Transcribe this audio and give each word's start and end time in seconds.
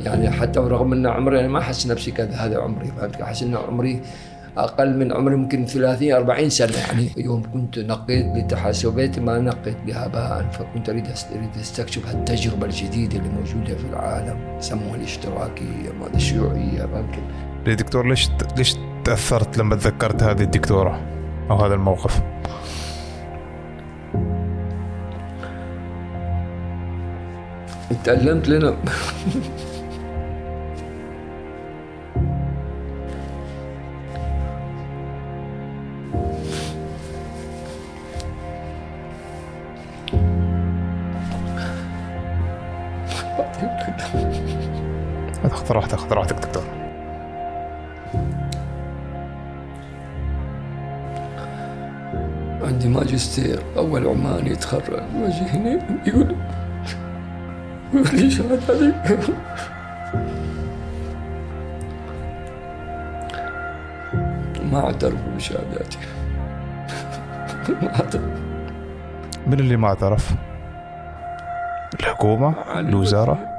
يعني 0.00 0.30
حتى 0.30 0.60
رغم 0.60 0.92
أن 0.92 1.06
عمري 1.06 1.40
أنا 1.40 1.48
ما 1.48 1.58
أحس 1.58 1.86
نفسي 1.86 2.10
كذا 2.10 2.36
هذا 2.36 2.58
عمري. 2.58 2.86
فهمت؟ 2.86 3.20
أحس 3.20 3.42
أن 3.42 3.56
عمري 3.56 4.00
أقل 4.56 4.96
من 4.96 5.12
عمري 5.12 5.36
ممكن 5.36 5.66
30 5.66 6.12
40 6.12 6.50
سنة. 6.50 6.76
يعني 6.76 7.10
يوم 7.16 7.42
كنت 7.52 7.78
نقيت 7.78 8.26
لتحاسبات 8.36 9.18
ما 9.18 9.38
نقيت 9.38 9.76
بها 9.86 10.06
هباء 10.06 10.50
فكنت 10.52 10.88
أريد 10.88 11.06
أريد 11.32 11.50
أستكشف 11.60 12.14
التجربة 12.14 12.66
الجديدة 12.66 13.18
اللي 13.18 13.28
موجودة 13.28 13.76
في 13.76 13.84
العالم. 13.90 14.60
سموها 14.60 14.96
الاشتراكية 14.96 15.92
ما 16.00 16.06
الشيوعية. 16.14 16.86
ممكن 16.86 17.22
دكتور 17.76 18.08
ليش 18.08 18.28
ليش 18.56 18.76
تأثرت 19.04 19.58
لما 19.58 19.76
تذكرت 19.76 20.22
هذه 20.22 20.42
الدكتورة 20.42 21.00
أو 21.50 21.56
هذا 21.56 21.74
الموقف؟ 21.74 22.22
تعلمت 28.04 28.48
لنا. 28.48 28.76
هنا 55.26 55.78
يقول 56.06 56.36
لي 58.12 58.30
شهادة 58.30 58.94
ما 64.72 64.84
اعترفوا 64.84 65.32
بشهاداتي 65.36 65.98
ما 67.82 67.94
اعترفوا 67.94 68.48
من 69.46 69.60
اللي 69.60 69.76
ما 69.76 69.88
اعترف؟ 69.88 70.34
الحكومة؟ 72.00 72.54
الوزارة؟ 72.78 73.57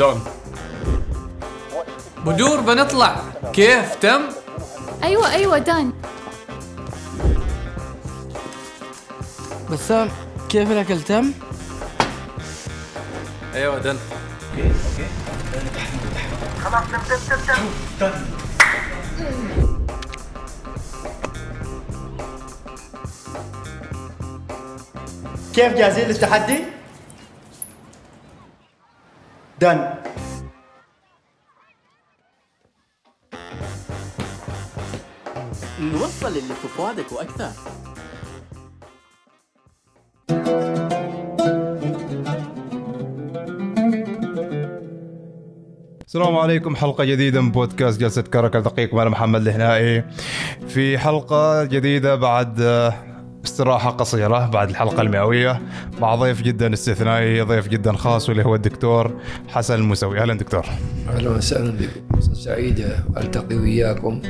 دون 0.00 0.24
بدور 2.26 2.60
بنطلع 2.60 3.16
كيف 3.52 3.94
تم؟ 3.94 4.20
أيوه 5.02 5.32
أيوه 5.32 5.58
دان 5.58 5.92
بسام 9.70 10.08
كيف 10.48 10.70
الاكل 10.70 11.02
تم؟ 11.02 11.32
أيوه 13.54 13.78
دن 13.78 13.98
كيف 25.54 25.72
جاهزين 25.72 26.08
للتحدي؟ 26.08 26.79
دن 29.60 29.94
نوصل 35.80 36.28
اللي 36.28 36.54
في 36.54 36.68
فؤادك 36.76 37.12
وأكثر 37.12 37.50
السلام 46.06 46.36
عليكم 46.36 46.76
حلقة 46.76 47.04
جديدة 47.04 47.40
من 47.40 47.50
بودكاست 47.50 48.00
جلسة 48.00 48.22
كركة 48.22 48.60
دقيق 48.60 48.94
مع 48.94 49.04
محمد 49.04 49.40
الهنائي. 49.40 50.04
في 50.68 50.98
حلقة 50.98 51.64
جديدة 51.64 52.14
بعد 52.14 52.60
استراحة 53.44 53.90
قصيرة 53.90 54.46
بعد 54.50 54.70
الحلقة 54.70 55.00
المئوية. 55.02 55.60
مع 56.00 56.14
ضيف 56.14 56.42
جدا 56.42 56.72
استثنائي 56.72 57.40
ضيف 57.40 57.68
جدا 57.68 57.92
خاص 57.92 58.28
واللي 58.28 58.44
هو 58.44 58.54
الدكتور 58.54 59.12
حسن 59.48 59.74
المسوي 59.74 60.20
أهلا 60.20 60.34
دكتور. 60.34 60.64
أهلا 61.08 61.30
وسهلا 61.30 61.70
بكم 61.70 62.16
فرصة 62.16 62.34
سعيدة. 62.34 63.04
ألتقي 63.16 63.56
وياكم 63.56 64.22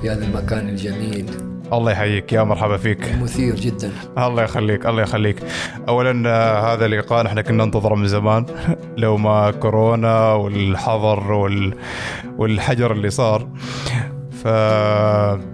في 0.00 0.10
هذا 0.10 0.24
المكان 0.24 0.68
الجميل. 0.68 1.30
الله 1.72 1.92
يحييك. 1.92 2.32
يا 2.32 2.42
مرحبا 2.42 2.76
فيك. 2.76 3.14
مثير 3.22 3.54
جدا. 3.54 3.90
الله 4.18 4.42
يخليك 4.42 4.86
الله 4.86 5.02
يخليك. 5.02 5.42
اولا 5.88 6.22
آه، 6.30 6.74
هذا 6.74 6.86
اللقاء 6.86 7.26
إحنا 7.26 7.42
كنا 7.42 7.64
ننتظره 7.64 7.94
من 7.94 8.08
زمان. 8.08 8.46
لو 8.96 9.16
ما 9.16 9.50
كورونا 9.50 10.32
والحظر 10.32 11.32
وال... 11.32 11.74
والحجر 12.38 12.92
اللي 12.92 13.10
صار. 13.10 13.48
ف 14.46 14.48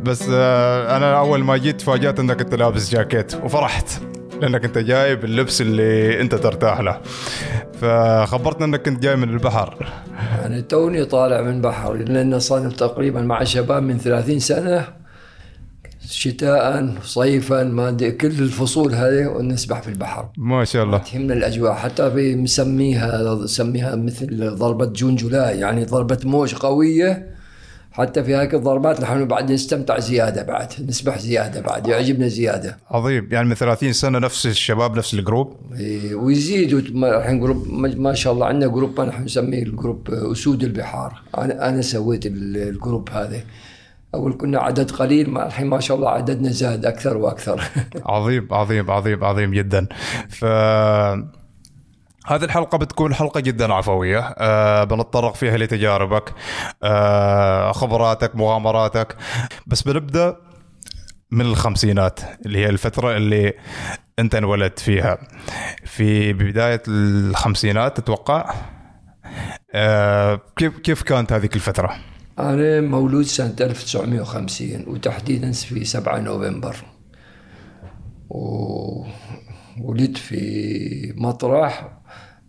بس 0.05 0.27
آه، 0.31 0.97
أنا 0.97 1.19
أول 1.19 1.45
ما 1.45 1.57
جيت 1.57 1.81
فاجأت 1.81 2.21
إنك 2.21 2.41
أنت 2.41 2.55
لابس 2.55 2.91
جاكيت 2.91 3.35
وفرحت 3.35 3.89
لأنك 4.41 4.65
أنت 4.65 4.79
جاي 4.79 5.17
باللبس 5.17 5.61
اللي 5.61 6.21
أنت 6.21 6.35
ترتاح 6.35 6.81
له. 6.81 7.01
فخبرتنا 7.81 8.65
إنك 8.65 8.83
كنت 8.83 9.03
جاي 9.03 9.17
من 9.17 9.29
البحر. 9.29 9.93
أنا 10.45 10.61
توني 10.61 11.05
طالع 11.05 11.41
من 11.41 11.61
بحر 11.61 11.95
لأن 11.95 12.39
صار 12.39 12.71
تقريبا 12.71 13.21
مع 13.21 13.45
شباب 13.45 13.83
من 13.83 13.99
30 13.99 14.39
سنة 14.39 14.85
شتاء 16.11 16.95
صيفا 17.03 17.63
ما 17.63 17.89
أدري 17.89 18.11
كل 18.11 18.27
الفصول 18.27 18.95
هذه 18.95 19.27
ونسبح 19.27 19.83
في 19.83 19.89
البحر. 19.89 20.29
ما 20.37 20.65
شاء 20.65 20.85
الله. 20.85 20.99
تهمنا 20.99 21.35
الأجواء 21.35 21.73
حتى 21.73 22.11
في 22.11 22.37
مسميها 22.37 23.35
نسميها 23.35 23.97
مثل 23.97 24.51
ضربة 24.51 24.87
جون 24.87 25.17
جولاي 25.17 25.61
يعني 25.61 25.85
ضربة 25.85 26.19
موج 26.25 26.55
قوية 26.55 27.32
حتى 27.93 28.25
في 28.25 28.37
هيك 28.37 28.55
الضربات 28.55 29.01
نحن 29.01 29.25
بعد 29.29 29.53
نستمتع 29.53 29.99
زيادة 29.99 30.43
بعد 30.43 30.73
نسبح 30.89 31.19
زيادة 31.19 31.61
بعد 31.61 31.87
يعجبنا 31.87 32.29
زيادة. 32.29 32.79
عظيم. 32.91 33.29
يعني 33.31 33.49
من 33.49 33.55
30 33.55 33.93
سنة 33.93 34.19
نفس 34.19 34.47
الشباب 34.47 34.97
نفس 34.99 35.15
ال 35.15 35.21
group؟ 35.21 35.57
إيه، 35.79 36.15
ويزيدوا 36.15 36.81
ما- 36.93 37.17
الحين 37.19 37.41
group 37.41 37.69
ما 37.97 38.15
شاء 38.15 38.33
الله 38.33 38.47
عندنا 38.47 38.71
group 38.71 39.01
نحن 39.01 39.25
نسميه 39.25 39.63
ال 39.63 39.71
group 39.71 40.11
أسود 40.11 40.63
البحار. 40.65 41.23
أنا 41.39 41.69
أنا 41.69 41.83
سويت 41.83 42.27
ال- 42.27 42.57
ال 42.57 42.65
group 42.65 43.09
هذا. 43.11 43.41
أول 44.15 44.33
كنا 44.33 44.59
عدد 44.59 44.91
قليل 44.91 45.31
ما 45.31 45.47
الحين 45.47 45.67
ما 45.67 45.81
شاء 45.81 45.97
الله 45.97 46.09
عددنا 46.11 46.51
زاد 46.51 46.87
أكثر 46.87 47.17
وأكثر. 47.17 47.63
عظيم 48.07 48.49
عظيم 48.51 48.91
عظيم 48.91 49.25
عظيم 49.25 49.51
جدا. 49.53 49.87
ف 50.29 50.45
هذه 52.27 52.45
الحلقة 52.45 52.79
بتكون 52.79 53.15
حلقة 53.15 53.41
جدا 53.41 53.73
عفوية. 53.75 54.35
أه 54.39 54.85
بنتطرق 54.85 55.35
فيها 55.35 55.57
لتجاربك 55.57 56.35
أه 56.83 57.73
خبراتك 57.73 58.37
مغامراتك. 58.37 59.17
بس 59.67 59.83
بنبدأ 59.83 60.37
من 61.31 61.41
الخمسينات 61.41 62.21
اللي 62.47 62.59
هي 62.59 62.69
الفترة 62.69 63.17
اللي 63.17 63.53
أنت 64.19 64.35
انولدت 64.35 64.79
فيها. 64.79 65.19
في 65.85 66.33
بداية 66.33 66.83
الخمسينات 66.89 67.97
تتوقع 68.01 68.55
أه 69.75 70.41
كيف 70.57 70.79
كيف 70.79 71.03
كانت 71.03 71.33
هذيك 71.33 71.55
الفترة؟ 71.57 71.97
أنا 72.39 72.81
مولود 72.81 73.25
سنة 73.25 73.57
1950 73.61 74.85
وتحديدا 74.87 75.53
في 75.53 75.85
7 75.85 76.19
نوفمبر. 76.19 76.77
وولدت 79.81 80.17
في 80.17 81.15
مطرح 81.17 82.02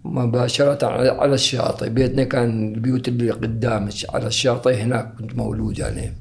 مباشرة 0.05 0.85
على 1.21 1.33
الشاطئ. 1.33 1.89
بيتنا 1.89 2.23
كان 2.23 2.73
البيوت 2.73 3.07
اللي 3.07 3.31
قدامك 3.31 3.93
على 4.13 4.27
الشاطئ 4.27 4.73
هناك 4.75 5.13
كنت 5.19 5.35
مولود 5.35 5.81
أنا 5.81 6.11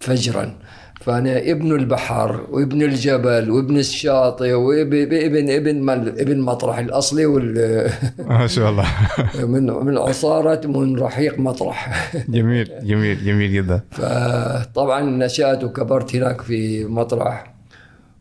فجرا. 0.00 0.54
فأنا 1.00 1.38
ابن 1.38 1.72
البحر 1.72 2.46
وابن 2.50 2.82
الجبل 2.82 3.50
وابن 3.50 3.78
الشاطئ 3.78 4.52
وابن 4.52 5.50
ابن 5.50 5.80
ابن 6.18 6.40
مطرح 6.40 6.78
الأصلي 6.78 7.26
وال 7.26 7.90
ما 8.28 8.46
شاء 8.46 8.70
الله. 8.70 8.86
من 9.52 9.66
من 9.66 9.98
عصارة 9.98 10.66
من 10.66 10.98
رحيق 10.98 11.38
مطرح. 11.38 12.10
جميل 12.28 12.70
جميل 12.82 13.24
جميل 13.24 13.52
جدا. 13.52 13.80
فطبعا 13.90 15.00
نشأت 15.00 15.64
وكبرت 15.64 16.16
هناك 16.16 16.40
في 16.40 16.84
مطرح. 16.84 17.54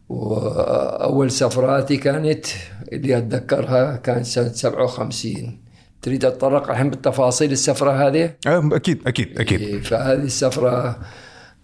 وأول 0.09 1.31
سفراتي 1.31 1.97
كانت 1.97 2.45
اللي 2.91 3.17
أتذكرها 3.17 3.95
كانت 3.95 4.25
سنة 4.25 4.47
57 4.47 5.61
تريد 6.01 6.25
أتطرق 6.25 6.69
الحين 6.69 6.89
بالتفاصيل 6.89 7.51
السفرة 7.51 8.07
هذه؟ 8.07 8.33
أه، 8.47 8.69
أكيد 8.71 9.07
أكيد 9.07 9.39
أكيد. 9.39 9.61
إيه، 9.61 9.81
فهذه 9.81 10.23
السفرة 10.23 10.99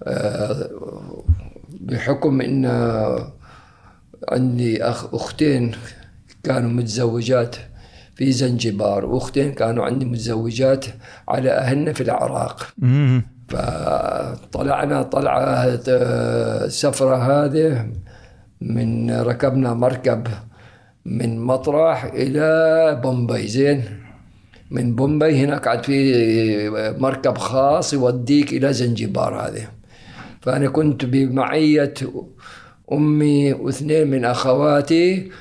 آه، 0.04 0.70
بحكم 1.70 2.42
أن 2.42 2.66
عندي 4.30 4.84
أخ 4.84 5.14
أختين 5.16 5.72
كانوا 6.44 6.70
متزوجات 6.70 7.56
في 8.16 8.32
زنجبار 8.32 9.06
وأختين 9.06 9.54
كانوا 9.54 9.86
عندي 9.86 10.06
متزوجات 10.06 10.86
على 11.28 11.52
أهلنا 11.52 11.94
في 11.94 12.02
العراق. 12.02 12.74
فطلعنا 13.50 15.04
طلعة 15.04 15.80
آه، 15.90 16.68
سفرة 16.68 17.16
هذه 17.16 17.92
من 18.62 19.12
ركبنا 19.12 19.74
مركب 19.74 20.28
من 21.08 21.40
مطرح 21.40 22.04
إلى 22.04 23.00
بومبي 23.04 23.48
زين؟ 23.48 23.84
من 24.72 24.96
بومبي 24.96 25.44
هناك 25.44 25.68
عاد 25.68 25.84
في 25.84 26.96
مركب 27.00 27.38
خاص 27.38 27.94
يوديك 27.94 28.54
إلى 28.54 28.74
زنجبار 28.74 29.48
هذه. 29.48 29.68
فأنا 30.42 30.70
كنت 30.70 31.06
بمعية 31.06 31.94
أمي 32.92 33.54
واثنين 33.54 34.08
من 34.08 34.26
أخواتي 34.26 35.32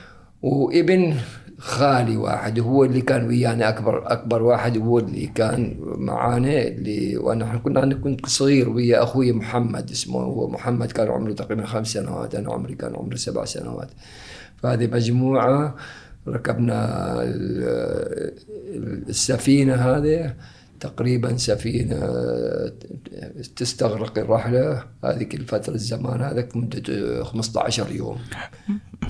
وابن 0.42 1.14
خالي 1.58 2.16
واحد 2.16 2.60
هو 2.60 2.84
اللي 2.84 3.00
كان 3.00 3.26
ويانا 3.26 3.68
أكبر 3.68 4.12
أكبر 4.12 4.42
واحد 4.42 4.78
هو 4.78 4.98
اللي 4.98 5.26
كان 5.26 5.76
معانا 5.80 6.62
اللي 6.62 7.16
وأنا 7.16 7.60
كنا 7.64 7.82
أنا 7.82 7.94
كنت 7.94 8.26
صغير 8.26 8.68
ويا 8.68 9.02
أخوي 9.02 9.32
محمد 9.32 9.90
اسمه 9.90 10.20
هو 10.20 10.48
محمد 10.48 10.92
كان 10.92 11.08
عمره 11.08 11.32
تقريبا 11.32 11.66
خمس 11.66 11.92
سنوات 11.92 12.34
أنا 12.34 12.52
عمري 12.52 12.74
كان 12.74 12.94
عمري 12.96 13.16
سبع 13.16 13.44
سنوات. 13.44 13.88
فهذه 14.62 14.86
مجموعة 14.86 15.74
ركبنا 16.28 17.12
ال- 17.22 18.32
السفينة 19.08 19.74
هذه 19.74 20.34
تقريبا 20.80 21.36
سفينة 21.36 21.96
تستغرق 23.56 24.18
الرحلة 24.18 24.82
هذيك 25.04 25.34
الفترة 25.34 25.74
الزمان 25.74 26.20
هذاك 26.20 26.56
مدة 26.56 27.24
15 27.24 27.90
يوم. 27.92 28.18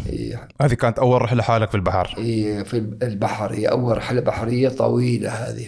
إيه، 0.09 0.49
هذه 0.63 0.75
كانت 0.75 0.99
أول 0.99 1.23
رحلة 1.23 1.43
حالك 1.43 1.69
في 1.71 1.75
البحر؟ 1.75 2.15
إيه، 2.19 2.63
في 2.63 2.77
البحر. 3.03 3.53
هي 3.53 3.67
أول 3.67 3.97
رحلة 3.97 4.21
بحرية 4.21 4.69
طويلة 4.69 5.31
هذه. 5.31 5.67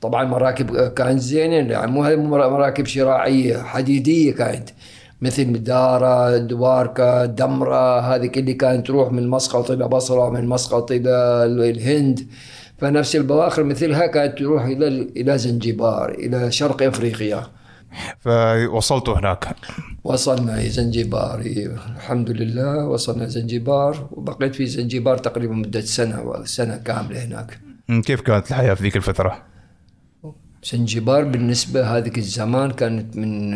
طبعا 0.00 0.24
مراكب 0.24 0.88
كانت 0.94 1.20
زينة 1.20 1.54
يعني 1.72 1.90
مو 1.90 2.02
مراكب 2.26 2.86
شراعية 2.86 3.58
حديدية 3.62 4.32
كانت. 4.34 4.70
مثل 5.22 5.62
دارة 5.62 6.38
دواركا 6.38 7.26
دمرة 7.26 8.00
هذه 8.00 8.30
اللي 8.36 8.54
كانت 8.54 8.86
تروح 8.86 9.12
من 9.12 9.28
مسقط 9.28 9.70
إلى 9.70 9.88
بصرة 9.88 10.30
من 10.30 10.46
مسقط 10.48 10.92
إلى 10.92 11.44
الهند. 11.70 12.26
فنفس 12.78 13.16
البواخر 13.16 13.64
مثلها 13.64 14.06
كانت 14.06 14.38
تروح 14.38 14.64
إلى 14.64 14.88
إلى 14.88 15.38
زنجبار 15.38 16.10
إلى 16.10 16.52
شرق 16.52 16.82
أفريقيا. 16.82 17.46
فوصلتوا 18.20 19.18
هناك. 19.18 19.56
وصلنا 20.04 20.60
إلى 20.60 20.68
زنجبار. 20.68 21.40
الحمد 21.96 22.30
لله 22.30 22.86
وصلنا 22.86 23.26
زنجبار. 23.26 24.08
وبقيت 24.10 24.54
في 24.54 24.66
زنجبار 24.66 25.18
تقريبا 25.18 25.54
مدة 25.54 25.80
سنة 25.80 26.44
سنة 26.44 26.76
كاملة 26.76 27.24
هناك. 27.24 27.60
كيف 28.04 28.20
كانت 28.20 28.50
الحياة 28.50 28.74
في 28.74 28.82
ذيك 28.82 28.96
الفترة؟ 28.96 29.42
زنجبار 30.64 31.24
بالنسبة 31.24 31.96
هذيك 31.96 32.18
الزمان 32.18 32.70
كانت 32.70 33.16
من 33.16 33.50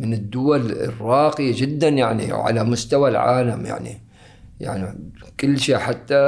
من 0.00 0.12
الدول 0.12 0.72
الراقية 0.72 1.52
جدا 1.56 1.88
يعني 1.88 2.32
على 2.32 2.64
مستوى 2.64 3.10
العالم 3.10 3.66
يعني. 3.66 4.00
يعني 4.60 4.98
كل 5.40 5.58
شيء 5.58 5.76
حتى 5.76 6.22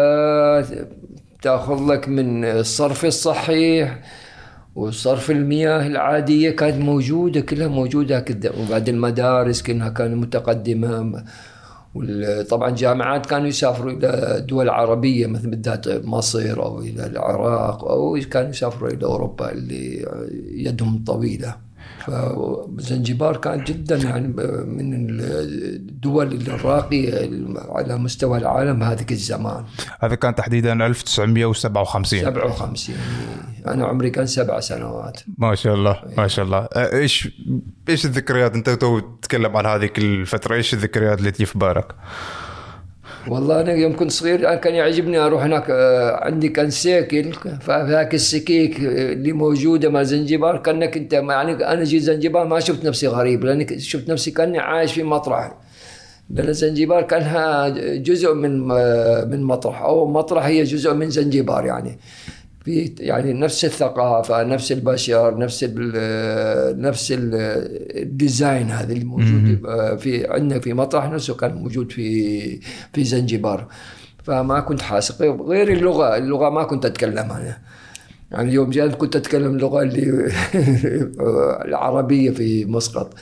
تأخذ 1.42 1.92
لك 1.92 2.08
من 2.08 2.44
الصرف 2.44 3.04
الصحيح 3.04 4.02
وصرف 4.74 5.30
المياه 5.30 5.86
العادية 5.86 6.50
كانت 6.50 6.82
موجودة 6.82 7.40
كلها 7.40 7.68
موجودة 7.68 8.20
كده 8.20 8.52
وبعد 8.60 8.88
المدارس 8.88 9.62
كلها 9.62 9.88
كانت 9.88 10.14
متقدمة. 10.14 11.24
طبعا 12.50 12.70
جامعات 12.70 13.26
كانوا 13.26 13.46
يسافروا 13.46 13.92
إلى 13.92 14.40
دول 14.48 14.68
عربية 14.68 15.26
مثل 15.26 15.50
بالذات 15.50 15.88
مصر 15.88 16.62
أو 16.62 16.80
إلى 16.80 17.06
العراق 17.06 17.84
أو 17.84 18.18
كانوا 18.30 18.50
يسافروا 18.50 18.90
إلى 18.90 19.04
أوروبا 19.04 19.52
اللي 19.52 20.06
يدهم 20.50 21.04
طويلة. 21.04 21.69
فزنجبار 22.00 23.36
كانت 23.36 23.68
جدا 23.68 23.96
يعني 23.96 24.28
من 24.66 25.20
الدول 25.20 26.32
الراقية 26.32 27.30
على 27.68 27.96
مستوى 27.96 28.38
العالم 28.38 28.82
هذيك 28.82 29.12
الزمان. 29.12 29.64
هذا 30.00 30.14
كان 30.14 30.34
تحديدا 30.34 30.86
1957 30.86 32.20
57 32.20 32.96
أنا 33.66 33.86
عمري 33.86 34.10
كان 34.10 34.26
سبع 34.26 34.60
سنوات. 34.60 35.20
ما 35.38 35.54
شاء 35.54 35.74
الله 35.74 36.02
ما 36.16 36.28
شاء 36.28 36.44
الله. 36.44 36.58
آه، 36.58 36.96
إيش 36.96 37.28
إيش 37.88 38.04
الذكريات؟ 38.04 38.54
أنت 38.54 38.70
تو 38.70 38.98
تتكلم 38.98 39.56
عن 39.56 39.66
هذيك 39.66 39.98
الفترة 39.98 40.54
إيش 40.54 40.74
الذكريات 40.74 41.18
اللي 41.18 41.30
تجي 41.30 41.46
في 41.46 41.58
بالك؟ 41.58 41.94
والله 43.28 43.60
أنا 43.60 43.72
يوم 43.72 43.96
كنت 43.96 44.10
صغير 44.10 44.48
أنا 44.48 44.54
كان 44.54 44.74
يعجبني 44.74 45.18
أروح 45.18 45.42
هناك 45.42 45.70
آه، 45.70 46.24
عندي 46.24 46.48
كان 46.48 46.70
سيكل 46.70 47.32
فهاك 47.60 48.14
السكيك 48.14 48.80
آه، 48.80 49.12
اللي 49.12 49.32
موجودة 49.32 49.88
مع 49.88 50.02
زنجبار 50.02 50.56
كأنك 50.56 50.96
أنت 50.96 51.12
يعني 51.12 51.52
أنا 51.52 51.84
جيت 51.84 52.02
زنجبار 52.02 52.46
ما 52.46 52.60
شفت 52.60 52.84
نفسي 52.84 53.06
غريب 53.06 53.44
لأني 53.44 53.78
شفت 53.78 54.10
نفسي 54.10 54.30
كأني 54.30 54.58
عايش 54.58 54.92
في 54.92 55.02
مطرح. 55.02 55.52
لأن 56.30 56.52
زنجبار 56.52 57.02
كانها 57.02 57.68
جزء 57.96 58.34
من 58.34 58.70
آه، 58.70 59.24
من 59.24 59.42
مطرح 59.42 59.82
أو 59.82 60.06
مطرح 60.06 60.44
هي 60.44 60.62
جزء 60.62 60.94
من 60.94 61.10
زنجبار 61.10 61.66
يعني. 61.66 61.98
في 62.70 62.94
يعني 62.98 63.32
نفس 63.32 63.64
الثقافة 63.64 64.42
نفس 64.42 64.72
البشر 64.72 65.38
نفس 65.38 65.64
ال 65.68 66.80
نفس 66.80 67.12
ال- 67.12 67.34
ال 68.02 68.12
design 68.12 68.70
هذا 68.70 68.92
اللي 68.92 69.04
موجود 69.04 69.58
في 69.98 70.26
عندنا 70.30 70.60
في 70.60 70.72
مطرح 70.74 71.10
نفسه 71.10 71.34
كان 71.34 71.54
موجود 71.54 71.92
في 71.92 72.60
في 72.92 73.04
زنجبار. 73.04 73.68
فما 74.24 74.60
كنت 74.60 74.82
حاسق. 74.82 75.22
غير 75.22 75.72
اللغة 75.72 76.16
اللغة 76.16 76.50
ما 76.50 76.64
كنت 76.64 76.84
اتكلمها 76.86 77.40
أنا. 77.40 77.58
يعني 78.30 78.48
اليوم 78.48 78.70
جاء 78.70 78.88
كنت 78.88 79.16
أتكلم 79.16 79.54
اللغة 79.54 79.82
اللي 79.82 80.32
العربية 81.68 82.30
في 82.30 82.64
مسقط. 82.64 83.14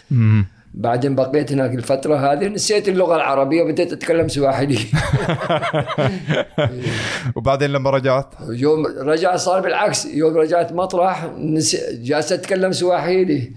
بعدين 0.74 1.14
بقيت 1.14 1.52
هناك 1.52 1.74
الفترة 1.74 2.16
هذه 2.16 2.48
نسيت 2.48 2.88
اللغة 2.88 3.16
العربية 3.16 3.62
وبديت 3.62 3.92
أتكلم 3.92 4.28
سواحلي. 4.28 4.78
وبعدين 7.36 7.70
لما 7.70 7.90
رجعت؟ 7.90 8.34
يوم 8.48 8.86
رجع 8.86 9.36
صار 9.36 9.60
بالعكس 9.60 10.06
يوم 10.06 10.36
رجعت 10.36 10.72
مطرح. 10.72 11.30
جالس 11.92 12.32
أتكلم 12.32 12.72
سواحيلي. 12.72 13.52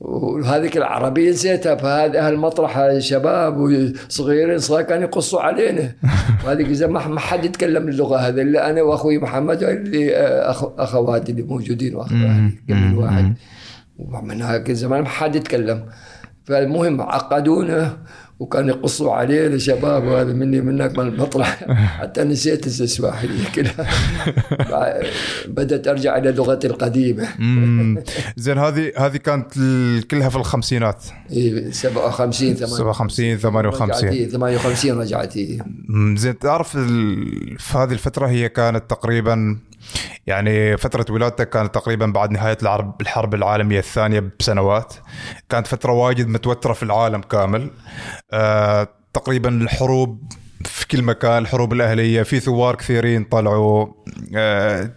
وهذيك 0.00 0.76
العربية 0.76 1.30
نسيتها 1.30 1.74
فهذا 1.74 2.18
أهل 2.26 2.36
مطرح 2.36 2.98
شباب 2.98 3.56
وصغيرين 3.56 4.58
صغار 4.58 4.82
كانوا 4.82 5.04
يقصوا 5.04 5.40
علينا. 5.40 5.92
وهذيك 6.44 6.68
الزمان 6.68 7.10
ما 7.10 7.20
حد 7.20 7.44
يتكلم 7.44 7.88
اللغة 7.88 8.16
هذه 8.16 8.42
إلا 8.42 8.70
أنا 8.70 8.82
وأخوي 8.82 9.18
محمد 9.18 9.62
اللي 9.62 10.16
أخ... 10.50 10.64
أخواتي 10.78 11.32
اللي 11.32 11.42
موجودين 11.42 11.94
وأخواتي 11.94 12.58
كل 12.68 12.94
واحد. 12.94 13.34
ومن 13.98 14.42
هذاك 14.42 14.70
الزمان 14.70 15.02
ما 15.02 15.08
حد 15.08 15.36
يتكلم. 15.36 15.84
فالمهم 16.48 17.00
عقدونا 17.00 17.96
وكانوا 18.38 18.76
يقصوا 18.76 19.12
علينا 19.14 19.58
شباب 19.58 20.04
وهذا 20.04 20.32
مني 20.32 20.60
منك 20.60 20.98
من 20.98 21.06
المطرح. 21.08 21.64
حتى 22.00 22.24
نسيت 22.24 22.66
السواحلي 22.66 23.44
كلها 23.54 23.86
بعد- 24.70 25.06
بدأت 25.48 25.88
أرجع 25.88 26.16
إلى 26.16 26.32
لغتي 26.32 26.66
القديمة. 26.66 27.28
زين 28.36 28.58
هذه 28.58 28.92
هذه 28.96 29.16
كانت 29.16 29.52
كلها 30.10 30.28
في 30.28 30.36
الخمسينات. 30.36 31.04
إيه، 31.32 31.70
57 31.70 32.56
57 32.56 33.36
58 33.38 34.08
رجعت 34.08 34.30
58 34.30 35.00
رجعت 35.00 35.36
إيه. 35.36 35.58
مم، 35.88 36.16
زين 36.16 36.38
تعرف 36.38 36.68
في 36.76 37.78
هذه 37.78 37.92
الفترة 37.92 38.26
هي 38.26 38.48
كانت 38.48 38.90
تقريبا 38.90 39.58
يعني 40.26 40.76
فترة 40.76 41.06
ولادتك 41.10 41.48
كانت 41.48 41.74
تقريبا 41.74 42.06
بعد 42.06 42.30
نهاية 42.30 42.58
الحرب 42.62 43.00
الحرب 43.00 43.34
العالمية 43.34 43.78
الثانية 43.78 44.32
بسنوات. 44.40 44.94
كانت 45.48 45.66
فترة 45.66 45.92
واجد 45.92 46.28
متوترة 46.28 46.72
في 46.72 46.82
العالم 46.82 47.20
كامل. 47.20 47.70
تقريبا 49.12 49.48
الحروب 49.48 50.32
في 50.64 50.88
كل 50.88 51.02
مكان 51.02 51.38
الحروب 51.38 51.72
الأهلية 51.72 52.22
في 52.22 52.40
ثوار 52.40 52.74
كثيرين 52.74 53.24
طلعوا 53.24 53.86
آه 54.36 54.90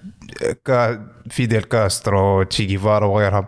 فيديل 1.30 1.64
كاسترو 1.64 2.44
تشي 2.44 2.66
جيفارا 2.66 3.06
وغيرهم. 3.06 3.46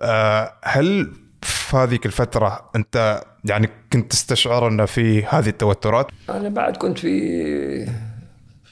آه 0.00 0.52
هل 0.64 1.12
في 1.42 1.76
هذيك 1.76 2.06
الفترة 2.06 2.70
أنت 2.76 3.22
يعني 3.44 3.70
كنت 3.92 4.10
تستشعر 4.10 4.68
أن 4.68 4.86
في 4.86 5.24
هذه 5.24 5.48
التوترات؟ 5.48 6.06
أنا 6.30 6.48
بعد 6.48 6.76
كنت 6.76 6.98
في 6.98 7.86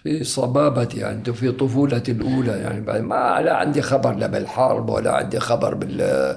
في 0.02 0.24
صبابتي 0.24 0.98
يعني 0.98 1.24
في 1.24 1.52
طفولتي 1.52 2.12
الأولى 2.12 2.52
يعني 2.52 3.02
ما 3.02 3.40
لا 3.42 3.56
عندي 3.56 3.82
خبر 3.82 4.12
لا 4.12 4.26
بالحرب 4.26 4.88
ولا 4.88 5.12
عندي 5.12 5.40
خبر 5.40 5.74
بال 5.74 6.36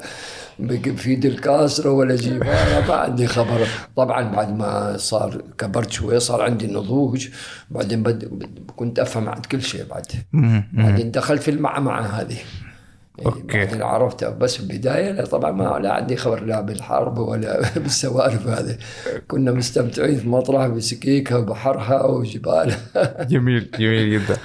فيدل 0.98 1.38
كاسترو 1.40 2.00
ولا 2.00 2.16
جيفارا 2.16 2.88
ما 2.88 2.94
عندي 2.96 3.28
خبر 3.28 3.68
طبعا 3.96 4.22
بعد 4.32 4.58
ما 4.58 4.98
صار 4.98 5.42
كبرت 5.58 5.92
شوي 5.92 6.20
صار 6.20 6.42
عندي 6.42 6.68
نضوج. 6.68 7.28
بعدين 7.72 8.04
بد... 8.04 8.50
كنت 8.76 9.00
أفهم 9.00 9.30
عن 9.30 9.42
كل 9.42 9.62
شيء 9.62 9.86
بعد. 9.90 10.06
بعدين 10.74 11.12
دخلت 11.12 11.42
في 11.42 11.52
المعمعة 11.52 12.02
هذه. 12.02 12.38
okay. 13.26 13.58
بعدين 13.58 13.82
عرفتها 13.82 14.30
بس 14.30 14.56
في 14.58 14.64
البدايه 14.64 15.12
لا 15.12 15.26
طبعا 15.26 15.52
ما 15.52 15.80
لا 15.80 15.94
عندي 15.94 16.16
خبر 16.16 16.44
لا 16.44 16.62
بالحرب 16.62 17.18
ولا 17.18 17.62
بالسوالف 17.84 18.48
هذه. 18.48 18.78
كنا 19.28 19.52
مستمتعين 19.52 20.18
في 20.18 20.30
مطرح 20.30 20.68
بسكيكها 20.68 21.38
وبحرها 21.38 22.04
وجبالها 22.06 22.78
جميل 23.32 23.72
جميل 23.80 24.20
جدا. 24.20 24.38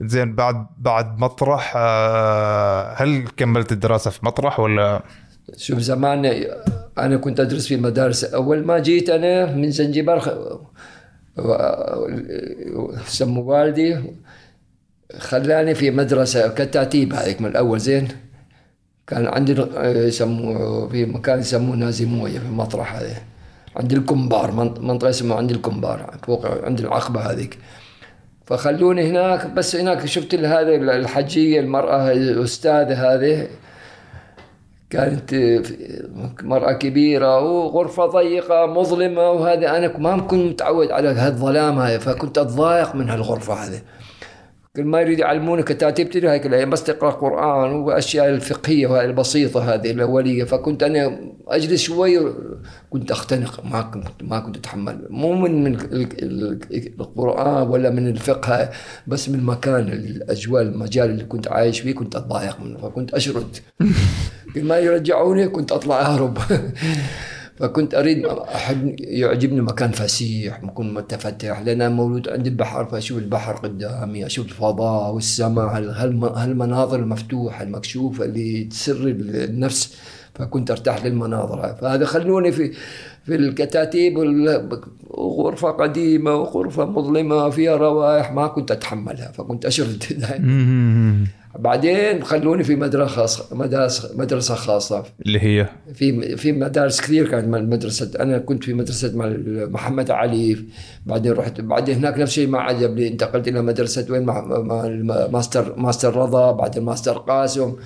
زين 0.00 0.34
بعد 0.34 0.66
بعد 0.78 1.18
مطرح 1.18 1.72
آه، 1.76 2.94
هل 2.96 3.28
كملت 3.36 3.72
الدراسة 3.72 4.10
في 4.10 4.26
مطرح 4.26 4.60
ولا؟ 4.60 5.02
شوف 5.56 5.78
زمان 5.78 6.44
أنا 6.98 7.16
كنت 7.16 7.40
أدرس 7.40 7.66
في 7.66 7.76
مدارس. 7.76 8.24
أول 8.24 8.64
ما 8.66 8.78
جيت 8.78 9.10
أنا 9.10 9.54
من 9.54 9.70
زنجبار 9.70 10.20
سمو 13.06 13.42
والدي 13.44 13.96
خلاني 15.18 15.74
في 15.74 15.90
مدرسة 15.90 16.48
كتاتيب 16.48 17.12
هذيك 17.14 17.40
من 17.40 17.46
الأول 17.50 17.80
زين. 17.80 18.08
كان 19.06 19.26
عندي 19.26 19.62
آه، 19.62 19.86
يسموه 20.06 20.88
في 20.88 21.04
مكان 21.04 21.38
يسموه 21.38 21.76
نازي 21.76 22.04
موية 22.04 22.38
في 22.38 22.44
المطرح 22.46 22.96
هذا. 22.96 23.16
عند 23.76 23.92
الكمبار 23.92 24.50
منط- 24.52 24.78
منطقة 24.80 25.10
اسمها 25.10 25.36
عند 25.36 25.50
الكمبار 25.50 26.18
فوق 26.26 26.64
عند 26.64 26.80
العقبة 26.80 27.20
هذيك. 27.20 27.58
فخلوني 28.46 29.10
هناك 29.10 29.46
بس 29.50 29.76
هناك 29.76 30.06
شفت 30.06 30.34
هذه 30.34 30.76
الحجية 30.76 31.60
المرأة 31.60 32.12
الأستاذة 32.12 33.14
هذه. 33.14 33.48
كانت 34.90 35.34
مرأة 36.42 36.72
كبيرة 36.72 37.40
وغرفة 37.40 38.06
ضيقة 38.06 38.66
مظلمة 38.66 39.30
وهذا 39.30 39.76
أنا 39.78 39.98
ما 39.98 40.18
كنت 40.20 40.34
متعود 40.52 40.90
على 40.90 41.08
هالظلام 41.08 41.78
هاي 41.78 42.00
فكنت 42.00 42.38
أتضايق 42.38 42.94
من 42.94 43.10
هالغرفة 43.10 43.54
هذه. 43.54 43.80
كل 44.76 44.84
ما 44.84 45.00
يريد 45.00 45.18
يعلمونك 45.18 45.68
تدري 45.68 46.30
هيك 46.30 46.46
الأيام 46.46 46.70
بس 46.70 46.84
تقرأ 46.84 47.10
قرآن 47.10 47.70
وأشياء 47.72 48.28
الفقهية 48.28 48.86
وهذه 48.86 49.04
البسيطة 49.04 49.74
هذه 49.74 49.90
الأولية. 49.90 50.44
فكنت 50.44 50.82
أنا 50.82 51.18
أجلس 51.48 51.82
شوي 51.82 52.32
كنت 52.90 53.10
أختنق 53.10 53.64
ما 53.64 53.82
كنت 53.82 54.06
ما 54.22 54.40
كنت 54.40 54.56
أتحمل. 54.56 55.06
مو 55.10 55.32
من 55.34 55.64
من 55.64 55.74
ال- 55.74 56.22
ال- 56.22 57.00
القرآن 57.00 57.68
ولا 57.68 57.90
من 57.90 58.08
الفقه 58.08 58.60
هاي، 58.60 58.68
بس 59.06 59.28
من 59.28 59.38
المكان 59.38 59.88
الأجواء 59.88 60.62
المجال 60.62 61.10
اللي 61.10 61.24
كنت 61.24 61.48
عايش 61.48 61.80
فيه 61.80 61.94
كنت 61.94 62.16
أتضايق 62.16 62.60
منه 62.60 62.78
فكنت 62.78 63.14
أشرد. 63.14 63.56
ما 64.56 64.78
يرجعوني 64.78 65.48
كنت 65.48 65.72
أطلع 65.72 66.00
أهرب. 66.00 66.38
فكنت 67.60 67.94
أريد 67.94 68.24
احب 68.26 68.94
يعجبني 68.98 69.60
مكان 69.60 69.90
فسيح 69.92 70.62
مكان 70.62 70.94
متفتح 70.94 71.60
لأن 71.60 71.80
أنا 71.82 71.94
مولود 71.94 72.28
عند 72.28 72.46
البحر 72.46 72.84
فأشوف 72.84 73.18
البحر 73.18 73.52
قدامي 73.52 74.26
أشوف 74.26 74.46
الفضاء 74.46 75.14
والسماء 75.14 75.66
هال- 75.66 75.90
هالم- 75.90 76.24
هالمناظر 76.24 76.98
المفتوحه 76.98 77.62
المكشوفه 77.62 78.24
اللي 78.24 78.64
تسر 78.64 78.96
النفس؟ 79.08 79.96
فكنت 80.34 80.70
أرتاح 80.70 81.04
للمناظر. 81.04 81.76
فهذا 81.80 82.04
خلوني 82.04 82.52
في 82.52 82.72
في 83.26 83.34
الكتاتيب 83.34 84.16
وغرفه 85.10 85.70
قديمة 85.70 86.34
وغرفة 86.34 86.84
مظلمة 86.84 87.50
فيها 87.50 87.76
روائح 87.76 88.32
ما 88.32 88.46
كنت 88.46 88.70
أتحملها 88.70 89.32
فكنت 89.32 89.66
أشرد. 89.66 90.04
دائما 90.20 91.24
بعدين 91.58 92.24
خلوني 92.24 92.64
في 92.64 92.76
مدرسه 92.76 93.06
خاصه 93.14 93.56
مدرسه 93.56 94.10
مدرسة 94.16 94.54
خاصة. 94.54 95.04
اللي 95.26 95.40
هي؟ 95.40 95.68
في 95.94 96.36
في 96.36 96.52
مدارس 96.52 97.00
كثير 97.00 97.28
كانت 97.28 97.48
مدرسة. 97.48 98.10
أنا 98.20 98.38
كنت 98.38 98.64
في 98.64 98.74
مدرسة 98.74 99.16
مع 99.16 99.36
محمد 99.46 100.10
علي. 100.10 100.56
بعدين 101.06 101.32
رحت 101.32 101.60
بعدين 101.60 101.96
هناك 101.96 102.18
نفس 102.18 102.30
الشيء 102.30 102.48
ما 102.48 102.60
عجبني 102.60 103.08
انتقلت 103.08 103.48
إلى 103.48 103.62
مدرسة 103.62 104.06
وين 104.10 104.22
مع 104.22 104.44
master 105.32 105.74
master 105.76 106.16
رضا 106.16 106.52
بعدين 106.52 106.82
ماستر 106.82 107.18
قاسم. 107.18 107.76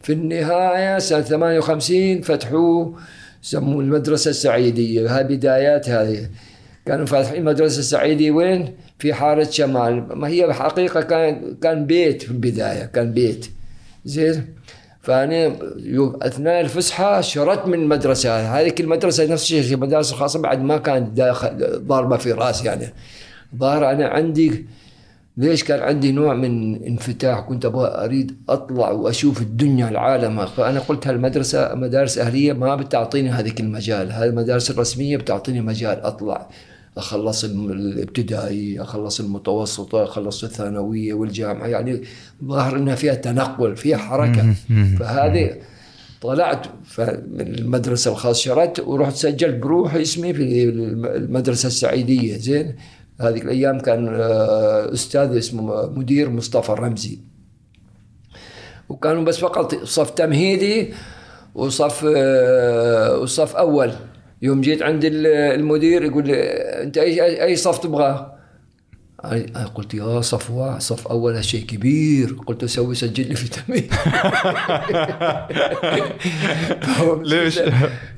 في 0.00 0.12
النهاية 0.12 0.98
سنة 0.98 1.20
58 1.20 2.20
فتحوا 2.20 2.92
سموا 3.42 3.82
المدرسة 3.82 4.28
السعيدية. 4.30 5.16
هاي 5.16 5.24
بدايات 5.24 5.88
هذه 5.88 6.28
كانوا 6.86 7.06
فاتحين 7.06 7.36
المدرسة 7.36 7.78
السعيديه 7.78 8.30
وين؟ 8.30 8.74
في 8.98 9.14
حارة 9.14 9.44
شمال. 9.50 10.18
ما 10.18 10.28
هي 10.28 10.52
حقيقة 10.52 11.00
كان 11.00 11.56
كان 11.62 11.86
بيت 11.86 12.22
في 12.22 12.30
البداية 12.30 12.84
كان 12.84 13.12
بيت. 13.12 13.50
زين؟ 14.04 14.46
فأنا 15.02 15.56
يوم 15.76 16.18
أثناء 16.22 16.60
الفسحة 16.60 17.20
شردت 17.20 17.66
من 17.66 17.74
المدرسة 17.74 18.40
هذه 18.40 18.60
هذيك 18.60 18.80
المدرسة 18.80 19.26
نفس 19.26 19.42
الشيء 19.42 19.62
في 19.62 19.74
المدارس 19.74 20.12
الخاصه 20.12 20.42
بعد 20.42 20.62
ما 20.62 20.76
كانت 20.76 21.20
ضاربة 21.86 22.16
في 22.16 22.32
راسي 22.32 22.66
يعني. 22.66 22.86
ظاهر 23.56 23.90
أنا 23.90 24.08
عندي 24.08 24.66
ليش 25.36 25.64
كان 25.64 25.80
عندي 25.80 26.12
نوع 26.12 26.34
من 26.34 26.84
انفتاح؟ 26.84 27.40
كنت 27.40 27.64
أبغى 27.64 28.04
أريد 28.04 28.36
أطلع 28.48 28.90
وأشوف 28.90 29.42
الدنيا 29.42 29.88
العالم. 29.88 30.46
فأنا 30.46 30.80
قلت 30.80 31.06
هالمدرسة 31.06 31.74
مدارس 31.74 32.18
أهلية 32.18 32.52
ما 32.52 32.74
بتعطيني 32.74 33.30
هذيك 33.30 33.60
المجال 33.60 34.12
هذه 34.12 34.24
المدارس 34.24 34.70
الرسمية 34.70 35.16
بتعطيني 35.16 35.60
مجال 35.60 36.00
أطلع. 36.00 36.48
أخلص 36.96 37.44
الابتدائي 37.44 38.80
أخلص 38.82 39.20
المتوسطة 39.20 40.04
أخلص 40.04 40.44
الثانوية 40.44 41.14
والجامعة 41.14 41.66
يعني 41.66 42.02
ظاهر 42.44 42.76
إنها 42.76 42.94
فيها 42.94 43.14
تنقل 43.14 43.76
فيها 43.76 43.96
حركة. 43.96 44.54
فهذه 44.98 45.56
طلعت 46.22 46.66
من 46.98 47.40
المدرسة 47.40 48.10
الخاص 48.10 48.40
شردت 48.40 48.80
ورحت 48.80 49.14
سجلت 49.16 49.54
بروحي 49.62 50.02
اسمي 50.02 50.34
في 50.34 50.64
الم- 50.64 51.06
المدرسة 51.06 51.66
السعيدية. 51.66 52.36
زين؟ 52.36 52.76
هذيك 53.20 53.44
الأيام 53.44 53.80
كان 53.80 54.08
آه، 54.08 54.92
أستاذ 54.92 55.36
اسمه 55.36 55.86
مدير 55.86 56.30
مصطفى 56.30 56.70
الرمزي. 56.72 57.18
وكانوا 58.88 59.22
بس 59.24 59.38
فقط 59.38 59.84
صف 59.84 60.10
تمهيدي 60.10 60.92
وصف 61.54 62.04
آه، 62.16 63.18
وصف 63.18 63.56
أول. 63.56 63.92
يوم 64.42 64.60
جيت 64.60 64.82
عند 64.82 65.04
ال- 65.04 65.26
المدير 65.26 66.04
يقول 66.04 66.26
لي 66.26 66.34
أنت 66.82 66.98
اي 66.98 67.44
اي 67.44 67.56
صف 67.56 67.78
تبغاه؟ 67.78 68.38
قلت 69.74 69.94
يا 69.94 70.20
صفوة 70.20 70.78
صف 70.78 71.06
أول 71.08 71.34
هالشيء 71.34 71.64
كبير. 71.66 72.36
قلت 72.46 72.64
سوي 72.64 72.94
سجل 72.94 73.28
لي 73.28 73.34
في 73.34 73.48
ليش؟ 77.22 77.60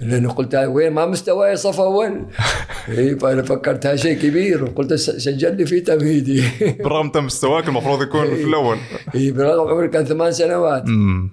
لأنه 0.01 0.33
قلت 0.33 0.55
وين 0.55 0.93
ما 0.93 1.07
مستواي 1.07 1.57
صف 1.57 1.81
أول 1.81 2.27
إيه 2.89 3.19
فأنا 3.19 3.43
فكرت 3.43 3.87
هذا 3.87 3.97
شيء 3.97 4.19
كبير. 4.19 4.65
وقلت 4.65 4.95
س- 4.95 5.11
سجل 5.11 5.57
لي 5.57 5.67
في 5.67 5.81
تمهيدي. 5.81 6.43
بالرغم 6.83 7.07
انت 7.07 7.17
مستواك 7.17 7.69
المفروض 7.69 8.03
يكون 8.03 8.27
في 8.27 8.45
الأول. 8.45 8.77
إيه 9.15 9.33
برغم 9.33 9.69
عمري 9.69 9.89
كان 9.89 10.05
ثمان 10.05 10.33
سنوات. 10.33 10.85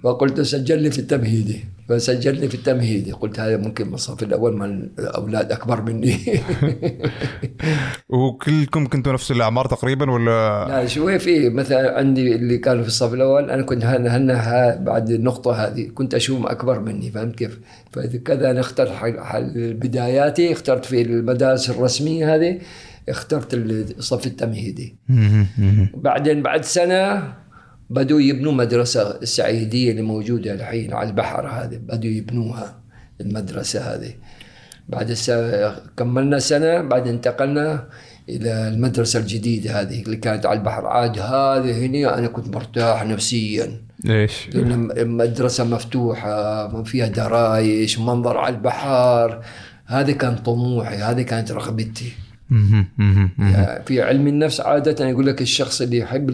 فقلت 0.04 0.40
سجل 0.40 0.78
لي 0.82 0.90
في 0.90 0.98
التمهيدي. 0.98 1.64
فسجلني 1.88 2.48
في 2.48 2.54
التمهيدي. 2.54 3.12
قلت 3.12 3.40
هذا 3.40 3.56
ممكن 3.56 3.88
من 3.88 3.94
الصف 3.94 4.22
الأول 4.22 4.56
من 4.56 4.88
أولاد 4.98 5.52
أكبر 5.52 5.82
مني. 5.82 6.16
وكلكم 8.08 8.86
كنتوا 8.86 9.12
نفس 9.12 9.30
الاعمار 9.62 9.78
تقريبا 9.78 10.10
ولا؟ 10.10 10.66
لا 10.68 10.86
شوي 10.86 11.18
في 11.18 11.48
مثلا 11.48 11.98
عندي 11.98 12.34
اللي 12.34 12.58
كانوا 12.58 12.82
في 12.82 12.88
الصف 12.88 13.14
الأول 13.14 13.50
أنا 13.50 13.62
كنت 13.62 13.84
هنا 13.84 14.76
بعد 14.76 15.10
النقطة 15.10 15.52
هذه 15.52 15.88
كنت 15.94 16.14
اشوفهم 16.14 16.46
أكبر 16.46 16.80
مني 16.80 17.10
فهمت 17.10 17.34
كيف؟ 17.34 17.60
فكذا 17.92 18.50
أنا 18.50 18.60
اخترت 18.60 18.90
حل- 18.92 19.74
بداياتي 19.74 20.52
اخترت 20.52 20.84
في 20.84 21.02
المدارس 21.02 21.70
الرسمية 21.70 22.34
هذه 22.34 22.58
اخترت 23.08 23.54
الصف 23.98 24.26
التمهيدي. 24.26 24.96
بعدين 25.94 26.42
بعد 26.42 26.64
سنة 26.64 27.32
بدوا 27.90 28.20
يبنوا 28.20 28.52
مدرسة 28.52 29.10
السعيدية 29.22 29.90
اللي 29.90 30.02
موجودة 30.02 30.54
الحين 30.54 30.92
على 30.92 31.08
البحر 31.08 31.46
هذه 31.46 31.76
بدوا 31.76 32.10
يبنوها 32.10 32.78
المدرسة 33.20 33.80
هذه. 33.80 34.10
بعد 34.88 35.16
كملنا 35.96 36.38
سنة 36.38 36.80
بعد 36.82 37.08
انتقلنا 37.08 37.84
إلى 38.28 38.68
المدرسة 38.68 39.20
الجديدة 39.20 39.80
هذه 39.80 40.02
اللي 40.02 40.16
كانت 40.16 40.46
على 40.46 40.58
البحر. 40.58 40.86
عاد 40.86 41.18
هذه 41.18 41.86
هنا 41.86 42.18
أنا 42.18 42.26
كنت 42.26 42.54
مرتاح 42.54 43.04
نفسيا. 43.06 43.80
ليش؟ 44.04 44.48
لأن 44.54 44.90
المدرسة 44.90 45.64
مفتوحة 45.64 46.68
ما 46.68 46.84
فيها 46.84 47.06
درايش 47.06 47.98
منظر 47.98 48.38
على 48.38 48.54
البحر. 48.54 49.44
هذا 49.86 50.12
كان 50.12 50.36
طموحي 50.36 50.96
هذه 50.96 51.22
كانت 51.22 51.52
رغبتي. 51.52 52.12
يعني 53.38 53.82
في 53.86 54.02
علم 54.02 54.26
النفس 54.26 54.60
عادة 54.60 55.08
يقول 55.08 55.26
لك 55.26 55.42
الشخص 55.42 55.80
اللي 55.80 55.98
يحب 55.98 56.30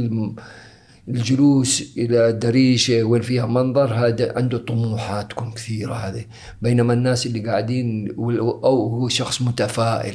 الجلوس 1.09 1.95
إلى 1.99 2.33
دريشة 2.33 3.03
وين 3.03 3.23
فيها 3.23 3.47
منظر 3.47 3.95
هذا 3.95 4.33
عنده 4.37 4.59
طموحات 4.59 5.31
تكون 5.31 5.51
كثيرة 5.51 5.95
هذه. 5.95 6.25
بينما 6.63 6.93
الناس 6.93 7.27
اللي 7.27 7.41
قاعدين 7.41 8.15
أو 8.19 8.89
هو 8.89 9.09
شخص 9.09 9.43
متفائل. 9.43 10.15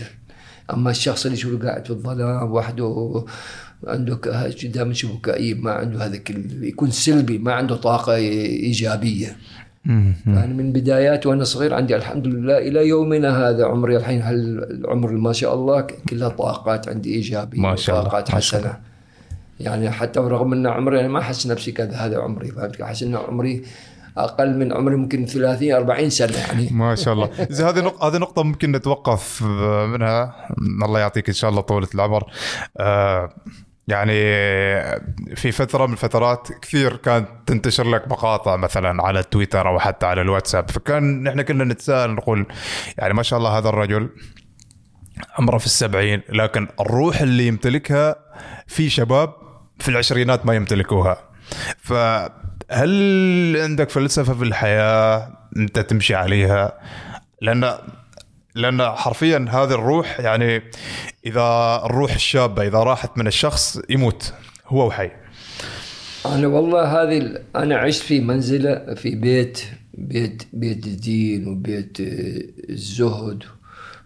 أما 0.73 0.91
الشخص 0.91 1.25
اللي 1.25 1.37
شو 1.37 1.59
قاعد 1.59 1.83
في 1.85 1.89
الظلام 1.91 2.51
وحده 2.51 3.23
عنده 3.87 4.19
دائما 4.63 4.89
نشوفه 4.91 5.19
كئيب 5.23 5.63
ما 5.63 5.71
عنده 5.71 6.05
هذاك 6.05 6.29
ال- 6.29 6.63
يكون 6.63 6.91
سلبي 6.91 7.37
ما 7.37 7.53
عنده 7.53 7.75
طاقة 7.75 8.15
إيجابية. 8.15 9.35
مهم. 9.85 10.13
فأنا 10.25 10.53
من 10.53 10.71
بدايات 10.71 11.25
وأنا 11.25 11.43
صغير 11.43 11.73
عندي 11.73 11.95
الحمد 11.95 12.27
لله 12.27 12.57
إلى 12.57 12.87
يومنا 12.87 13.49
هذا 13.49 13.65
عمري 13.65 13.97
الحين 13.97 14.21
هالعمر 14.21 15.11
ما 15.11 15.33
شاء 15.33 15.53
الله 15.53 15.81
كلها 15.81 16.29
طاقات 16.29 16.89
عندي 16.89 17.13
إيجابية 17.15 17.61
ما 17.61 17.75
شاء 17.75 17.99
الله، 17.99 18.09
طاقات 18.09 18.29
حسنة. 18.31 18.77
يعني 19.59 19.91
حتى 19.91 20.19
رغم 20.19 20.53
إن 20.53 20.67
عمري 20.67 20.99
أنا 20.99 21.07
ما 21.07 21.19
أحس 21.19 21.47
نفسي 21.47 21.71
كذا 21.71 21.91
هذا 21.95 22.17
عمري. 22.19 22.47
فهمت؟ 22.51 22.81
أحس 22.81 23.03
إن 23.03 23.15
عمري 23.15 23.63
أقل 24.17 24.57
من 24.57 24.73
عمري 24.73 24.95
ممكن 24.95 25.25
30 25.25 25.71
40 25.71 26.09
سنة 26.09 26.37
يعني. 26.37 26.69
ما 26.71 26.95
شاء 26.95 27.13
الله. 27.13 27.29
زي 27.49 27.63
هذه 27.63 27.79
نقطة 27.79 28.07
هذه 28.07 28.17
نقطة 28.17 28.43
ممكن 28.43 28.71
نتوقف 28.71 29.43
منها. 29.87 30.47
الله 30.85 30.99
يعطيك 30.99 31.27
إن 31.27 31.33
شاء 31.33 31.49
الله 31.49 31.61
طولة 31.61 31.87
العمر. 31.95 32.23
آه 32.77 33.33
يعني 33.87 34.13
في 35.35 35.51
فترة 35.51 35.85
من 35.85 35.93
الفترات 35.93 36.47
كثير 36.61 36.95
كانت 36.95 37.27
تنتشر 37.45 37.89
لك 37.89 38.07
مقاطع 38.07 38.55
مثلا 38.55 39.03
على 39.03 39.23
تويتر 39.23 39.67
أو 39.67 39.79
حتى 39.79 40.05
على 40.05 40.21
الواتساب. 40.21 40.69
فكان 40.69 41.23
نحن 41.23 41.41
كنا 41.41 41.63
نتساءل 41.63 42.11
نقول 42.11 42.45
يعني 42.97 43.13
ما 43.13 43.23
شاء 43.23 43.39
الله 43.39 43.57
هذا 43.57 43.69
الرجل 43.69 44.09
عمره 45.39 45.57
في 45.57 45.65
السبعين 45.65 46.21
لكن 46.29 46.67
الروح 46.79 47.21
اللي 47.21 47.47
يمتلكها 47.47 48.15
في 48.67 48.89
شباب 48.89 49.33
في 49.79 49.89
العشرينات 49.89 50.45
ما 50.45 50.53
يمتلكوها. 50.53 51.17
فهل 52.69 53.57
عندك 53.57 53.89
فلسفة 53.89 54.33
في 54.33 54.43
الحياة 54.43 55.37
أنت 55.57 55.79
تمشي 55.79 56.15
عليها؟ 56.15 56.79
لأن 57.41 57.73
لأن 58.55 58.81
حرفيا 58.81 59.45
هذه 59.49 59.73
الروح 59.73 60.19
يعني 60.19 60.61
إذا 61.25 61.81
الروح 61.85 62.13
الشابة 62.13 62.67
إذا 62.67 62.77
راحت 62.77 63.17
من 63.17 63.27
الشخص 63.27 63.79
يموت 63.89 64.33
هو 64.67 64.87
وحي. 64.87 65.11
أنا 66.25 66.47
والله 66.47 66.83
هذه 67.01 67.41
أنا 67.55 67.77
عشت 67.77 68.03
في 68.03 68.19
منزلة 68.19 68.93
في 68.93 69.15
بيت 69.15 69.61
بيت 69.93 70.43
بيت 70.53 70.87
الدين 70.87 71.47
وبيت 71.47 72.01
آه، 72.01 72.41
الزهد 72.69 73.43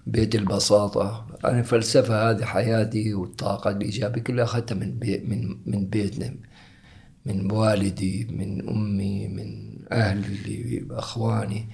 بيت 0.08 0.36
البساطة. 0.36 1.28
أنا 1.46 1.60
الفلسفه 1.60 2.30
هذه 2.30 2.46
حياتي 2.46 3.14
والطاقة 3.14 3.72
الايجابيه 3.72 4.22
كلها 4.22 4.44
أخذتها 4.44 4.76
من 4.76 4.92
بي 5.00 5.18
من 5.18 5.58
من 5.66 5.86
بيتنا. 5.86 6.34
من 7.28 7.52
والدي 7.52 8.28
من 8.32 8.70
أمي 8.70 9.28
من 9.28 9.78
أهلي 9.92 10.86
أخواني. 10.92 11.70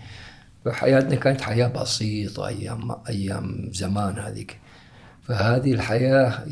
فحياتنا 0.66 1.16
كانت 1.16 1.42
حياة 1.42 1.68
بسيطة 1.68 2.48
أيام 2.48 2.96
أيام 3.10 3.70
زمان 3.72 4.20
هذيك. 4.20 4.60
فهذه 5.22 5.74
الحياة 5.74 6.46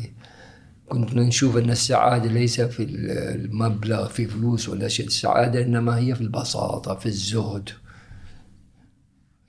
كنا 0.88 1.22
نشوف 1.22 1.56
أن 1.56 1.70
السعادة 1.70 2.30
ليس 2.30 2.60
في 2.60 2.82
المبلغ 2.82 4.08
في 4.08 4.26
فلوس 4.26 4.68
ولا 4.68 4.88
شيء. 4.88 5.06
السعادة 5.06 5.62
إنما 5.62 5.98
هي 5.98 6.14
في 6.14 6.20
البساطة 6.20 6.94
في 6.94 7.06
الزهد. 7.06 7.68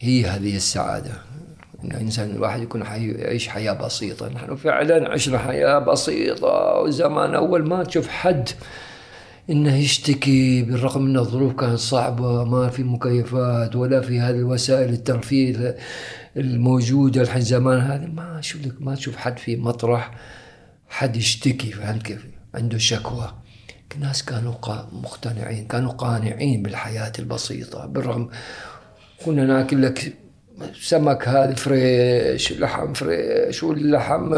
هي 0.02 0.26
هذه 0.26 0.56
السعادة. 0.56 1.14
إن 1.84 1.92
الإنسان 1.92 2.32
الواحد 2.32 2.62
يكون 2.62 2.84
حي... 2.84 3.12
يعيش 3.12 3.48
حياة 3.48 3.74
بسيطة. 3.74 4.30
نحن 4.30 4.56
فعلا 4.56 5.12
عشنا 5.12 5.38
حياة 5.38 5.80
بسيطة. 5.80 6.80
وزمان 6.82 7.36
أول 7.36 7.68
ما 7.68 7.84
تشوف 7.84 8.08
حد 8.08 8.50
إنه 9.50 9.76
يشتكي 9.76 10.62
بالرغم 10.64 11.06
إن 11.06 11.18
الظروف 11.18 11.54
كانت 11.54 11.80
صعبة 11.80 12.44
ما 12.44 12.70
في 12.70 12.84
مكيفات 12.84 13.76
ولا 13.76 14.02
في 14.02 14.20
هذه 14.20 14.36
الوسائل 14.36 14.94
الترفيه 14.94 15.78
الموجودة 16.38 17.22
الحين 17.22 17.42
زمان 17.42 17.80
هذا 17.80 18.06
ما 18.06 18.40
أشوف 18.40 18.66
لك 18.66 18.82
ما 18.82 18.96
تشوف 18.96 19.16
حد 19.16 19.38
في 19.38 19.56
مطرح 19.56 20.12
حد 20.90 21.16
يشتكي 21.16 21.72
فهمت 21.72 22.02
كيف؟ 22.04 22.28
عنده 22.56 22.78
شكوى. 22.78 23.34
الناس 23.96 24.24
كانوا 24.26 24.54
مقتنعين 24.92 25.68
كانوا 25.68 25.92
قانعين 25.92 26.64
بالحياة 26.64 27.12
البسيطة 27.20 27.86
بالرغم 27.86 28.30
كنا 29.26 29.46
ناكل 29.46 29.82
لك 29.82 30.14
سمك 30.82 31.28
هذا 31.28 31.56
فريش 31.56 32.54
لحم 32.54 32.94
فريش 32.94 33.64
واللحم 33.64 34.32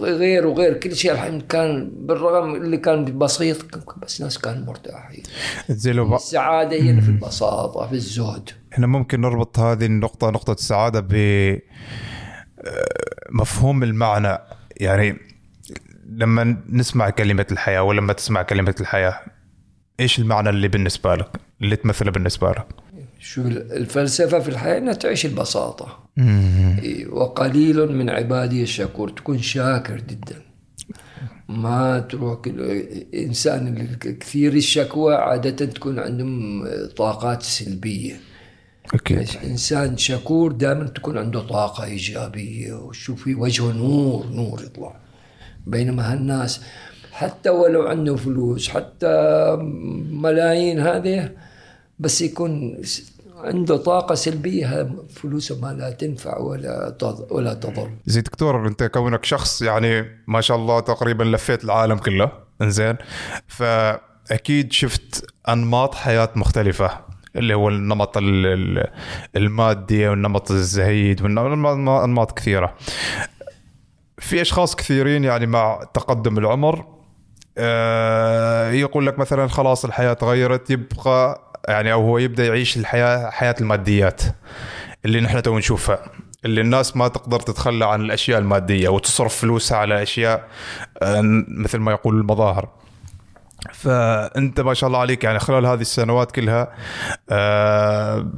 وغير 0.00 0.46
وغير 0.46 0.74
كل 0.74 0.96
شيء 0.96 1.12
الحين 1.12 1.40
كان 1.40 1.92
بالرغم 1.94 2.54
اللي 2.54 2.76
كان 2.76 3.18
بسيط 3.18 3.78
بس 4.02 4.20
ناس 4.20 4.38
كانوا 4.38 4.66
مرتاحين. 4.66 5.22
زي 5.70 5.90
السعادة 5.90 6.76
هي 6.76 7.00
في 7.00 7.08
البساطة 7.08 7.86
في 7.86 7.92
الزهد 7.92 8.50
إحنا 8.72 8.86
ممكن 8.86 9.20
نربط 9.20 9.58
هذه 9.58 9.86
النقطة 9.86 10.30
نقطة 10.30 10.52
السعادة 10.52 11.00
ب 11.00 11.14
آه، 11.14 11.58
مفهوم 13.30 13.82
المعنى. 13.82 14.38
يعني 14.76 15.16
لما 16.06 16.56
نسمع 16.68 17.10
كلمة 17.10 17.46
الحياة 17.52 17.82
ولما 17.82 18.12
تسمع 18.12 18.42
كلمة 18.42 18.74
الحياة 18.80 19.20
إيش 20.00 20.18
المعنى 20.18 20.48
اللي 20.48 20.68
بالنسبة 20.68 21.14
لك؟ 21.14 21.30
اللي 21.62 21.76
تمثله 21.76 22.10
بالنسبة 22.10 22.50
لك؟ 22.50 22.81
شو 23.22 23.42
الفلسفة 23.46 24.38
في 24.38 24.48
الحياة 24.48 24.78
أنها 24.78 24.92
تعيش 24.92 25.26
البساطة. 25.26 25.98
إيه، 26.18 27.08
وقليل 27.08 27.92
من 27.92 28.10
عبادي 28.10 28.62
الشكور 28.62 29.10
تكون 29.10 29.38
شاكر 29.38 29.96
جدا. 29.96 30.42
ما 31.48 31.98
تروح 32.00 32.38
اللي 32.46 33.96
كثير 34.00 34.52
الشكوى 34.52 35.14
عادة 35.14 35.66
تكون 35.66 35.98
عندهم 35.98 36.64
طاقات 36.96 37.42
سلبية. 37.42 38.20
أوكي. 38.94 39.24
إنسان 39.44 39.96
شكور 39.96 40.52
دائما 40.52 40.84
تكون 40.84 41.18
عنده 41.18 41.40
طاقة 41.40 41.84
إيجابية 41.84 42.72
وشوف 42.72 43.22
في 43.22 43.34
وجهه 43.34 43.72
نور 43.72 44.26
نور 44.26 44.62
يطلع. 44.62 45.00
بينما 45.66 46.12
هالناس 46.12 46.60
حتى 47.12 47.50
ولو 47.50 47.82
عنده 47.82 48.16
فلوس 48.16 48.68
حتى 48.68 49.56
ملايين 50.10 50.80
هذه 50.80 51.30
بس 51.98 52.22
يكون 52.22 52.82
عنده 53.42 53.76
طاقة 53.76 54.14
سلبية 54.14 54.90
فلوسه 55.10 55.60
ما 55.60 55.72
لا 55.72 55.90
تنفع 55.90 56.38
ولا 56.38 56.96
ولا 57.30 57.54
تضر. 57.54 57.90
زي 58.06 58.20
دكتور 58.20 58.66
انت 58.68 58.82
كونك 58.84 59.24
شخص 59.24 59.62
يعني 59.62 60.04
ما 60.26 60.40
شاء 60.40 60.56
الله 60.56 60.80
تقريبا 60.80 61.24
لفيت 61.24 61.64
العالم 61.64 61.98
كله 61.98 62.32
انزين. 62.62 62.96
فأكيد 63.48 64.72
شفت 64.72 65.26
أنماط 65.48 65.94
حياة 65.94 66.28
مختلفة 66.36 66.90
اللي 67.36 67.54
هو 67.54 67.68
النمط 67.68 68.16
ال- 68.16 68.46
ال- 68.46 68.90
المادي 69.36 70.08
والنمط 70.08 70.50
الزهيد 70.50 71.22
والانماط 71.22 72.38
كثيرة. 72.38 72.74
في 74.18 74.40
أشخاص 74.42 74.76
كثيرين 74.76 75.24
يعني 75.24 75.46
مع 75.46 75.84
تقدم 75.94 76.38
العمر 76.38 76.84
آه، 77.58 78.70
يقول 78.70 79.06
لك 79.06 79.18
مثلا 79.18 79.46
خلاص 79.48 79.84
الحياة 79.84 80.12
تغيرت 80.12 80.70
يبقى 80.70 81.51
يعني 81.68 81.92
أو 81.92 82.02
هو 82.02 82.18
يبدأ 82.18 82.46
يعيش 82.46 82.76
الحياة 82.76 83.30
حياة 83.30 83.54
الماديات 83.60 84.22
اللي 85.04 85.20
نحن 85.20 85.42
تو 85.42 85.58
نشوفها 85.58 86.02
اللي 86.44 86.60
الناس 86.60 86.96
ما 86.96 87.08
تقدر 87.08 87.40
تتخلى 87.40 87.84
عن 87.84 88.00
الأشياء 88.00 88.38
المادية 88.38 88.88
وتصرف 88.88 89.36
فلوسها 89.36 89.78
على 89.78 90.02
أشياء 90.02 90.48
آه، 91.02 91.20
مثل 91.48 91.78
ما 91.78 91.92
يقول 91.92 92.18
المظاهر. 92.18 92.68
فأنت 93.72 94.60
ما 94.60 94.74
شاء 94.74 94.88
الله 94.88 94.98
عليك 94.98 95.24
يعني 95.24 95.38
خلال 95.38 95.66
هذه 95.66 95.80
السنوات 95.80 96.32
كلها 96.32 96.72
آه، 97.30 98.30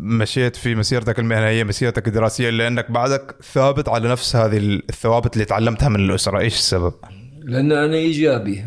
مشيت 0.00 0.56
في 0.56 0.74
مسيرتك 0.74 1.18
المهنية 1.18 1.64
مسيرتك 1.64 2.08
الدراسية 2.08 2.50
لانك 2.50 2.90
بعدك 2.90 3.36
ثابت 3.52 3.88
على 3.88 4.08
نفس 4.08 4.36
هذه 4.36 4.58
الثوابت 4.58 5.34
اللي 5.34 5.44
تعلمتها 5.44 5.88
من 5.88 6.00
الأسرة. 6.00 6.38
إيش 6.38 6.54
السبب؟ 6.54 6.94
لأن 7.42 7.72
أنا 7.72 7.96
إيجابي. 7.96 8.64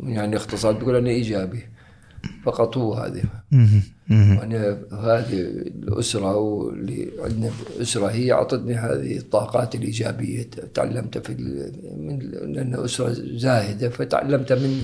يعني 0.00 0.36
اختصار 0.36 0.74
تقول 0.74 0.96
أنا 0.96 1.10
إيجابي. 1.10 1.73
فقط 2.44 2.76
هو 2.76 2.94
هذه 2.94 3.22
وأنا 4.10 4.78
هذه 4.92 5.40
الأسرة 5.66 6.36
واللي 6.36 7.10
عندنا 7.20 7.50
أسرة 7.80 8.06
هي 8.06 8.32
أعطتني 8.32 8.74
هذه 8.74 9.16
الطاقات 9.16 9.74
الإيجابية. 9.74 10.50
تعلمتها 10.74 11.20
في 11.20 11.34
من 11.96 12.18
لأن 12.52 12.74
أسرة 12.84 13.12
زاهدة 13.18 13.88
فتعلمتها 13.88 14.54
من 14.54 14.80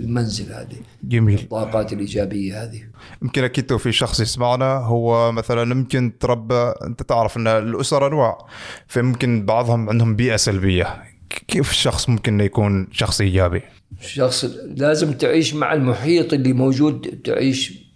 المنزل 0.00 0.52
هذه. 0.52 0.76
جميل. 1.04 1.38
الطاقات 1.38 1.92
الإيجابية 1.92 2.62
هذه. 2.62 2.82
يمكن 3.22 3.44
أكيد 3.44 3.76
في 3.76 3.92
شخص 3.92 4.20
يسمعنا. 4.20 4.76
هو 4.76 5.32
مثلا 5.32 5.62
يمكن 5.62 6.12
تربى 6.20 6.72
أنت 6.86 7.02
تعرف 7.02 7.36
أن 7.36 7.46
الاسر 7.46 8.06
أنواع 8.06 8.38
فيمكن 8.86 9.44
بعضهم 9.46 9.88
عندهم 9.88 10.16
بيئة 10.16 10.36
سلبية. 10.36 11.02
كيف 11.48 11.70
الشخص 11.70 12.08
ممكن 12.08 12.40
يكون 12.40 12.88
شخص 12.92 13.20
إيجابي؟ 13.20 13.62
شخص 14.00 14.44
لازم 14.76 15.12
تعيش 15.12 15.54
مع 15.54 15.72
المحيط 15.72 16.32
اللي 16.32 16.52
موجود 16.52 17.20
تعيش 17.24 17.86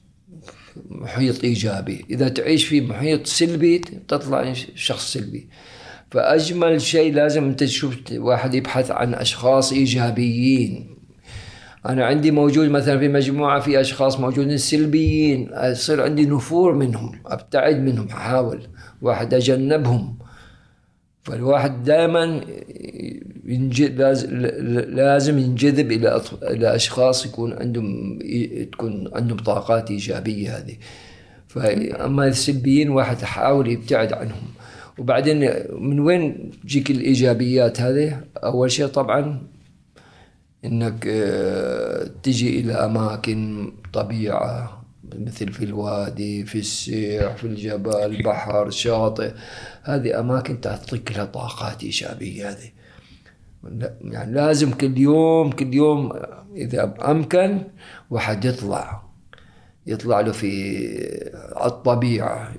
محيط 0.91 1.45
إيجابي. 1.45 2.05
إذا 2.11 2.29
تعيش 2.29 2.65
في 2.65 2.81
محيط 2.81 3.27
سلبي 3.27 3.79
تطلع 4.09 4.53
شخص 4.75 5.13
سلبي. 5.13 5.49
فأجمل 6.11 6.81
شيء 6.81 7.15
لازم 7.15 7.45
أنت 7.45 7.65
تشوف 7.65 7.97
واحد 8.13 8.55
يبحث 8.55 8.91
عن 8.91 9.15
أشخاص 9.15 9.73
إيجابيين. 9.73 10.97
أنا 11.87 12.05
عندي 12.07 12.31
موجود 12.31 12.69
مثلا 12.69 12.99
في 12.99 13.09
مجموعة 13.09 13.61
في 13.61 13.81
أشخاص 13.81 14.21
موجودين 14.21 14.59
سلبيين. 14.59 15.51
يصير 15.63 16.03
عندي 16.03 16.27
نفور 16.27 16.75
منهم 16.75 17.13
أبتعد 17.27 17.77
منهم 17.77 18.09
أحاول 18.09 18.63
واحد 19.03 19.35
أجنبهم. 19.35 20.19
فالواحد 21.23 21.85
دائما 21.85 22.41
لازم 24.89 25.39
ينجذب 25.39 25.93
إلى 25.93 26.23
إلى 26.43 26.75
أشخاص 26.75 27.27
يكون 27.27 27.53
عندهم 27.53 28.19
تكون 28.73 29.11
عندهم 29.15 29.39
طاقات 29.39 29.91
إيجابية 29.91 30.59
هذه. 30.59 30.77
فأما 31.49 32.27
السلبيين 32.27 32.91
واحد 32.91 33.23
يحاول 33.23 33.69
يبتعد 33.69 34.13
عنهم. 34.13 34.43
وبعدين 34.99 35.53
من 35.71 36.01
وين 36.01 36.51
تجيك 36.63 36.91
الإيجابيات 36.91 37.81
هذه؟ 37.81 38.21
أول 38.37 38.71
شيء 38.71 38.87
طبعا 38.87 39.43
إنك 40.65 41.07
آه، 41.07 42.11
تجي 42.23 42.61
إلى 42.61 42.73
أماكن 42.73 43.73
طبيعة 43.93 44.83
مثل 45.15 45.53
في 45.53 45.65
الوادي 45.65 46.45
في 46.45 46.59
السيح 46.59 47.37
في 47.37 47.45
الجبل 47.45 48.23
بحر 48.23 48.71
شاطئ. 48.71 49.33
هذه 49.83 50.21
أماكن 50.21 50.61
تعطيك 50.61 51.13
لها 51.13 51.25
طاقات 51.25 51.83
إيجابية 51.83 52.51
هذه. 52.51 52.80
يعني 54.01 54.33
لازم 54.33 54.71
كل 54.71 54.99
يوم 54.99 55.51
كل 55.51 55.75
يوم 55.75 56.13
إذا 56.57 56.95
امكن 57.11 57.59
واحد 58.11 58.45
يطلع 58.45 59.03
يطلع 59.87 60.21
له 60.21 60.33
في 60.33 60.51
على 61.57 61.71
الطبيعة 61.71 62.53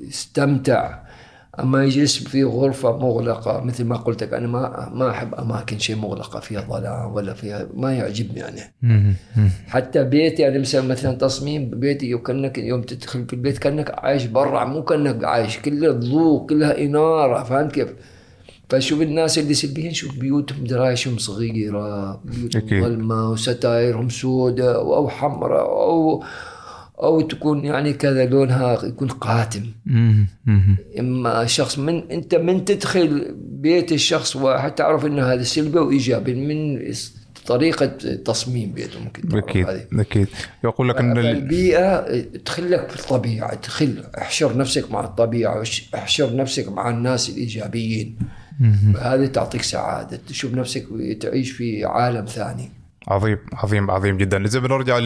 يستمتع 0.00 1.02
أما 1.60 1.84
يجلس 1.84 2.28
في 2.28 2.44
غرفة 2.44 2.98
مغلقة 2.98 3.60
مثل 3.60 3.84
ما 3.84 3.96
قلت 3.96 4.22
لك 4.22 4.34
أنا 4.34 4.46
ما 4.46 4.90
ما 4.94 5.10
أحب 5.10 5.34
أماكن 5.34 5.78
شيء 5.78 5.96
مغلقة 5.96 6.40
فيها 6.40 6.60
ظلام 6.60 7.14
ولا 7.14 7.34
فيها 7.34 7.66
ما 7.74 7.92
يعجبني 7.92 8.40
يعني. 8.40 8.60
حتى 9.68 10.04
بيتي 10.04 10.48
أنا 10.48 10.58
مثلا 10.58 10.80
مثلا 10.80 11.14
تصميم 11.14 11.70
بيتي 11.70 12.18
كأنك 12.18 12.58
يوم 12.58 12.82
تدخل 12.82 13.26
في 13.26 13.32
البيت 13.32 13.58
كأنك 13.58 13.90
عايش 13.98 14.24
برا 14.24 14.64
مو 14.64 14.82
كأنك 14.82 15.24
عايش 15.24 15.58
كله 15.58 15.92
ضوء 15.92 16.46
كلها 16.46 16.84
إنارة 16.84 17.42
فهمت 17.42 17.72
كيف؟ 17.72 17.94
فشوف 18.72 19.02
الناس 19.02 19.38
اللي 19.38 19.54
سلبيين 19.54 19.92
شوف 19.92 20.14
بيوتهم 20.18 20.64
درايشهم 20.64 21.18
صغيرة 21.18 22.16
بيوتهم 22.24 22.62
أكيد. 22.66 22.82
ظلمة 22.84 23.30
وستايرهم 23.30 24.08
سوداء 24.08 24.76
أو 24.80 25.08
حمراء 25.08 25.66
أو 25.66 26.24
أو 27.02 27.20
تكون 27.20 27.64
يعني 27.64 27.92
كذا 27.92 28.24
لونها 28.24 28.84
يكون 28.84 29.08
قاتم. 29.08 29.62
إما 30.98 31.46
شخص 31.46 31.78
من 31.78 32.10
أنت 32.10 32.34
من 32.34 32.64
تدخل 32.64 33.34
بيت 33.38 33.92
الشخص 33.92 34.36
واحد 34.36 34.74
تعرف 34.74 35.06
إنه 35.06 35.22
هذا 35.32 35.42
سلبي 35.42 35.78
وإيجابي 35.78 36.34
من 36.34 36.92
طريقة 37.46 37.86
تصميم 38.24 38.72
بيته 38.72 39.00
ممكن 39.00 39.28
هذه. 39.66 39.86
أكيد 40.00 40.28
يقول 40.64 40.88
لك 40.88 41.00
ال- 41.00 41.18
البيئة 41.26 42.20
تخلك 42.44 42.88
في 42.90 43.00
الطبيعة 43.00 43.54
تخل 43.54 44.04
احشر 44.18 44.56
نفسك 44.56 44.90
مع 44.92 45.04
الطبيعة 45.04 45.62
احشر 45.94 46.36
نفسك 46.36 46.68
مع 46.68 46.90
الناس 46.90 47.30
الإيجابيين 47.30 48.16
هذه 49.00 49.26
تعطيك 49.26 49.62
سعادة 49.62 50.20
تشوف 50.28 50.54
نفسك 50.54 50.86
تعيش 51.20 51.50
في 51.50 51.84
عالم 51.84 52.24
ثاني. 52.24 52.70
عظيم 53.08 53.38
عظيم 53.52 53.90
عظيم 53.90 54.16
جدا. 54.16 54.44
إذا 54.44 54.58
بنرجع 54.60 54.98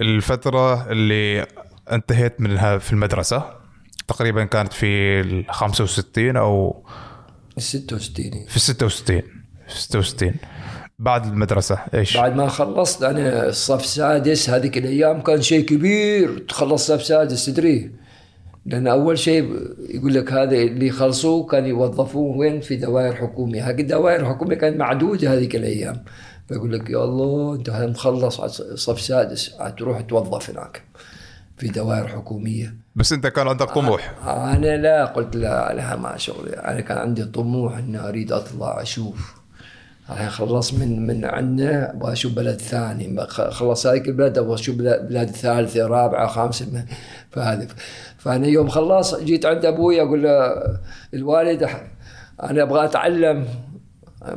للفترة 0.00 0.90
اللي 0.92 1.46
انتهيت 1.92 2.40
منها 2.40 2.78
في 2.78 2.92
المدرسة 2.92 3.44
تقريبا 4.08 4.44
كانت 4.44 4.72
في 4.72 5.20
ال 5.20 5.44
65 5.50 6.36
أو 6.36 6.84
66 7.58 8.30
في 8.48 8.56
ال 8.56 8.60
66 8.60 9.20
في 9.68 9.80
66 9.80 10.34
بعد 10.98 11.26
المدرسة 11.26 11.78
إيش؟ 11.94 12.16
بعد 12.16 12.36
ما 12.36 12.48
خلصت 12.48 13.02
أنا 13.02 13.48
الصف 13.48 13.86
سادس 13.86 14.50
هذيك 14.50 14.78
الأيام 14.78 15.20
كان 15.20 15.42
شيء 15.42 15.64
كبير. 15.64 16.38
تخلص 16.38 16.86
صف 16.86 17.02
سادس 17.02 17.46
تدري؟ 17.46 17.90
لأن 18.66 18.86
أول 18.86 19.18
شيء 19.18 19.56
يقول 19.88 20.14
لك 20.14 20.32
هذا 20.32 20.56
اللي 20.56 20.86
يخلصوه 20.86 21.46
كان 21.46 21.66
يوظفوه 21.66 22.36
وين؟ 22.36 22.60
في 22.60 22.76
دوائر 22.76 23.14
حكومية. 23.14 23.70
هذه 23.70 23.80
الدوائر 23.80 24.20
الحكومية 24.20 24.56
كانت 24.56 24.76
معدودة 24.76 25.34
هذيك 25.34 25.56
الأيام. 25.56 26.04
فيقول 26.48 26.72
لك 26.72 26.90
يا 26.90 27.04
الله 27.04 27.54
أنت 27.54 27.70
مخلص 27.70 28.40
صف 28.74 29.00
سادس 29.00 29.54
تروح 29.78 30.00
توظف 30.00 30.50
هناك 30.50 30.82
في 31.56 31.68
دوائر 31.68 32.08
حكومية. 32.08 32.74
بس 32.96 33.12
أنت 33.12 33.26
كان 33.26 33.48
عندك 33.48 33.70
طموح. 33.70 34.14
أنا 34.28 34.76
لا 34.76 35.04
قلت 35.04 35.36
لا 35.36 35.72
لها 35.74 35.96
ما 35.96 36.16
شغلي 36.16 36.50
أنا 36.50 36.80
كان 36.80 36.98
عندي 36.98 37.24
طموح 37.24 37.78
إني 37.78 38.08
أريد 38.08 38.32
أطلع 38.32 38.82
أشوف 38.82 39.41
خلص 40.08 40.74
من 40.74 41.06
من 41.06 41.24
عندنا 41.24 41.90
أبغى 41.90 42.12
أشوف 42.12 42.32
بلد 42.32 42.60
ثاني. 42.60 43.26
خلص 43.28 43.86
هذيك 43.86 44.08
البلد 44.08 44.38
أبغى 44.38 44.54
أشوف 44.54 44.76
بلاد 44.76 45.30
ثالثة 45.30 45.86
رابعة 45.86 46.26
خامسة 46.26 46.84
فهذه. 47.30 47.68
فأنا 48.18 48.46
يوم 48.46 48.68
خلص 48.68 49.14
جيت 49.14 49.46
عند 49.46 49.64
أبوي 49.64 50.02
أقول 50.02 50.22
له 50.22 50.52
الوالد 51.14 51.68
أنا 52.42 52.62
أبغى 52.62 52.84
أتعلم. 52.84 53.46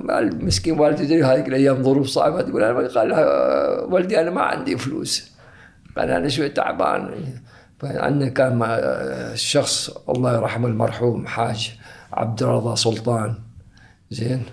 المسكين 0.10 0.80
والدي 0.80 1.06
تدري 1.06 1.24
هذيك 1.24 1.48
الأيام 1.48 1.84
ظروف 1.84 2.08
صعبة. 2.08 2.42
تقول 2.42 2.64
أنا 2.64 2.88
قال 2.88 3.10
لها 3.10 3.82
ولدي 3.82 4.22
أنا 4.22 4.30
ما 4.30 4.42
عندي 4.42 4.78
فلوس. 4.78 5.32
قال 5.98 6.10
أنا 6.10 6.28
شوي 6.28 6.50
تعبان. 6.50 7.10
فعندنا 7.80 8.30
كان 8.30 8.62
الشخص 9.34 9.90
الله 10.10 10.36
يرحمه 10.36 10.68
المرحوم 10.68 11.28
حاج 11.28 11.72
عبد 12.14 12.44
الرضا 12.44 12.76
سلطان. 12.76 13.36
زين؟ 14.12 14.44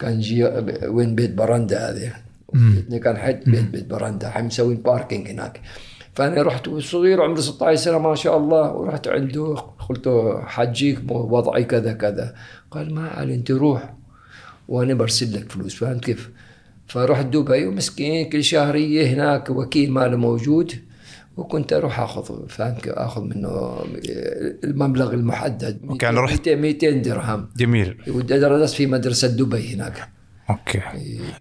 كان 0.00 0.20
جي 0.20 0.44
وين 0.86 1.14
بيت 1.14 1.34
برندا 1.34 1.90
هذه. 1.90 2.12
بيتنا 2.52 2.98
كان 2.98 3.16
حد 3.16 3.40
بيت 3.46 3.64
بيت 3.64 3.86
برندا 3.86 4.28
الحين 4.28 4.44
مسوين 4.44 4.76
parking 4.76 5.28
هناك. 5.28 5.60
فأنا 6.14 6.42
رحت 6.42 6.68
صغير 6.68 7.22
عمري 7.22 7.42
16 7.42 7.80
سنة 7.80 7.98
ما 7.98 8.14
شاء 8.14 8.36
الله 8.36 8.72
ورحت 8.72 9.08
عنده 9.08 9.54
قلت 9.88 10.06
له 10.06 10.42
حجيك 10.44 10.98
وضعي 11.10 11.64
كذا 11.64 11.92
كذا. 11.92 12.34
قال 12.70 12.94
ما 12.94 13.08
علي 13.08 13.34
أنت 13.34 13.50
روح 13.50 13.94
وأنا 14.68 14.94
برسل 14.94 15.36
لك 15.36 15.52
فلوس. 15.52 15.74
فهمت 15.74 16.04
كيف؟ 16.04 16.30
فرحت 16.86 17.26
دبي 17.26 17.66
ومسكين 17.66 18.30
كل 18.30 18.44
شهرية 18.44 19.06
هناك 19.06 19.50
وكيل 19.50 19.92
ماله 19.92 20.16
موجود. 20.16 20.87
وكنت 21.38 21.72
أروح 21.72 22.00
أخذ 22.00 22.46
كيف؟ 22.46 22.92
أخذ 22.92 23.22
منه 23.22 23.78
المبلغ 24.64 25.14
المحدد. 25.14 25.80
وكان 25.88 26.18
رحت- 26.18 26.48
200 26.48 26.56
200 26.56 26.90
درهم. 27.02 27.48
جميل. 27.56 27.98
ودرست 28.08 28.74
في 28.74 28.86
مدرسة 28.86 29.28
دبي 29.28 29.74
هناك. 29.74 30.08
أوكي. 30.50 30.80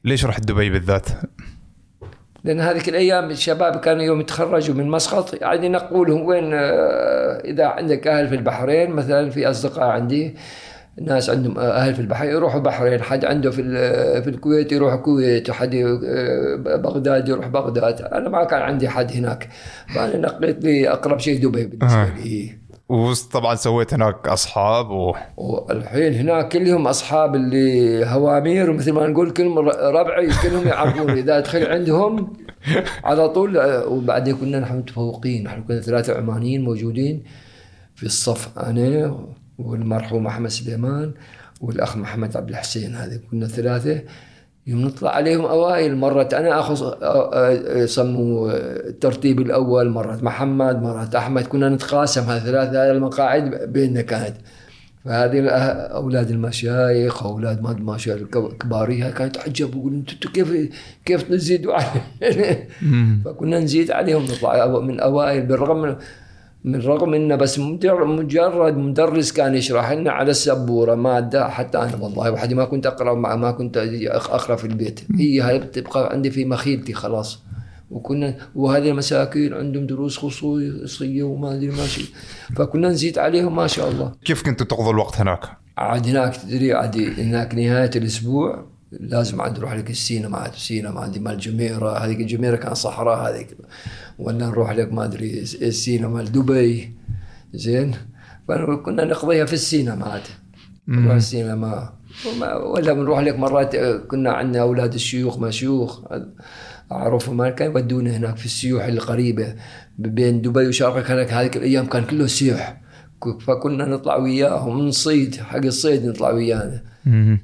ليش 0.05 0.25
رحت 0.25 0.45
دبي 0.45 0.69
بالذات؟ 0.69 1.07
لأن 2.43 2.59
هذيك 2.59 2.89
الأيام 2.89 3.29
الشباب 3.29 3.75
كانوا 3.75 4.03
يوم 4.03 4.19
يتخرجوا 4.21 4.75
من 4.75 4.87
مسقط 4.89 5.41
يعني 5.41 5.65
ينقولهم 5.65 6.21
وين 6.25 6.53
آه، 6.53 7.41
إذا 7.45 7.65
عندك 7.65 8.07
أهل 8.07 8.27
في 8.27 8.35
البحرين 8.35 8.89
مثلا 8.91 9.29
في 9.29 9.49
أصدقاء 9.49 9.85
عندي 9.89 10.35
ناس 11.01 11.29
عندهم 11.29 11.57
أهل 11.59 11.93
في 11.95 12.01
البحرين 12.01 12.31
يروحوا 12.31 12.59
بحرين. 12.59 13.01
حد 13.01 13.25
عنده 13.25 13.51
في 13.51 13.61
ال- 13.61 14.23
في 14.23 14.29
الكويت 14.29 14.71
يروح 14.71 14.93
الكويت 14.93 15.49
وحد 15.49 15.75
آه، 15.75 16.55
بغداد 16.77 17.29
يروح 17.29 17.47
بغداد. 17.47 18.01
أنا 18.01 18.29
ما 18.29 18.43
كان 18.43 18.61
عندي 18.61 18.89
حد 18.89 19.11
هناك. 19.11 19.49
فأنا 19.95 20.17
نقيت 20.17 20.63
لي 20.63 20.89
أقرب 20.89 21.19
شيء 21.19 21.41
دبي 21.47 21.65
بالنسبة 21.65 22.01
آه. 22.03 22.15
لي. 22.23 22.57
وطبعا 22.89 23.55
سويت 23.55 23.93
هناك 23.93 24.27
أصحاب 24.27 24.89
و... 24.89 25.15
والحين 25.37 26.13
هناك 26.13 26.49
كلهم 26.51 26.87
أصحاب 26.87 27.35
اللي 27.35 28.05
هوامير 28.05 28.73
مثل 28.73 28.91
ما 28.91 29.07
نقول 29.07 29.31
كلهم 29.31 29.59
ربعي 29.69 30.29
كلهم 30.43 30.67
يعرفون 30.67 31.09
إذا 31.09 31.37
ادخل 31.37 31.65
عندهم 31.65 32.33
على 33.03 33.29
طول 33.29 33.57
آه، 33.57 33.87
وبعدين 33.87 34.35
كنا 34.35 34.59
نحن 34.59 34.77
متفوقين. 34.77 35.43
نحن 35.43 35.63
كنا 35.63 35.81
ثلاثة 35.81 36.17
عمانيين 36.17 36.63
موجودين 36.63 37.23
في 37.95 38.05
الصف 38.05 38.59
أنا 38.59 39.17
والمرحوم 39.57 40.27
أحمد 40.27 40.49
سليمان 40.49 41.11
والأخ 41.61 41.97
محمد 41.97 42.37
عبد 42.37 42.49
الحسين 42.49 42.95
هذه 42.95 43.19
كنا 43.31 43.47
ثلاثة. 43.47 44.01
يوم 44.67 44.81
نطلع 44.81 45.09
عليهم 45.09 45.45
أوائل 45.45 45.95
مرة 45.95 46.29
أنا 46.33 46.59
اخذ 46.59 46.93
يسموا 47.83 48.51
الترتيب 48.89 49.39
الأول 49.39 49.89
مرة 49.89 50.19
محمد 50.21 50.81
مرة 50.81 51.09
أحمد. 51.17 51.47
كنا 51.47 51.69
نتقاسم 51.69 52.21
هذه 52.21 52.39
ثلاثة 52.39 52.91
المقاعد 52.91 53.73
بيننا 53.73 54.01
كانت. 54.01 54.35
فهذه 55.05 55.49
أولاد 55.49 56.29
المشايخ 56.29 57.23
أولاد 57.23 57.61
ما 57.61 57.71
المشايخ 57.71 58.21
الكباريه 58.35 59.09
كانت 59.09 59.35
تعجب 59.35 59.75
يقول 59.75 59.93
أنتم 59.93 60.29
كيف 60.31 60.69
كيف 61.05 61.23
تزيدوا 61.23 61.73
علينا؟ 61.73 62.57
فكنا 63.25 63.59
نزيد 63.59 63.91
عليهم 63.91 64.23
نطلع 64.23 64.79
من 64.79 64.99
أوائل 64.99 65.45
بالرغم 65.45 65.81
من 65.81 65.95
من 66.67 66.81
رغم 66.81 67.13
إنه 67.13 67.35
بس 67.35 67.59
مجرد 67.59 68.77
مدرس 68.77 69.31
كان 69.31 69.55
يشرح 69.55 69.91
لنا 69.91 70.11
على 70.11 70.31
السبورة 70.31 70.95
مادة 70.95 71.49
حتى 71.49 71.77
أنا 71.77 71.95
والله 72.01 72.31
وحدي 72.31 72.55
ما 72.55 72.65
كنت 72.65 72.85
أقرأ 72.85 73.13
مع 73.13 73.35
ما 73.35 73.51
كنت 73.51 73.77
أقرأ 74.07 74.55
في 74.55 74.67
البيت. 74.67 74.99
هي 75.15 75.41
هاي 75.41 75.59
بتبقى 75.59 76.09
عندي 76.13 76.31
في 76.31 76.45
مخيلتي 76.45 76.93
خلاص. 76.93 77.39
وكنا 77.91 78.35
وهذه 78.55 78.89
المساكين 78.89 79.53
عندهم 79.53 79.87
دروس 79.87 80.17
خصوصيه 80.17 81.23
وما 81.23 81.55
أدري 81.55 81.67
ماشي 81.67 82.05
فكنا 82.55 82.89
نزيد 82.89 83.19
عليهم 83.19 83.55
ما 83.55 83.67
شاء 83.67 83.89
الله. 83.89 84.11
كيف 84.25 84.43
كنتوا 84.43 84.65
تقضوا 84.65 84.91
الوقت 84.91 85.19
هناك؟ 85.21 85.41
عاد 85.77 86.07
هناك 86.07 86.35
تدري 86.35 86.73
عاد 86.73 86.97
هناك 87.19 87.55
نهاية 87.55 87.91
الأسبوع 87.95 88.65
لازم 88.91 89.41
عاد 89.41 89.57
نروح 89.57 89.73
لك 89.73 89.89
السينما 89.89 90.37
عاد 90.37 90.53
السينما 90.53 90.99
عندي 90.99 91.19
مال 91.19 91.37
جميرة 91.37 91.97
هذيك 91.97 92.19
الجميره 92.19 92.55
كان 92.55 92.73
صحراء 92.73 93.29
هذيك. 93.29 93.57
ولا 94.19 94.45
نروح 94.47 94.71
لك 94.71 94.93
ما 94.93 95.05
أدري 95.05 95.39
السينما 95.39 96.09
مال 96.09 96.31
دبي. 96.31 96.95
زين؟ 97.53 97.95
فكنا 98.47 99.05
نقضيها 99.05 99.45
في 99.45 99.53
السينما 99.53 100.05
عاد. 100.05 100.21
نروح 100.87 101.15
السينما. 101.15 101.93
ولا 102.65 102.93
بنروح 102.93 103.19
لك 103.19 103.39
مرات 103.39 103.75
آه، 103.75 103.97
كنا 103.97 104.31
عندنا 104.31 104.61
أولاد 104.61 104.93
الشيوخ 104.93 105.39
مشيوخ. 105.39 106.01
أعرفهم 106.91 107.37
ما 107.37 107.49
كانوا 107.49 107.79
يودونا 107.79 108.17
هناك 108.17 108.37
في 108.37 108.45
السيوح 108.45 108.85
القريبة 108.85 109.55
بين 109.97 110.41
دبي 110.41 110.67
وشارقه 110.67 111.01
كانت 111.01 111.33
هذيك 111.33 111.57
الأيام 111.57 111.85
كان 111.85 112.03
كله 112.03 112.27
سيوح. 112.27 112.81
فكنا 113.41 113.85
نطلع 113.85 114.15
وياهم 114.15 114.87
نصيد 114.87 115.35
حق 115.35 115.65
الصيد 115.65 116.05
نطلع 116.05 116.29
ويانا. 116.29 116.81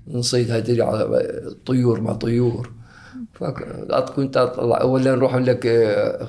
نصيد 0.08 0.52
هذه 0.52 0.84
على 0.84 1.22
طيور 1.66 2.02
مع 2.02 2.14
طيور. 2.14 2.72
فكنت 3.34 4.38
اطلع 4.38 4.84
ولا 4.84 5.16
نروح 5.16 5.36
لك 5.36 5.66
آه، 5.66 6.28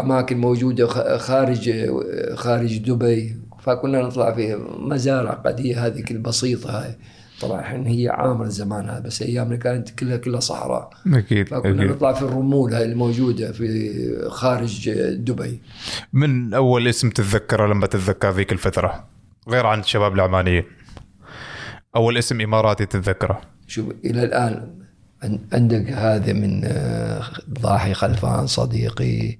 أماكن 0.00 0.38
موجودة 0.38 0.86
خارج 1.18 1.68
آه، 1.68 2.34
خارج 2.34 2.78
دبي. 2.78 3.36
فكنا 3.60 4.02
نطلع 4.02 4.32
في 4.34 4.56
مزارع 4.78 5.30
قديمة 5.32 5.86
هذه 5.86 6.04
البسيطة 6.10 6.70
هاي. 6.70 6.94
طبعا 7.40 7.60
الحين 7.60 7.86
هي 7.86 8.08
عامر 8.08 8.48
زمان 8.48 8.88
هذا 8.88 9.00
بس 9.00 9.22
أيامنا 9.22 9.56
كانت 9.56 9.90
كلها 9.90 10.16
كلها 10.16 10.40
صحراء. 10.40 10.90
أكيد 11.06 11.48
فكنا 11.48 11.84
نطلع 11.84 12.12
في 12.12 12.22
الرمول 12.22 12.74
هاي 12.74 12.84
الموجودة 12.84 13.52
في 13.52 14.28
خارج 14.28 14.90
دبي. 15.14 15.60
من 16.12 16.54
أول 16.54 16.88
اسم 16.88 17.10
تتذكره 17.10 17.66
لما 17.66 17.86
تتذكر 17.86 18.30
ذيك 18.30 18.52
الفترة؟ 18.52 19.08
غير 19.48 19.66
عن 19.66 19.80
الشباب 19.80 20.14
العمانيين 20.14 20.64
أول 21.96 22.18
اسم 22.18 22.40
إماراتي 22.40 22.86
تتذكره؟ 22.86 23.40
شوف 23.66 23.86
إلى 24.04 24.24
الآن 24.24 24.78
عندك 25.52 25.90
هذا 25.92 26.32
من 26.32 26.64
آه، 26.64 27.22
ضاحي 27.60 27.94
خلفان 27.94 28.46
صديقي. 28.46 29.38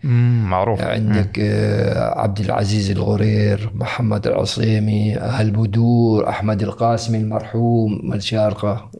معروف. 0.49 0.81
عندك 0.81 1.39
آه، 1.39 2.21
عبد 2.21 2.41
العزيز 2.41 2.91
الغرير 2.91 3.71
محمد 3.75 4.27
العصيمي 4.27 5.17
أهل 5.19 5.51
بدور 5.51 6.29
أحمد 6.29 6.63
القاسمي 6.63 7.19
المرحوم 7.19 8.01
من 8.05 8.17
الشارقة 8.17 8.91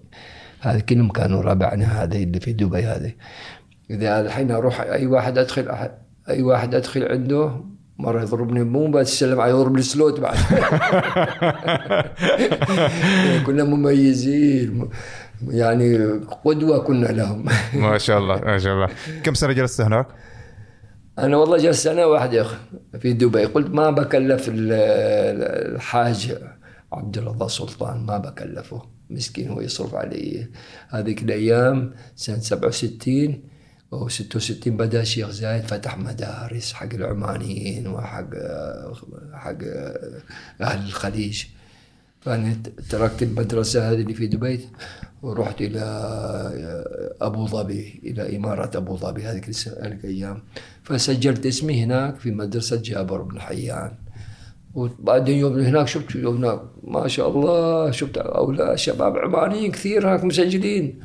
هذه 0.61 0.81
كلهم 0.81 1.09
كانوا 1.09 1.43
ربعنا 1.43 2.03
هذه 2.03 2.23
اللي 2.23 2.41
في 2.41 2.53
دبي 2.53 2.83
هذه. 2.83 3.13
إذا 3.91 4.21
الحين 4.21 4.51
أروح 4.51 4.81
أي 4.81 5.07
واحد 5.07 5.39
أدخل 5.39 5.69
أي 6.29 6.43
واحد 6.43 6.75
أدخل 6.75 7.05
عنده 7.05 7.51
مرة 7.99 8.23
يضربني 8.23 8.65
مو 8.65 8.91
بس 8.91 9.19
سلم 9.19 9.41
علي 9.41 9.51
يضرب 9.51 9.77
لي 9.77 9.83
سلوت 9.83 10.21
بعد. 10.21 10.37
كنا 13.47 13.65
مميزين. 13.65 14.89
يعني 15.49 15.97
قدوة 16.45 16.79
كنا 16.79 17.07
لهم. 17.07 17.49
ما 17.75 17.99
شاء 17.99 18.19
الله 18.19 18.41
ما 18.41 18.59
شاء 18.59 18.75
الله. 18.75 18.89
كم 19.25 19.35
سنة 19.35 19.53
جلست 19.53 19.81
هناك؟ 19.81 20.07
أنا 21.19 21.37
والله 21.37 21.57
جلست 21.59 21.85
سنه 21.85 22.07
واحدة 22.07 22.47
في 23.01 23.13
دبي. 23.13 23.45
قلت 23.45 23.71
ما 23.71 23.91
بكلف 23.91 24.49
ال- 24.49 24.73
الحاج 25.75 26.39
عبد 26.93 27.19
الرضا 27.19 27.49
سلطان 27.49 28.07
ما 28.07 28.19
بكلفه. 28.19 28.83
مسكين 29.11 29.49
هو 29.51 29.61
يصرف 29.61 29.95
علي. 29.95 30.49
هذيك 30.89 31.23
الأيام 31.23 31.95
سنة 32.17 32.39
67 32.39 33.43
أو 33.93 34.09
66 34.09 34.77
بدأ 34.77 35.01
الشيخ 35.01 35.31
زايد 35.31 35.63
فتح 35.65 35.99
مدارس 35.99 36.73
حق 36.73 36.89
العمانيين 36.95 37.87
وحق 37.87 38.31
حق 39.35 39.59
أهل 40.61 40.87
الخليج. 40.87 41.45
فأنا 42.21 42.57
تركت 42.91 43.23
المدرسة 43.23 43.91
هذه 43.91 44.01
اللي 44.01 44.15
في 44.15 44.27
دبي. 44.27 44.69
ورحت 45.23 45.61
إلى 45.61 45.85
أبو 47.21 47.47
ظبي 47.47 48.01
إلى 48.05 48.37
إمارة 48.37 48.71
أبو 48.77 48.97
ظبي 48.97 49.23
هذيك 49.23 49.51
الأيام. 49.67 50.43
فسجلت 50.83 51.47
اسمي 51.47 51.85
هناك 51.85 52.17
في 52.17 52.31
مدرسة 52.31 52.81
جابر 52.85 53.23
بن 53.23 53.41
حيان 53.41 53.93
وبعدين 54.75 55.39
يوم 55.39 55.59
هناك 55.59 55.89
شفت 55.89 56.15
يوم 56.15 56.37
هناك 56.37 56.61
ما 56.85 57.09
شاء 57.09 57.29
الله 57.29 57.91
شفت 57.91 58.19
أولاد 58.19 58.77
شباب 58.77 59.17
عمانيين 59.17 59.71
كثير 59.71 60.09
هناك 60.09 60.25
مسجلين. 60.25 61.01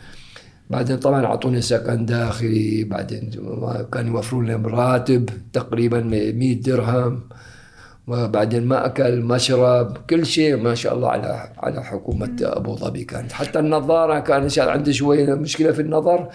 بعدين 0.69 0.97
طبعا 0.97 1.25
أعطوني 1.25 1.61
سكن 1.61 2.05
داخلي 2.05 2.83
بعدين 2.83 3.29
كانوا 3.91 4.15
يوفرون 4.15 4.45
لي 4.45 4.55
راتب 4.55 5.29
تقريبا 5.53 6.01
100 6.01 6.61
درهم. 6.61 7.23
وبعدين 8.07 8.65
مأكل 8.67 9.21
مشرب 9.21 9.97
كل 10.09 10.25
شيء 10.25 10.55
ما 10.55 10.75
شاء 10.75 10.93
الله 10.93 11.09
على 11.09 11.49
على 11.57 11.83
حكومة 11.83 12.35
أبو 12.41 12.75
ظبي 12.75 13.03
كانت. 13.03 13.31
حتى 13.31 13.59
النظارة 13.59 14.19
كان 14.19 14.47
عندي 14.57 14.93
شوية 14.93 15.33
مشكلة 15.33 15.71
في 15.71 15.81
النظر. 15.81 16.29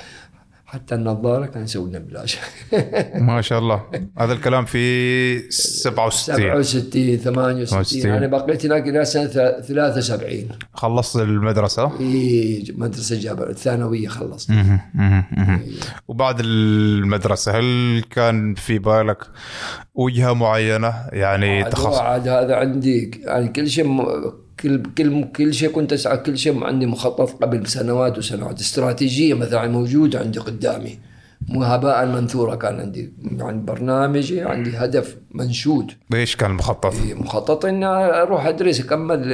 حتى 0.70 0.94
النظارة 0.94 1.46
كان 1.46 1.62
يسوي 1.64 1.88
لنا 1.90 1.98
بلاش. 1.98 2.38
ما 3.28 3.40
شاء 3.40 3.58
الله. 3.58 3.82
هذا 4.18 4.32
الكلام 4.32 4.64
في 4.64 5.50
67 5.50 6.36
67 6.62 7.16
68 7.16 7.64
68. 7.66 8.12
أنا 8.12 8.26
بقيت 8.26 8.66
هناك 8.66 8.88
إلى 8.88 9.04
سنة 9.04 9.26
73 9.26 10.48
خلصت 10.74 11.16
المدرسة؟ 11.16 11.88
في 11.88 12.72
مدرسة 12.76 13.20
جابر 13.20 13.50
الثانوية 13.50 14.08
خلصت. 14.08 14.50
وبعد 16.08 16.36
المدرسة 16.40 17.58
هل 17.58 18.02
كان 18.10 18.54
في 18.54 18.78
بالك 18.78 19.18
وجهة 19.94 20.32
معينة؟ 20.32 20.94
يعني 21.12 21.64
تخصص 21.64 21.98
عاد 21.98 22.28
هذا 22.28 22.54
عندي 22.56 23.10
يعني 23.24 23.48
كل 23.48 23.68
شيء 23.70 23.84
م- 23.86 24.32
كل 24.60 24.82
كل 24.98 25.24
كل 25.24 25.54
شيء 25.54 25.70
كنت 25.70 25.92
اسعى 25.92 26.16
كل 26.16 26.38
شيء 26.38 26.64
عندي 26.64 26.86
مخطط 26.86 27.42
قبل 27.42 27.66
سنوات 27.66 28.18
وسنوات. 28.18 28.60
استراتيجية 28.60 29.34
مثلا 29.34 29.68
موجودة 29.68 30.18
عندي 30.18 30.38
قدامي. 30.38 30.98
مو 31.48 31.62
هباء 31.62 32.06
منثوره 32.06 32.54
كان 32.54 32.80
عندي. 32.80 33.12
يعني 33.38 33.60
برنامجي 33.60 34.42
عندي 34.42 34.76
هدف 34.76 35.16
منشود. 35.30 35.92
إيش 36.14 36.36
كان 36.36 36.50
المخطط؟ 36.50 36.94
مخطط 37.14 37.64
إني 37.64 37.86
أروح 37.86 38.46
أدرس 38.46 38.80
أكمل 38.80 39.32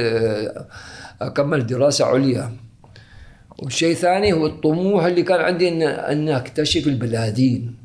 أكمل 1.21 1.65
دراسة 1.65 2.05
عليا. 2.05 2.51
والشيء 3.59 3.93
ثاني 3.93 4.33
هو 4.33 4.45
الطموح 4.45 5.05
اللي 5.05 5.23
كان 5.23 5.41
عندي 5.41 5.69
ان 5.69 5.81
إن 5.81 6.29
أكتشف 6.29 6.87
البلادين. 6.87 7.75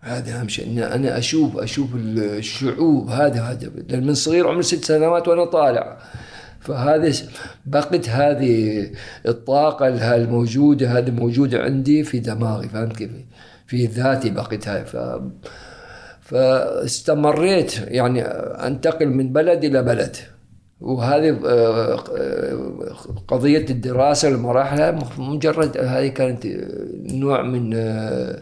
هذا 0.00 0.40
أهم 0.40 0.48
شيء. 0.48 0.66
إن 0.66 0.78
أنا 0.78 1.18
أشوف 1.18 1.58
أشوف 1.58 1.88
الشعوب. 1.94 3.08
هذا 3.08 3.42
هذا 3.42 3.70
لأن 3.88 4.06
من 4.06 4.14
صغير 4.14 4.48
عمري 4.48 4.62
ست 4.62 4.84
سنوات 4.84 5.28
وأنا 5.28 5.44
طالع. 5.44 5.98
فهذه 6.60 7.14
بقت 7.66 8.08
هذه 8.08 8.86
الطاقة 9.28 9.88
الها- 9.88 10.16
الموجودة 10.16 10.98
هذه 10.98 11.10
موجودة 11.10 11.58
عندي 11.62 12.04
في 12.04 12.18
دماغي 12.18 12.68
فهمت 12.68 12.96
كيف؟ 12.96 13.10
في 13.66 13.86
ذاتي 13.86 14.30
بقت 14.30 14.68
هاي 14.68 14.84
ف 14.84 14.96
فاستمريت 16.20 17.78
يعني 17.78 18.22
أنتقل 18.66 19.06
من 19.08 19.32
بلد 19.32 19.64
إلى 19.64 19.82
بلد 19.82 20.16
وهذه 20.80 21.40
آه، 21.46 21.94
آه، 22.18 22.72
قضية 23.28 23.66
الدراسة 23.70 24.28
المراحل 24.28 24.98
مجرد 25.18 25.78
هذه 25.78 26.08
كانت 26.08 26.46
نوع 27.12 27.42
من 27.42 27.70
آه، 27.74 28.40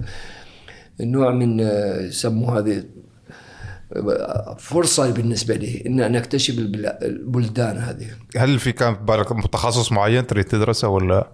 نوع 1.01 1.31
من 1.35 1.61
يسموه 2.09 2.59
هذه 2.59 2.83
فرصة 4.59 5.11
بالنسبة 5.11 5.55
لي 5.55 5.83
إن 5.87 6.01
أنا 6.01 6.19
أكتشف 6.19 6.59
البلا- 6.59 7.05
البلدان 7.07 7.77
هذه. 7.77 8.07
هل 8.37 8.59
في 8.59 8.73
كان 8.73 8.95
بالك 8.95 9.29
تخصص 9.53 9.93
معين 9.93 10.27
تريد 10.27 10.45
تدرسه 10.45 10.89
ولا؟ 10.89 11.29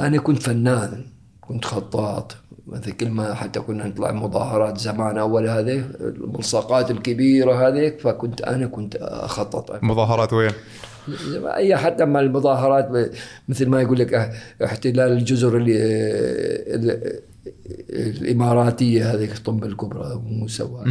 أنا 0.00 0.18
كنت 0.18 0.42
فنان 0.42 1.04
كنت 1.40 1.64
خطاط. 1.64 2.36
مثل 2.66 2.90
كل 2.92 3.10
ما 3.10 3.34
حتى 3.34 3.60
كنا 3.60 3.86
نطلع 3.86 4.12
مظاهرات 4.12 4.78
زمان 4.78 5.18
أول 5.18 5.48
هذه 5.48 5.84
الملصقات 6.00 6.90
الكبيرة 6.90 7.68
هذه 7.68 7.92
فكنت 8.00 8.40
أنا 8.40 8.66
كنت 8.66 8.96
أخطط. 9.00 9.84
مظاهرات 9.84 10.32
وين؟ 10.32 10.50
أي 11.46 11.76
حتى 11.76 12.04
مع 12.04 12.20
المظاهرات 12.20 13.10
مثل 13.48 13.68
ما 13.68 13.82
يقول 13.82 13.98
لك 13.98 14.14
اه- 14.14 14.32
احتلال 14.64 15.12
الجزر 15.12 15.56
اللي 15.56 15.76
ال- 16.74 17.20
الإماراتية 17.90 19.14
هذه 19.14 19.24
الطب 19.32 19.64
الكبرى 19.64 20.22
مو 20.26 20.48
سوا 20.48 20.84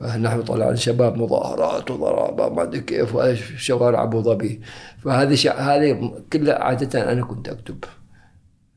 فنحن 0.00 0.42
طلعنا 0.42 0.76
شباب 0.76 1.16
مظاهرات 1.16 1.90
وضرابة 1.90 2.48
ما 2.48 2.62
أدري 2.62 2.80
كيف 2.80 3.16
شوارع 3.56 4.02
أبو 4.02 4.22
ظبي. 4.22 4.60
فهذه 5.04 5.34
شع... 5.34 5.52
هذه 5.52 6.12
كلها 6.32 6.64
عادة 6.64 7.12
أنا 7.12 7.24
كنت 7.24 7.48
أكتب. 7.48 7.84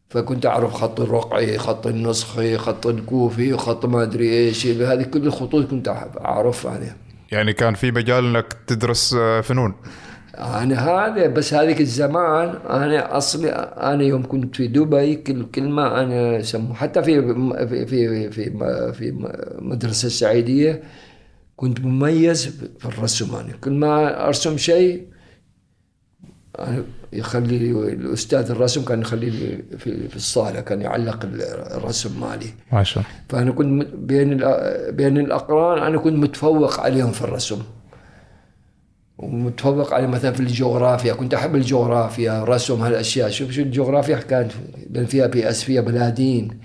فكنت 0.09 0.45
أعرف 0.45 0.73
خط 0.73 0.99
الرقعي 0.99 1.57
خط 1.57 1.87
النسخي 1.87 2.57
خط 2.57 2.87
الكوفي 2.87 3.57
خط 3.57 3.85
ما 3.85 4.03
أدري 4.03 4.29
إيش 4.29 4.67
هذه 4.67 5.03
كل 5.03 5.27
الخطوط 5.27 5.69
كنت 5.69 5.87
اعرفها 6.25 6.73
يعني 6.73 6.97
يعني 7.31 7.53
كان 7.53 7.73
في 7.73 7.91
مجال 7.91 8.25
إنك 8.25 8.55
تدرس 8.67 9.13
آه، 9.13 9.41
فنون. 9.41 9.73
أنا 10.37 10.89
هذا 10.89 11.27
بس 11.27 11.53
هذيك 11.53 11.81
الزمان 11.81 12.55
أنا 12.69 13.17
أصلي 13.17 13.49
أنا 13.49 14.03
يوم 14.03 14.23
كنت 14.27 14.55
في 14.55 14.67
دبي 14.67 15.15
كل 15.15 15.45
كلمه 15.45 16.01
أنا 16.01 16.41
سمو 16.41 16.73
حتى 16.73 17.03
في 17.03 17.21
في 17.67 17.85
في 17.85 18.31
في, 18.31 18.51
في 18.93 19.31
مدرسة 19.59 20.05
السعيديه 20.05 20.83
كنت 21.57 21.79
مميز 21.79 22.47
في 22.79 22.85
الرسم 22.85 23.35
أنا 23.35 23.53
كل 23.61 23.71
ما 23.71 24.27
أرسم 24.27 24.57
شيء 24.57 25.07
أنا 26.59 26.83
يخلي 27.13 27.57
لي 27.57 27.71
الأستاذ 27.71 28.51
الرسم 28.51 28.83
كان 28.83 29.01
يخلي 29.01 29.29
لي 29.29 29.63
في, 29.77 30.07
في 30.07 30.15
الصالة 30.15 30.61
كان 30.61 30.81
يعلق 30.81 31.19
الرسم 31.71 32.19
مالي. 32.19 32.49
ما 32.71 32.83
شاء 32.83 33.03
الله. 33.03 33.15
فأنا 33.29 33.51
كنت 33.51 33.87
بين 33.95 34.37
بين 34.89 35.17
الأقران 35.17 35.83
أنا 35.83 35.97
كنت 35.97 36.13
متفوق 36.13 36.79
عليهم 36.79 37.11
في 37.11 37.21
الرسم. 37.21 37.61
ومتفوق 39.17 39.93
عليه 39.93 40.07
مثلا 40.07 40.31
في 40.31 40.39
الجغرافيا 40.39 41.13
كنت 41.13 41.33
أحب 41.33 41.55
الجغرافيا 41.55 42.43
رسم 42.43 42.81
هالأشياء. 42.81 43.29
شوف 43.29 43.51
شو 43.51 43.61
الجغرافيا 43.61 44.17
كانت 44.17 44.51
لأن 44.89 45.05
فيها 45.05 45.27
بي 45.27 45.49
إس 45.49 45.63
فيها 45.63 45.81
بلادين 45.81 46.59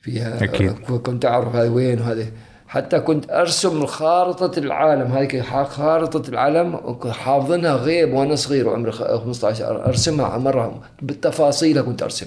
فيها 0.00 0.44
أكيد. 0.44 0.72
كنت 0.72 1.24
أعرف 1.24 1.56
هذا 1.56 1.68
وين 1.68 2.00
وهذا. 2.00 2.26
حتى 2.72 3.00
كنت 3.00 3.30
أرسم 3.30 3.86
خارطة 3.86 4.58
العالم. 4.58 5.12
هذه 5.12 5.64
خارطة 5.64 6.28
العالم 6.28 6.96
حافظنها 7.10 7.74
غيب 7.74 8.12
وأنا 8.12 8.34
صغير 8.34 8.68
وعمري 8.68 8.92
خ- 8.92 9.16
15 9.24 9.86
أرسمها 9.86 10.38
مرة. 10.38 10.82
بالتفاصيل 11.02 11.82
كنت 11.82 12.02
أرسم 12.02 12.26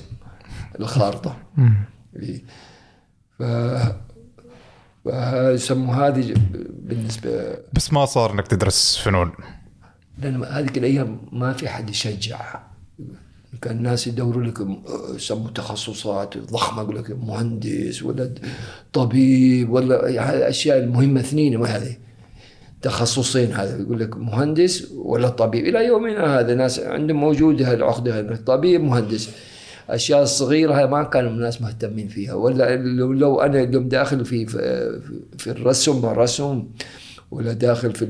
الخارطة. 0.79 1.37
إيه. 2.15 2.43
ف 3.39 3.43
فيسموا 5.03 5.95
هذه 5.95 6.33
بالنسبة 6.69 7.57
بس 7.73 7.93
ما 7.93 8.05
صار 8.05 8.33
إنك 8.33 8.47
تدرس 8.47 8.97
فنون. 8.97 9.31
لأن 10.17 10.43
هذيك 10.43 10.77
الأيام 10.77 11.17
ما 11.31 11.53
في 11.53 11.69
حد 11.69 11.89
يشجع. 11.89 12.59
كان 13.61 13.77
الناس 13.77 14.07
يدوروا 14.07 14.43
لك 14.43 14.57
يسموا 15.15 15.49
تخصصات 15.49 16.37
ضخمة 16.37 16.83
يقول 16.83 16.95
لك 16.95 17.11
مهندس 17.11 18.03
ولا 18.03 18.29
طبيب 18.93 19.69
ولا 19.69 20.09
الاشياء 20.09 20.77
المهمة 20.77 21.19
اثنين 21.19 21.57
ما 21.57 21.65
هذه؟ 21.65 21.97
تخصصين 22.81 23.51
هذا 23.51 23.81
يقول 23.81 23.99
لك 23.99 24.17
مهندس 24.17 24.91
ولا 24.91 25.29
طبيب. 25.29 25.65
إلى 25.65 25.85
يومنا 25.85 26.39
هذا 26.39 26.55
ناس 26.55 26.79
عندهم 26.79 27.19
موجوده 27.19 27.73
العقدة 27.73 28.35
طبيب 28.35 28.83
مهندس. 28.83 29.29
الاشياء 29.89 30.23
الصغيره 30.23 30.73
هاي 30.73 30.87
ما 30.87 31.03
كانوا 31.03 31.29
الناس 31.29 31.61
مهتمين 31.61 32.07
فيها. 32.07 32.33
ولا 32.33 32.75
لو, 32.75 33.13
لو 33.13 33.41
أنا 33.41 33.63
اليوم 33.63 33.87
داخل 33.87 34.25
في 34.25 34.45
في, 34.45 35.01
في 35.37 35.51
الرسم 35.51 36.05
الرسم 36.05 36.63
ولا 37.35 37.53
داخل 37.53 37.91
في 37.95 38.05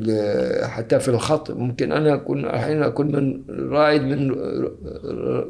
حتى 0.64 1.00
في 1.00 1.08
الخط. 1.08 1.52
ممكن 1.52 1.92
أنا 1.92 2.14
أكون 2.14 2.46
الحين 2.46 2.84
أكون 2.84 3.12
من 3.16 3.44
رائد 3.70 4.02
من 4.02 4.36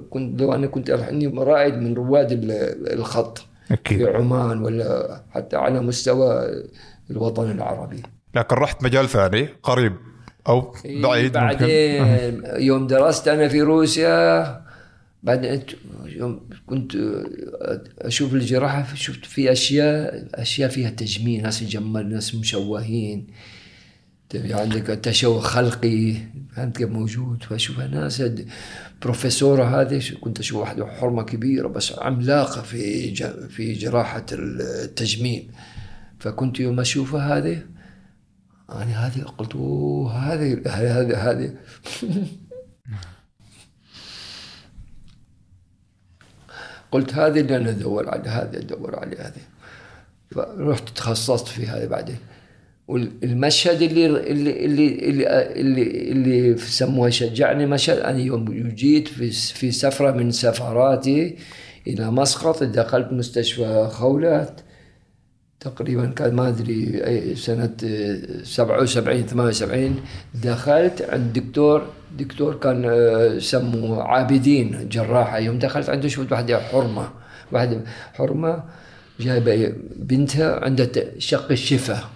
كنت 0.09 0.41
لو 0.41 0.53
أنا 0.53 0.67
كنت 0.67 0.89
الحين 0.89 1.39
رائد 1.39 1.73
من 1.73 1.93
رواد 1.93 2.31
ال- 2.31 2.93
الخط. 2.93 3.45
أكيد. 3.71 3.97
في 3.97 4.05
عمان 4.09 4.61
ولا 4.61 5.21
حتى 5.31 5.55
على 5.55 5.79
مستوى 5.81 6.47
الوطن 7.11 7.51
العربي. 7.51 8.03
لكن 8.35 8.55
رحت 8.55 8.83
مجال 8.83 9.09
ثاني 9.09 9.47
قريب 9.63 9.93
أو 10.47 10.73
بعيد 10.85 11.37
ممكن؟ 11.37 11.47
بعدين 11.47 12.43
يوم 12.55 12.87
درست 12.87 13.27
أنا 13.27 13.47
في 13.47 13.61
روسيا 13.61 14.61
بعدين 15.23 15.61
يوم 16.05 16.49
كنت 16.67 16.91
أشوف 18.01 18.33
الجراحة 18.33 18.95
شفت 18.95 19.25
في 19.25 19.51
أشياء 19.51 20.27
أشياء 20.35 20.69
فيها 20.69 20.89
تجميل 20.89 21.41
ناس 21.43 21.61
يجمل 21.61 22.09
ناس 22.09 22.35
مشوهين. 22.35 23.27
تبي 24.29 24.53
عندك 24.53 24.81
تشوه 24.87 25.39
خلقي 25.39 26.13
فهمت 26.55 26.77
كيف 26.77 26.89
موجود. 26.89 27.43
فاشوف 27.43 27.79
ناس 27.79 28.21
هاد- 28.21 28.47
بروفيسورة 29.01 29.81
هذه 29.81 30.01
كنت 30.21 30.39
أشوف 30.39 30.57
واحدة 30.59 30.85
حرمة 30.85 31.23
كبيرة 31.23 31.67
بس 31.67 31.99
عملاقة 31.99 32.61
في 32.61 33.15
في 33.49 33.73
جراحة 33.73 34.25
التجميل. 34.31 35.51
فكنت 36.19 36.59
يوم 36.59 36.79
أشوفها 36.79 37.37
هذه 37.37 37.61
أنا 38.69 39.07
هذه 39.07 39.21
قلت 39.21 39.55
أوه 39.55 40.13
هذه 40.17 40.61
هذه 40.67 41.31
هذه 41.31 41.53
قلت 46.91 47.13
هذه 47.13 47.39
اللي 47.39 47.57
أنا 47.57 47.69
أدور 47.69 48.09
على 48.09 48.29
هذه 48.29 48.57
أدور 48.57 48.99
على 48.99 49.15
هذه. 49.17 49.41
فرحت 50.31 50.89
تخصصت 50.89 51.47
في 51.47 51.67
هذه 51.67 51.85
بعدين. 51.85 52.17
والمشهد 52.87 53.81
اللي 53.81 54.05
اللي 54.05 54.65
اللي 54.65 55.09
اللي 55.09 55.51
اللي, 55.51 56.11
اللي 56.11 56.57
سموه 56.57 57.09
شجعني 57.09 57.65
مشهد 57.65 57.97
أنا 57.97 58.19
يوم 58.19 58.69
جيت 58.75 59.07
في 59.07 59.31
في 59.31 59.71
سفرة 59.71 60.11
من 60.11 60.31
سفراتي 60.31 61.35
إلى 61.87 62.11
مسقط 62.11 62.63
دخلت 62.63 63.11
مستشفى 63.11 63.89
خولات 63.91 64.61
تقريبا 65.59 66.05
كان 66.05 66.35
ما 66.35 66.47
أدري 66.49 67.07
أي 67.07 67.35
سنة 67.35 67.77
77 68.43 69.25
78 69.25 69.95
دخلت 70.43 71.01
عند 71.09 71.33
دكتور 71.39 71.87
دكتور 72.17 72.55
كان 72.55 72.85
آه، 72.85 73.33
يسموه 73.33 74.03
عابدين 74.03 74.89
جراحة 74.89 75.37
يوم 75.39 75.59
دخلت 75.59 75.89
عنده 75.89 76.07
شفت 76.07 76.31
واحدة 76.31 76.59
حرمة 76.59 77.09
واحدة 77.51 77.81
حرمة 78.13 78.63
جايبة 79.19 79.73
بنتها 79.95 80.65
عندها 80.65 80.87
شق 81.17 81.51
الشفه. 81.51 82.14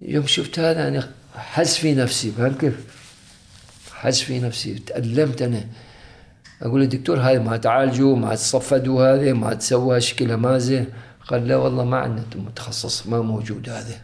يوم 0.00 0.26
شفت 0.26 0.58
هذا 0.58 0.88
أنا 0.88 1.10
حس 1.34 1.76
في 1.76 1.94
نفسي 1.94 2.32
فهمت 2.32 2.60
كيف؟ 2.60 2.74
حس 3.92 4.20
في 4.20 4.40
نفسي 4.40 4.74
تألمت 4.74 5.42
أنا. 5.42 5.64
أقول 6.62 6.80
للدكتور 6.80 7.20
هذه 7.20 7.38
ما 7.38 7.56
تعالجوا 7.56 8.16
ما 8.16 8.34
تصفدوا 8.34 9.14
هذه 9.14 9.32
ما 9.32 9.54
تسوى 9.54 10.00
شكلها 10.00 10.36
ما 10.36 10.58
زين. 10.58 10.86
قال 11.28 11.48
لا 11.48 11.56
والله 11.56 11.84
ما 11.84 11.96
عندنا 11.96 12.24
متخصص 12.36 13.06
ما 13.06 13.20
موجود 13.20 13.68
هذا. 13.68 14.00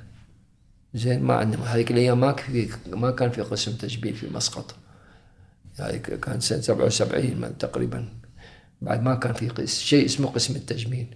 زين 0.95 1.23
ما 1.23 1.35
عندنا. 1.35 1.75
هذيك 1.75 1.91
الأيام 1.91 2.21
ما 2.21 2.33
في 2.33 2.69
ما 2.87 3.11
كان 3.11 3.31
في 3.31 3.43
قسم 3.43 3.73
تجميل 3.73 4.15
في 4.15 4.27
مسقط. 4.35 4.75
هذه 5.79 5.97
كان 5.97 6.41
سنة 6.41 6.61
77 6.61 7.37
ما- 7.41 7.49
تقريبا. 7.49 8.09
بعد 8.83 9.03
ما 9.03 9.15
كان 9.15 9.33
في 9.33 9.67
شيء 9.67 10.05
اسمه 10.05 10.29
قسم 10.29 10.57
التجميل. 10.57 11.07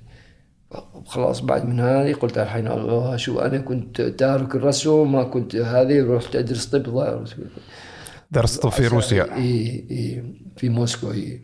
خلاص 1.07 1.41
بعد 1.41 1.67
من 1.67 1.81
هذه 1.81 2.13
قلت 2.13 2.39
الحين 2.39 2.67
الله 2.67 3.17
شو 3.17 3.39
أنا 3.39 3.59
كنت 3.59 4.01
تارك 4.01 4.55
الرسم 4.55 5.13
ما 5.13 5.23
كنت 5.23 5.57
هذه 5.57 6.15
رحت 6.17 6.37
أدرس 6.37 6.67
طب 6.67 7.25
درست 8.31 8.67
في 8.67 8.87
روسيا. 8.87 9.37
إي 9.37 9.87
إي 9.91 10.25
في 10.57 10.69
موسكو 10.69 11.11
إي. 11.11 11.43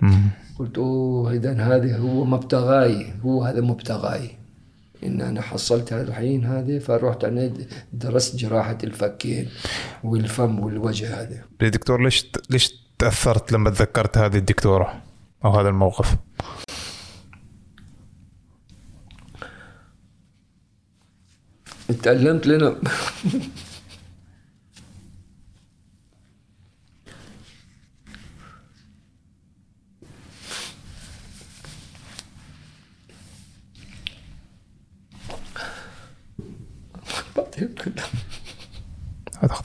قلت 0.59 0.79
أوه 0.79 1.33
اذا 1.33 1.53
هذه 1.53 1.97
هو 1.97 2.25
مبتغاي 2.25 3.07
هو 3.23 3.45
هذا 3.45 3.61
مبتغاي. 3.61 4.41
إن 5.05 5.21
أنا 5.21 5.41
حصلت 5.41 5.93
الحين 5.93 6.45
هذه 6.45 6.79
فرحت 6.79 7.25
أنا 7.25 7.53
درست 7.93 8.37
جراحة 8.37 8.79
الفكين 8.85 9.49
والفم 10.05 10.61
والوجه 10.61 11.21
هذا 11.21 11.45
دكتور 11.61 12.03
ليش 12.03 12.27
ليش 12.51 12.75
تأثرت 12.99 13.53
لما 13.53 13.71
تذكرت 13.71 14.19
هذه 14.19 14.37
الدكتورة 14.37 15.03
أو 15.45 15.51
هذا 15.51 15.69
الموقف؟ 15.69 16.17
تعلمت 21.93 22.47
لنا. 22.47 22.77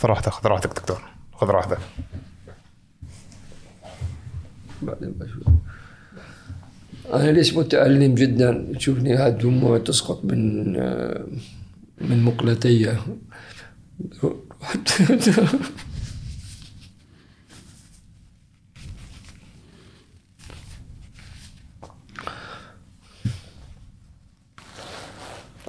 خذ 0.05 0.09
راحتك 0.09 0.29
خذ 0.29 0.47
راحتك 0.47 0.69
دكتور. 0.69 1.01
خذ 1.33 1.47
راحتك. 1.47 1.77
بعدين 4.81 5.11
بشوف. 5.11 5.47
أنا 7.13 7.31
ليش 7.31 7.53
متألم 7.53 8.15
جدا؟ 8.15 8.73
تشوفني 8.77 9.15
هذه 9.15 9.27
الدموع 9.27 9.77
تسقط 9.77 10.25
من 10.25 10.75
آه، 10.79 11.25
من 12.01 12.23
مقلتي 12.23 12.97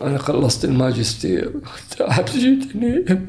أنا 0.03 0.19
خلصت 0.19 0.65
الماجستير. 0.65 1.53
تعبت 1.91 2.31
جيتني. 2.31 3.27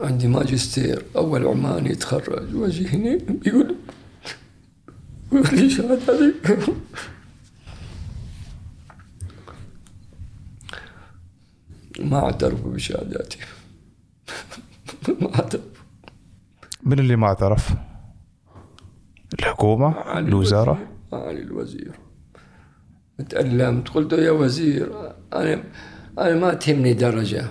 عندي 0.00 0.28
ماجستير. 0.28 1.04
أول 1.16 1.46
عماني 1.46 1.90
يتخرج. 1.90 2.54
وجهني 2.54 3.18
يقول 3.46 3.76
ما 12.00 12.18
اعترفوا 12.24 12.72
بشهاداتي 12.72 13.38
ما 15.20 15.34
اعترفوا 15.34 15.70
من 16.82 16.98
اللي 16.98 17.16
ما 17.16 17.26
اعترف؟ 17.26 17.74
الحكومة؟ 19.38 19.94
علي 19.94 20.28
الوزارة؟ 20.28 20.72
الوزير. 20.72 21.28
علي 21.28 21.42
الوزير 21.42 21.92
تألمت 23.28 23.88
قلت 23.88 24.14
له 24.14 24.22
يا 24.22 24.30
وزير 24.30 25.12
أنا 25.32 25.62
أنا 26.18 26.34
ما 26.34 26.54
تهمني 26.54 26.94
درجة 26.94 27.44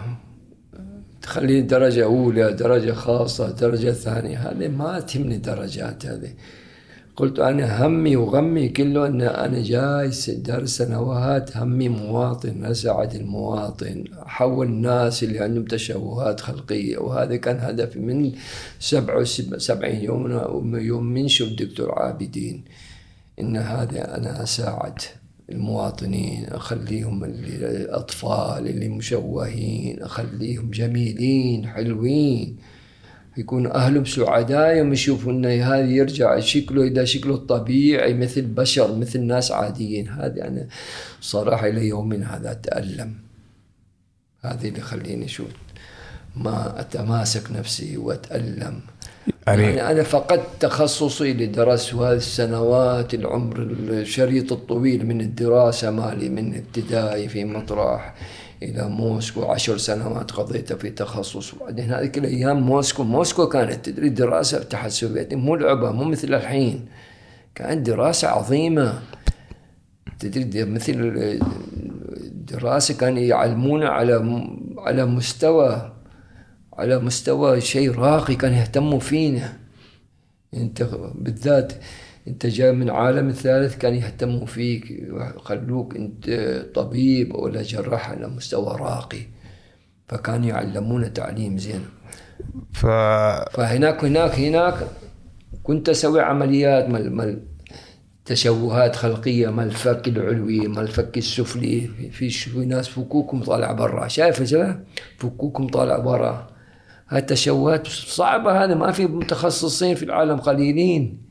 تخليني 1.22 1.62
درجة 1.62 2.04
أولى 2.04 2.54
درجة 2.54 2.92
خاصة 2.92 3.52
درجة 3.52 3.92
ثانية 3.92 4.38
هذه 4.38 4.68
ما 4.68 5.00
تهمني 5.00 5.38
درجات 5.38 6.06
هذه 6.06 6.34
قلت 7.16 7.40
أنا 7.40 7.86
همي 7.86 8.16
وغمي 8.16 8.70
كله 8.70 9.08
أن 9.08 9.22
أنا 9.22 9.64
جاي 9.64 10.12
دار 10.28 10.66
سنوات 10.66 11.58
همي 11.58 11.90
مواطن 11.90 12.66
أساعد 12.66 13.16
المواطن 13.16 14.04
أحول 14.26 14.68
الناس 14.68 15.24
اللي 15.24 15.40
عندهم 15.40 15.66
تشوهات 15.66 16.40
خلقية. 16.40 16.98
وهذا 16.98 17.36
كان 17.36 17.58
هدفي 17.60 18.00
من 18.00 18.32
سبعة 18.80 19.18
وسبعين 19.20 20.04
يوم 20.04 20.76
يوم 20.76 21.04
من 21.04 21.28
شوف 21.28 21.50
دكتور 21.50 22.00
عابدين 22.00 22.64
إن 23.40 23.58
هذا 23.58 24.18
أنا 24.18 24.44
أساعد 24.44 25.00
المواطنين 25.50 26.46
أخليهم 26.46 27.24
الأطفال 27.24 28.68
اللي 28.68 28.90
مشوهين 28.90 30.02
أخليهم 30.04 30.70
جميلين 30.72 31.68
حلوين. 31.68 32.58
يكون 33.38 33.68
أهلهم 33.72 34.06
سعداء 34.06 34.76
يوم 34.78 34.94
يشوفوا 34.94 35.32
إنه 35.32 35.50
هذا 35.50 35.90
يرجع 35.90 36.40
شكله 36.40 36.84
إذا 36.84 37.06
شكله 37.06 37.34
الطبيعي 37.36 38.14
مثل 38.14 38.42
بشر 38.42 38.96
مثل 38.96 39.22
ناس 39.22 39.52
عاديين. 39.52 40.10
هذه 40.10 40.48
أنا 40.48 40.68
صراحة 41.22 41.68
إلى 41.68 41.88
يومنا 41.88 42.36
هذا 42.38 42.52
أتألم. 42.52 43.14
هذه 44.42 44.68
اللي 44.68 44.82
خليني 44.82 45.28
شوف 45.28 45.48
ما 46.36 46.80
أتماسك 46.80 47.52
نفسي 47.52 47.98
وأتألم. 47.98 48.80
يعني- 49.48 49.64
يعني 49.64 49.92
أنا 49.92 50.04
فقدت 50.04 50.48
تخصصي 50.60 51.32
اللي 51.32 51.46
درسته 51.46 52.12
هذه 52.12 52.18
السنوات 52.18 53.14
العمر 53.14 53.58
الشريط 53.90 54.52
الطويل 54.52 55.06
من 55.06 55.22
الدراسة 55.22 55.92
مالي 55.92 56.30
من 56.30 56.56
ابتدائي 56.56 57.28
في 57.28 57.46
مطرح. 57.46 58.16
إلى 58.64 58.90
موسكو 58.90 59.44
عشر 59.44 59.78
سنوات 59.78 60.32
قضيتها 60.32 60.76
في 60.76 60.90
تخصص 60.90 61.54
وبعدين 61.54 61.94
هذيك 61.94 62.18
الأيام 62.18 62.62
موسكو 62.62 63.04
موسكو 63.04 63.48
كانت 63.48 63.86
تدري 63.86 64.10
دراسة 64.10 64.58
الاتحاد 64.58 64.86
السوفيتي 64.86 65.36
مو 65.36 65.56
لعبة 65.56 65.92
مو 65.92 66.04
مثل 66.04 66.34
الحين. 66.34 66.86
كانت 67.56 67.86
دراسة 67.88 68.28
عظيمة. 68.28 69.02
تدري 70.20 70.66
مثل 70.66 70.94
الدراسة 72.18 72.94
كانوا 72.98 73.20
يعلمونا 73.20 73.90
على 73.90 74.48
على 74.78 75.06
مستوى 75.06 75.92
على 76.74 77.00
مستوى 77.00 77.62
شيء 77.62 77.92
راقي 77.92 78.36
كانوا 78.36 78.58
يهتموا 78.58 79.00
فينا. 79.00 79.54
انت 80.54 80.84
بالذات 81.16 81.74
انت 82.28 82.46
جاي 82.46 82.72
من 82.72 82.90
عالم 82.90 83.30
الثالث 83.30 83.78
كان 83.78 83.96
يهتموا 83.96 84.46
فيك 84.46 84.92
يخلوك 85.36 85.96
انت 85.96 86.30
طبيب 86.76 87.36
ولا 87.36 87.62
جراح 87.62 88.10
على 88.10 88.28
مستوى 88.28 88.76
راقي. 88.80 89.22
فكانوا 90.08 90.48
يعلمونا 90.48 91.08
تعليم 91.08 91.58
زين. 91.58 91.86
ف 92.74 92.86
فهناك 93.56 94.04
هناك 94.06 94.32
هناك 94.40 94.76
كنت 95.64 95.90
أسوي 95.90 96.22
عمليات 96.22 96.90
مال 96.90 97.16
مال 97.16 97.42
تشوهات 98.26 98.96
خلقية 98.96 99.50
مال 99.50 99.66
الفك 99.68 100.08
العلوي 100.08 100.68
مال 100.68 100.84
الفك 100.84 101.18
السفلي. 101.18 101.82
في- 101.88 102.10
في 102.12 102.30
شوي 102.30 102.66
ناس 102.66 102.88
فكوكم 102.88 103.44
طالع 103.44 103.72
برا. 103.72 104.08
شايف 104.08 104.44
شباب 104.44 104.84
فكوكم 105.18 105.68
طالع 105.68 105.98
برا. 105.98 106.48
هاي 107.10 107.20
التشوهات 107.20 107.88
صعبة 107.88 108.64
هذا 108.64 108.76
ما 108.76 108.92
في 108.92 109.06
متخصصين 109.06 109.96
في 109.96 110.04
العالم 110.04 110.38
قليلين. 110.38 111.25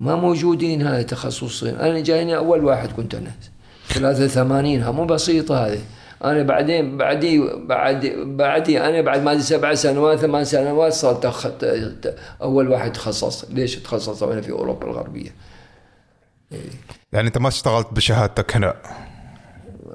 ما 0.00 0.16
موجودين 0.16 0.82
هاي 0.82 1.04
تخصصين. 1.04 1.76
أنا 1.76 2.00
جايني 2.00 2.36
أول 2.36 2.64
واحد 2.64 2.92
كنت 2.92 3.14
أنا. 3.14 3.30
83 3.88 4.82
ها 4.82 4.90
مو 4.90 5.04
بسيطة 5.04 5.66
هذه. 5.66 5.80
أنا 6.24 6.42
بعدين 6.42 6.96
بعدي 6.96 7.38
بعد 7.56 8.06
بعدي 8.16 8.80
أنا 8.80 9.00
بعد 9.00 9.22
ما 9.22 9.38
سبع 9.38 9.74
سنوات 9.74 10.18
ثمان 10.18 10.44
سنوات 10.44 10.92
صرت 10.92 12.14
أول 12.42 12.68
واحد 12.68 12.92
تخصص. 12.92 13.44
ليش 13.50 13.76
تخصص 13.76 14.22
أنا 14.22 14.40
في 14.40 14.50
أوروبا 14.50 14.86
الغربية؟ 14.86 15.34
يعني 17.12 17.28
أنت 17.28 17.38
ما 17.38 17.48
اشتغلت 17.48 17.88
بشهادتك 17.92 18.56
هنا؟ 18.56 18.74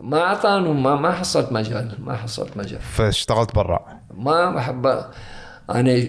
ما 0.01 0.21
اعطانوا 0.21 0.73
ما 0.73 0.95
ما 0.95 1.11
حصلت 1.11 1.51
مجال 1.51 1.95
ما 1.99 2.15
حصلت 2.15 2.57
مجال. 2.57 2.79
فاشتغلت 2.81 3.55
برا؟ 3.55 3.85
ما 4.13 4.51
بحب 4.51 5.05
أنا 5.69 6.07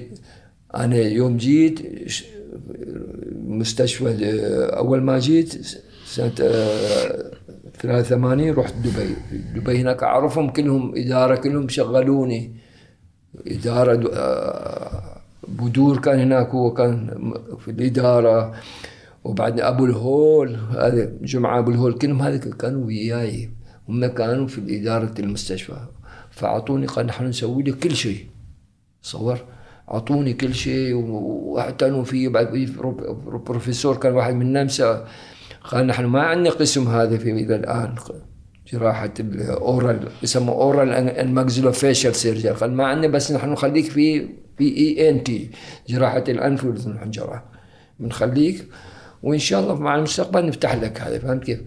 أنا 0.75 0.97
يوم 0.97 1.37
جيت 1.37 1.81
مستشفى 3.33 4.17
أول 4.77 5.03
ما 5.03 5.19
جيت 5.19 5.67
سنة 6.07 6.33
آه، 6.41 7.31
83 7.83 8.51
رحت 8.55 8.75
دبي. 8.75 9.17
دبي 9.55 9.79
هناك 9.81 10.03
أعرفهم 10.03 10.51
كلهم 10.51 10.93
إدارة 10.97 11.37
كلهم 11.37 11.69
شغلوني. 11.69 12.53
إدارة 13.47 14.11
آه، 14.15 15.21
بدور 15.49 15.99
كان 15.99 16.19
هناك 16.21 16.49
هو 16.49 16.73
كان 16.75 17.11
في 17.59 17.71
الإدارة. 17.71 18.55
وبعدين 19.25 19.65
أبو 19.65 19.85
الهول 19.85 20.55
هذا 20.55 21.13
جمعة 21.23 21.59
أبو 21.59 21.71
الهول 21.71 21.99
كلهم 21.99 22.23
هذا 22.23 22.37
كانوا 22.37 22.87
وياي. 22.87 23.51
هم 23.89 24.07
كانوا 24.07 24.47
في 24.47 24.81
إدارة 24.81 25.15
المستشفى. 25.19 25.77
فأعطوني 26.31 26.87
قال 26.87 27.07
نحن 27.07 27.25
نسوي 27.25 27.63
لك 27.63 27.79
كل 27.79 27.97
شيء. 27.97 28.27
صور. 29.03 29.56
أعطوني 29.91 30.33
كل 30.33 30.55
شيء 30.55 30.95
وأعتنوا 30.95 32.05
فيه. 32.05 32.29
بعد 32.29 32.51
في 32.51 32.67
بروف- 32.67 33.03
بروفيسور 33.49 33.97
كان 33.97 34.13
واحد 34.13 34.35
من 34.35 34.43
النمسا 34.43 35.07
قال 35.65 35.87
نحن 35.87 36.05
ما 36.05 36.23
عندنا 36.23 36.51
قسم 36.51 36.89
هذا 36.89 37.19
في 37.19 37.31
إلى 37.31 37.57
الآن. 37.57 37.95
جراحة 38.73 39.15
ال 39.21 39.38
oral 39.38 40.09
يسمى 40.23 40.49
oral 40.49 40.89
ال 40.93 41.73
maxillofacial 41.73 42.15
surgery. 42.15 42.53
قال 42.55 42.73
ما 42.73 42.87
عندنا 42.87 43.13
بس 43.13 43.33
نحن 43.33 43.51
نخليك 43.51 43.85
في 43.85 44.29
في 44.59 44.77
ENT 44.77 45.51
جراحة 45.89 46.25
الانف 46.29 46.65
والحنجرة 46.65 47.45
بنخليك. 48.01 48.67
وإن 49.23 49.39
شاء 49.39 49.61
الله 49.61 49.75
مع 49.75 49.97
المستقبل 49.97 50.47
نفتح 50.47 50.75
لك 50.75 51.01
هذا. 51.01 51.19
فهمت 51.19 51.45
كيف؟ 51.45 51.61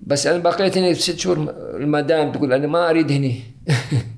بس 0.00 0.26
أنا 0.26 0.38
بقيت 0.38 0.78
هنا 0.78 0.92
ست 0.92 1.18
شهور 1.18 1.54
المدام 1.74 2.32
تقول 2.32 2.52
أنا 2.52 2.66
ما 2.66 2.90
أريد 2.90 3.12
هني. 3.12 3.40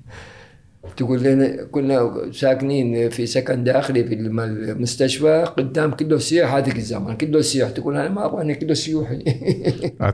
تقول 0.97 1.23
لنا 1.23 1.65
كنا 1.65 2.13
ساكنين 2.33 3.09
في 3.11 3.27
سكن 3.27 3.65
داخلي 3.65 4.05
في 4.05 4.15
الم- 4.15 4.41
المستشفى 4.41 5.45
قدام 5.57 5.91
كله 5.91 6.19
سياح 6.19 6.55
هذيك 6.55 6.77
الزمان 6.77 7.17
كله 7.17 7.41
سياح 7.41 7.71
تقول 7.71 7.97
أنا 7.97 8.09
ما 8.09 8.27
أبغى 8.27 8.43
هنا 8.45 8.53
كله 8.55 8.75
سيوحي 8.75 9.19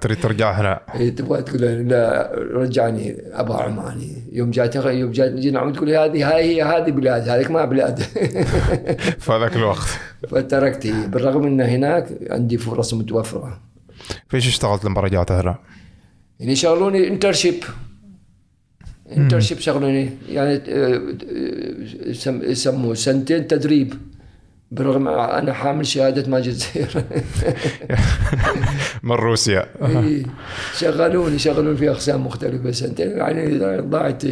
تريد 0.00 0.20
ترجع 0.20 0.50
هنا. 0.60 0.80
هي 0.90 1.10
تبغى 1.10 1.42
تقول 1.42 1.60
لا 1.62 2.32
رجعني 2.54 3.16
أبا 3.32 3.54
عماني. 3.54 4.12
يوم 4.32 4.50
جات 4.50 4.76
يوم 4.76 5.10
جات 5.10 5.32
جينا 5.32 5.70
تقول 5.72 5.90
هذه 5.90 6.34
هاي 6.34 6.44
هي 6.56 6.62
هذه 6.62 6.90
بلاد 6.90 7.28
هذيك 7.28 7.50
ما 7.50 7.64
بلاد. 7.64 7.98
في 9.24 9.32
هذاك 9.32 9.56
الوقت. 9.56 9.88
فتركت. 10.28 10.86
بالرغم 10.86 11.46
إن 11.46 11.60
هناك 11.60 12.08
عندي 12.30 12.58
فرص 12.58 12.94
متوفرة. 12.94 13.60
فيش 14.28 14.46
اشتغلت 14.48 14.84
لما 14.84 15.00
رجعت 15.00 15.32
هنا 15.32 15.58
يعني 16.40 16.56
شغلوني 16.56 17.08
internship 17.08 17.54
internship 19.16 19.58
شغلوني 19.58 20.10
يعني 20.28 20.60
يسم- 22.06 22.42
يسموه 22.42 22.94
سنتين 22.94 23.46
تدريب 23.46 23.94
بالرغم 24.70 25.08
أنا 25.08 25.52
حامل 25.52 25.86
شهاده 25.86 26.30
ماجستير 26.30 27.04
من 29.02 29.12
روسيا 29.12 29.66
شغلوني 30.78 31.38
شغلوني 31.38 31.76
في 31.76 31.90
اقسام 31.90 32.26
مختلفه 32.26 32.70
سنتين 32.70 33.10
يعني 33.10 33.58
ضاعت 33.80 34.22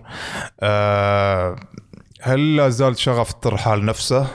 آه، 0.61 1.57
هل 2.23 2.57
لا 2.57 2.69
زال 2.69 2.99
شغف 2.99 3.31
الترحال 3.31 3.85
نفسه 3.85 4.27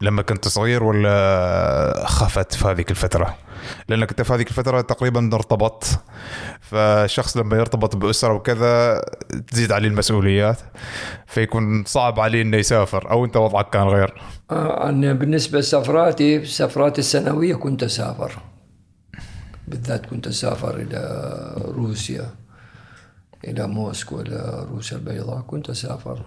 لما 0.00 0.22
كنت 0.22 0.48
صغير 0.48 0.84
ولا 0.84 2.04
خفت 2.06 2.54
في 2.54 2.68
هذيك 2.68 2.90
الفترة؟ 2.90 3.36
لانك 3.88 4.10
انت 4.10 4.22
في 4.22 4.32
هذيك 4.32 4.48
الفترة 4.48 4.80
تقريبا 4.80 5.30
ارتبطت. 5.34 6.00
فالشخص 6.60 7.36
لما 7.36 7.56
يرتبط 7.56 7.96
بأسرة 7.96 8.32
وكذا 8.32 9.02
تزيد 9.48 9.72
عليه 9.72 9.88
المسؤوليات 9.88 10.58
فيكون 11.26 11.84
صعب 11.84 12.20
عليه 12.20 12.42
إنه 12.42 12.56
يسافر. 12.56 13.10
أو 13.10 13.24
أنت 13.24 13.36
وضعك 13.36 13.70
كان 13.70 13.82
غير؟ 13.82 14.22
آه، 14.50 14.88
أنا 14.88 15.12
بالنسبة 15.12 15.58
لسفراتي 15.58 16.44
سفراتي 16.44 17.00
السنوية 17.00 17.54
كنت 17.54 17.82
أسافر. 17.82 18.49
بالذات 19.70 20.06
كنت 20.06 20.26
أسافر 20.26 20.76
إلى 20.76 21.00
روسيا 21.56 22.30
إلى 23.44 23.66
موسكو 23.66 24.20
إلى 24.20 24.66
روسيا 24.70 24.96
البيضاء. 24.96 25.40
كنت 25.40 25.70
أسافر 25.70 26.26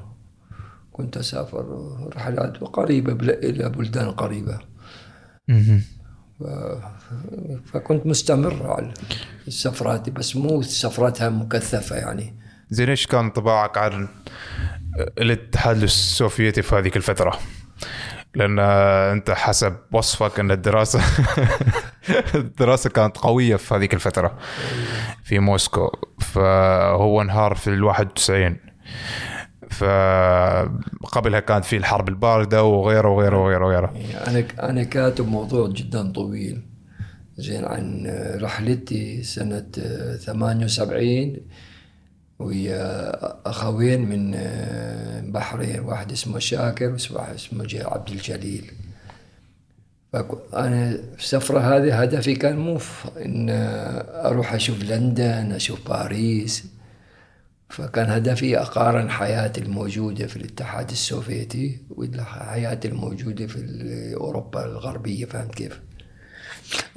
كنت 0.93 1.17
أسافر 1.17 1.65
رحلات 2.15 2.57
قريبة 2.57 3.13
بل- 3.13 3.29
إلى 3.29 3.69
بلدان 3.69 4.11
قريبة. 4.11 4.59
فكنت 7.73 8.05
مستمر 8.05 8.71
على 8.71 8.93
السفرات 9.47 10.09
بس 10.09 10.35
مو 10.35 10.61
سفراتها 10.61 11.29
مكثفة 11.29 11.95
يعني. 11.95 12.35
زين 12.69 12.89
إيش 12.89 13.07
كان 13.07 13.25
انطباعك 13.25 13.77
عن 13.77 14.07
الاتحاد 15.17 15.83
السوفيتي 15.83 16.61
في 16.61 16.75
هذيك 16.75 16.97
الفترة؟ 16.97 17.39
لأن 18.35 18.59
أنت 18.59 19.31
حسب 19.31 19.75
وصفك 19.91 20.39
أن 20.39 20.51
الدراسة 20.51 21.01
الدراسة 22.35 22.89
كانت 22.89 23.17
قوية 23.17 23.55
في 23.55 23.75
هذيك 23.75 23.93
الفترة 23.93 24.37
في 25.23 25.39
موسكو. 25.39 25.91
فهو 26.19 27.21
انهار 27.21 27.55
في 27.55 27.67
ال 27.67 27.83
91 27.83 28.57
فقبلها 29.69 31.39
كانت 31.39 31.65
في 31.65 31.77
الحرب 31.77 32.09
الباردة 32.09 32.63
وغيره 32.63 33.09
وغيره 33.09 33.37
وغيره 33.37 33.65
وغيره. 33.65 33.93
أنا 34.27 34.45
أنا 34.69 34.83
كاتب 34.83 35.27
موضوع 35.27 35.67
جدا 35.67 36.11
طويل 36.11 36.61
زين 37.37 37.65
عن 37.65 38.11
رحلتي 38.41 39.23
سنة 39.23 39.65
78 40.25 41.37
ويا 42.39 43.49
أخوين 43.49 44.09
من 44.09 44.31
بحرين 45.31 45.79
واحد 45.79 46.11
اسمه 46.11 46.39
شاكر 46.39 46.97
وواحد 47.11 47.33
اسمه 47.33 47.67
عبد 47.73 48.09
الجليل. 48.09 48.71
فأنا 50.13 50.91
السفرة 51.19 51.59
هذه 51.59 52.01
هدفي 52.01 52.35
كان 52.35 52.57
مو 52.57 52.79
إن 53.25 53.47
أروح 54.25 54.53
أشوف 54.53 54.83
لندن 54.83 55.51
أشوف 55.51 55.89
باريس 55.89 56.65
فكان 57.69 58.09
هدفي 58.09 58.57
أقارن 58.59 59.09
حياتي 59.09 59.61
الموجودة 59.61 60.27
في 60.27 60.37
الاتحاد 60.37 60.89
السوفيتي 60.89 61.79
والحياة 61.89 62.79
الموجودة 62.85 63.47
في 63.47 63.59
أوروبا 64.17 64.65
الغربية 64.65 65.25
فهمت 65.25 65.55
كيف؟ 65.55 65.81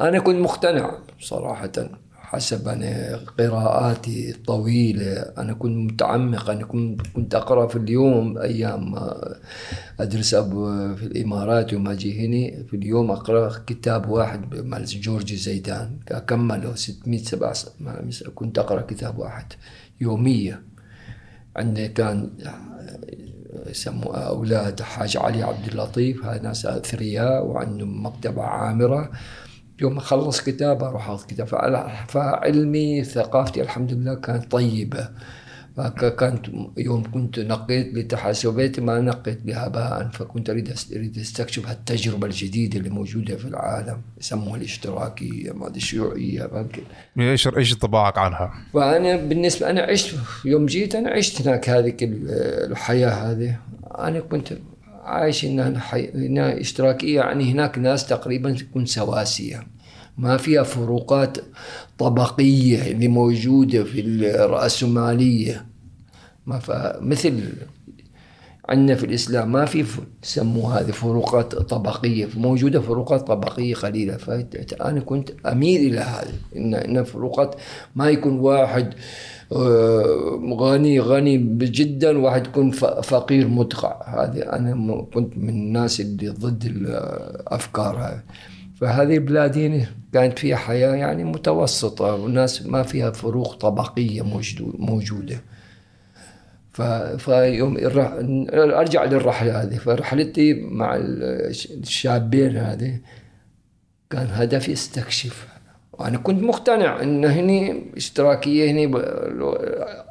أنا 0.01 0.19
كنت 0.19 0.37
مقتنع 0.37 0.99
صراحة 1.21 1.73
حسب 2.27 2.69
أنا 2.69 3.21
قراءاتي 3.39 4.31
الطويلة. 4.31 5.13
أنا 5.39 5.53
كنت 5.53 5.93
متعمق 5.93 6.51
أنا 6.51 6.65
كنت 7.15 7.35
أقرأ 7.35 7.67
في 7.67 7.77
اليوم 7.77 8.39
أيام 8.39 8.95
أدرس 10.01 10.35
في 10.35 11.03
الإمارات 11.03 11.75
وما 11.75 11.93
أجي 11.93 12.13
هنا 12.21 12.63
في 12.65 12.77
اليوم 12.77 13.11
أقرأ 13.11 13.53
كتاب 13.67 14.09
واحد 14.09 14.55
مال 14.55 14.85
جورج 14.85 15.35
زيدان 15.35 15.99
أكمله 16.09 16.75
600 16.75 17.19
سبع 17.19 17.53
كنت 18.35 18.59
أقرأ 18.59 18.81
كتاب 18.81 19.19
واحد 19.19 19.53
يوميا 20.01 20.63
عندنا 21.57 21.87
كان 21.87 22.31
يسموا 23.67 24.17
أولاد 24.17 24.83
حاج 24.83 25.17
علي 25.17 25.43
عبد 25.43 25.69
اللطيف 25.69 26.25
هاي 26.25 26.39
ناس 26.39 26.67
أثرياء 26.67 27.47
وعندهم 27.47 28.07
مكتبة 28.07 28.43
عامرة. 28.43 29.11
يوم 29.81 29.97
أخلص 29.97 30.41
كتاب 30.41 30.83
أروح 30.85 31.11
أخذ 31.11 31.27
كتاب 31.27 31.47
فعل- 31.47 31.91
فعلمي 32.09 33.05
ثقافتي 33.05 33.63
الحمد 33.63 33.93
لله 33.93 34.15
كانت 34.15 34.51
طيبة. 34.51 35.09
فكانت 35.77 36.47
يوم 36.77 37.11
كنت 37.15 37.39
نقيت 37.39 37.95
لتحاسباتي 37.95 38.81
ما 38.81 39.01
نقيت 39.01 39.43
بها 39.43 39.67
هباء 39.67 40.09
فكنت 40.13 40.51
أريد 40.51 40.75
أس- 40.75 40.93
أريد 40.97 41.19
أستكشف 41.19 41.69
هالتجربة 41.69 42.27
الجديدة 42.27 42.79
اللي 42.79 42.91
موجودة 42.91 43.37
في 43.37 43.45
العالم. 43.45 44.01
يسموها 44.21 44.57
الاشتراكية 44.57 45.53
ما 45.53 45.67
أدري 45.67 45.77
الشيوعية 45.77 46.47
فهمت 46.47 46.71
كيف؟ 46.73 46.85
إيش 47.19 47.49
إيش 47.49 47.73
انطباعك 47.73 48.19
عنها؟ 48.19 48.53
فانا 48.75 49.17
بالنسبة 49.17 49.71
أنا 49.71 49.83
عشت 49.83 50.15
يوم 50.45 50.67
جيت 50.67 50.95
أنا 50.95 51.11
عشت 51.11 51.43
هناك 51.49 51.69
هذيك 51.71 52.03
ال- 52.03 52.31
الحياة 52.71 53.11
هذه. 53.11 53.57
أنا 53.99 54.21
كنت 54.21 54.53
عايش 55.07 55.45
هنا 55.45 55.81
حي... 55.81 56.11
هنا 56.15 56.61
إشتراكية 56.61 57.21
يعني 57.21 57.53
هناك 57.53 57.79
ناس 57.79 58.07
تقريبا 58.07 58.53
تكون 58.53 58.87
سواسية. 58.87 59.67
ما 60.19 60.37
فيها 60.37 60.63
فروقات 60.63 61.39
طبقية 61.99 62.91
اللي 62.91 63.09
موجودة 63.09 63.85
في 63.85 64.01
الرأسمالية. 64.01 65.67
ما 66.47 66.59
ف... 66.59 66.71
مثل 67.01 67.43
عندنا 68.69 68.95
في 68.97 69.07
الإسلام 69.07 69.53
ما 69.53 69.65
في 69.65 69.85
يسموا 70.25 70.73
هذه 70.73 70.91
فروقات 70.91 71.55
طبقية 71.55 72.29
موجودة 72.37 72.81
فروقات 72.81 73.27
طبقية 73.27 73.75
قليله 73.75 74.17
فأنا 74.17 75.01
كنت 75.01 75.31
أميل 75.47 75.81
إلى 75.81 76.01
هذا 76.01 76.33
إن 76.57 76.75
إن 76.75 77.05
فروقات 77.05 77.55
ما 77.97 78.11
يكون 78.11 78.39
واحد 78.39 78.95
آه، 79.53 80.41
غني 80.59 81.01
غني 81.01 81.37
جدا 81.59 82.19
واحد 82.19 82.47
يكون 82.47 82.71
فقير 83.03 83.49
مدقع 83.49 84.03
هذه 84.07 84.39
أنا 84.39 85.03
كنت 85.15 85.39
من 85.39 85.49
الناس 85.49 86.01
اللي 86.01 86.29
ضد 86.29 86.65
الافكار 86.65 87.97
هذه. 87.97 88.23
فهذه 88.81 89.15
البلاد 89.15 89.59
هنا 89.59 89.87
كانت 90.13 90.39
فيها 90.39 90.57
حياة 90.57 90.95
يعني 90.95 91.25
متوسطة 91.25 92.15
والناس 92.15 92.67
ما 92.67 92.83
فيها 92.83 93.11
فروق 93.11 93.55
طبقية 93.55 94.23
موجودة-. 94.79 95.56
فيوم. 97.19 97.77
أرجع 98.53 99.05
للرحلة 99.05 99.63
هذه. 99.63 99.77
فرحلتي 99.77 100.55
مع 100.55 100.97
الش- 100.97 101.71
الشابين 101.71 102.57
هذه 102.57 103.01
كان 104.11 104.29
هدفي 104.31 104.73
استكشف. 104.73 105.47
وأنا 105.93 106.19
كنت 106.19 106.43
مقتنع 106.43 107.03
إن 107.03 107.25
هني 107.25 107.83
اشتراكية 107.97 108.71
هني 108.71 108.91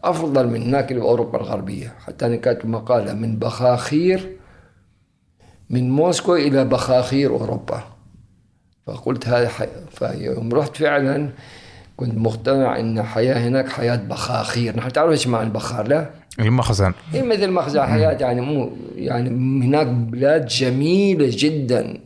أفضل 0.03 0.47
من 0.47 0.61
هناك 0.61 0.93
باوروبا 0.93 1.37
الغربية. 1.39 1.93
حتى 1.99 2.25
أنا 2.25 2.35
كاتب 2.35 2.69
مقالة 2.69 3.13
من 3.13 3.39
بخاخير 3.39 4.35
من 5.69 5.89
موسكو 5.89 6.35
إلى 6.35 6.65
بخاخير 6.65 7.29
أوروبا. 7.29 7.83
فقلت 8.87 9.27
هذا 9.27 9.47
حي... 9.49 9.67
فيوم 9.91 10.53
رحت 10.53 10.77
فعلا 10.77 11.29
كنت 11.97 12.17
مقتنع 12.17 12.79
إن 12.79 13.03
حياة 13.03 13.47
هناك 13.47 13.69
حياة 13.69 13.95
بخاخير. 13.95 14.77
نحن 14.77 14.91
تعرف 14.93 15.11
إيش 15.11 15.27
معنى 15.27 15.47
البخار؟ 15.47 15.87
لا؟ 15.87 16.09
المخزن 16.39 16.93
هي 17.11 17.23
مثل 17.23 17.51
مخزن 17.51 17.81
حياة 17.81 18.11
يعني 18.11 18.41
مو 18.41 18.71
يعني 18.95 19.29
هناك 19.65 19.87
بلاد 19.87 20.45
جميلة 20.45 21.27
جدا. 21.31 21.99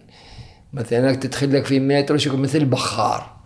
مثلا 0.74 1.00
هناك 1.00 1.16
تدخل 1.16 1.54
لك 1.54 1.66
في 1.66 1.80
مترو 1.80 2.18
شو 2.18 2.38
مثل 2.38 2.66
بخار. 2.66 3.40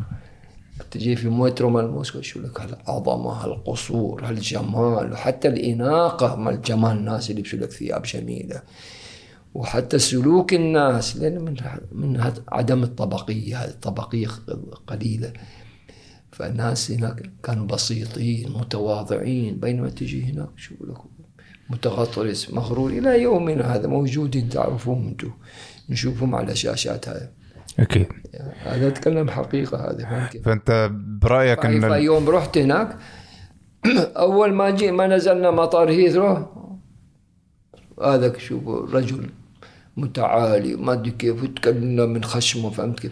تجي 0.92 1.16
في 1.16 1.30
مترو 1.30 1.70
مال 1.70 1.92
موسكو 1.92 2.22
شو 2.22 2.40
لك 2.40 2.62
هالعظمة 2.62 3.32
هالقصور 3.32 4.26
هالجمال 4.26 5.12
وحتى 5.12 5.48
الإناقة 5.48 6.36
مال 6.36 6.62
جمال 6.62 6.98
الناس 6.98 7.30
اللي 7.30 7.42
يلبسوا 7.42 7.60
لك 7.60 7.72
ثياب 7.72 8.04
جميلة. 8.04 8.62
وحتى 9.54 10.00
سلوك 10.00 10.54
الناس 10.54 11.18
لأن 11.18 11.42
من 11.42 11.56
من 11.92 12.32
عدم 12.48 12.84
الطبقية 12.84 13.58
هذه 13.58 13.70
الطبقية 13.70 14.28
قليلة. 14.88 15.34
فالناس 16.34 16.92
هناك 16.92 17.30
كانوا 17.44 17.66
بسيطين 17.66 18.52
متواضعين 18.52 19.60
بينما 19.60 19.90
تجي 19.90 20.24
هناك 20.24 20.50
شو 20.56 20.76
لك 20.82 20.98
متغطرس 21.70 22.52
مغرور 22.54 22.90
إلى 22.90 23.22
يومنا 23.22 23.76
هذا 23.76 23.88
موجودين 23.88 24.50
تعرفوهم 24.50 25.08
أنتم 25.08 25.32
نشوفهم 25.90 26.36
على 26.36 26.56
شاشات 26.56 27.10
هاي 27.10 27.30
أكيد 27.80 28.08
هذا 28.64 28.88
أتكلم 28.88 29.30
حقيقة 29.30 29.92
هذه؟ 29.92 30.30
فأنت 30.46 30.92
برأيك 31.22 31.66
إن 31.66 31.84
ال- 31.84 31.90
فيوم 31.90 32.30
رحت 32.30 32.58
هناك 32.58 32.98
أول 34.26 34.54
ما 34.54 34.70
جي 34.70 34.92
ما 34.92 35.08
نزلنا 35.08 35.52
مطار 35.52 35.90
هيثرو 35.90 36.46
هذاك 38.04 38.40
شوف 38.40 38.68
رجل 38.96 39.30
متعالي 39.98 40.76
ما 40.76 40.94
أدري 40.94 41.12
كيف 41.12 41.44
وتكلمنا 41.44 42.06
من 42.06 42.24
خشمه 42.24 42.70
فهمت 42.70 43.00
كيف؟ 43.00 43.12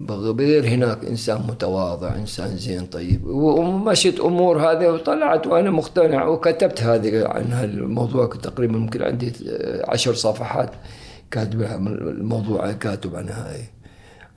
غير 0.00 0.68
هناك 0.68 1.04
إنسان 1.04 1.42
متواضع 1.48 2.14
إنسان 2.14 2.56
زين 2.56 2.86
طيب. 2.86 3.26
ومشيت 3.26 4.20
أمور 4.20 4.70
هذه 4.70 4.86
وطلعت 4.86 5.46
وأنا 5.46 5.70
مقتنع 5.70 6.26
وكتبت 6.26 6.82
هذه 6.82 7.26
عن 7.26 7.52
هالموضوع. 7.52 8.26
تقريبا 8.26 8.78
ممكن 8.78 9.02
عندي 9.02 9.32
عشر 9.88 10.14
صفحات 10.14 10.70
كاتبها 11.30 11.76
من 11.76 11.92
الموضوع 11.92 12.72
كاتب 12.72 13.16
عن 13.16 13.28
هاي 13.28 13.60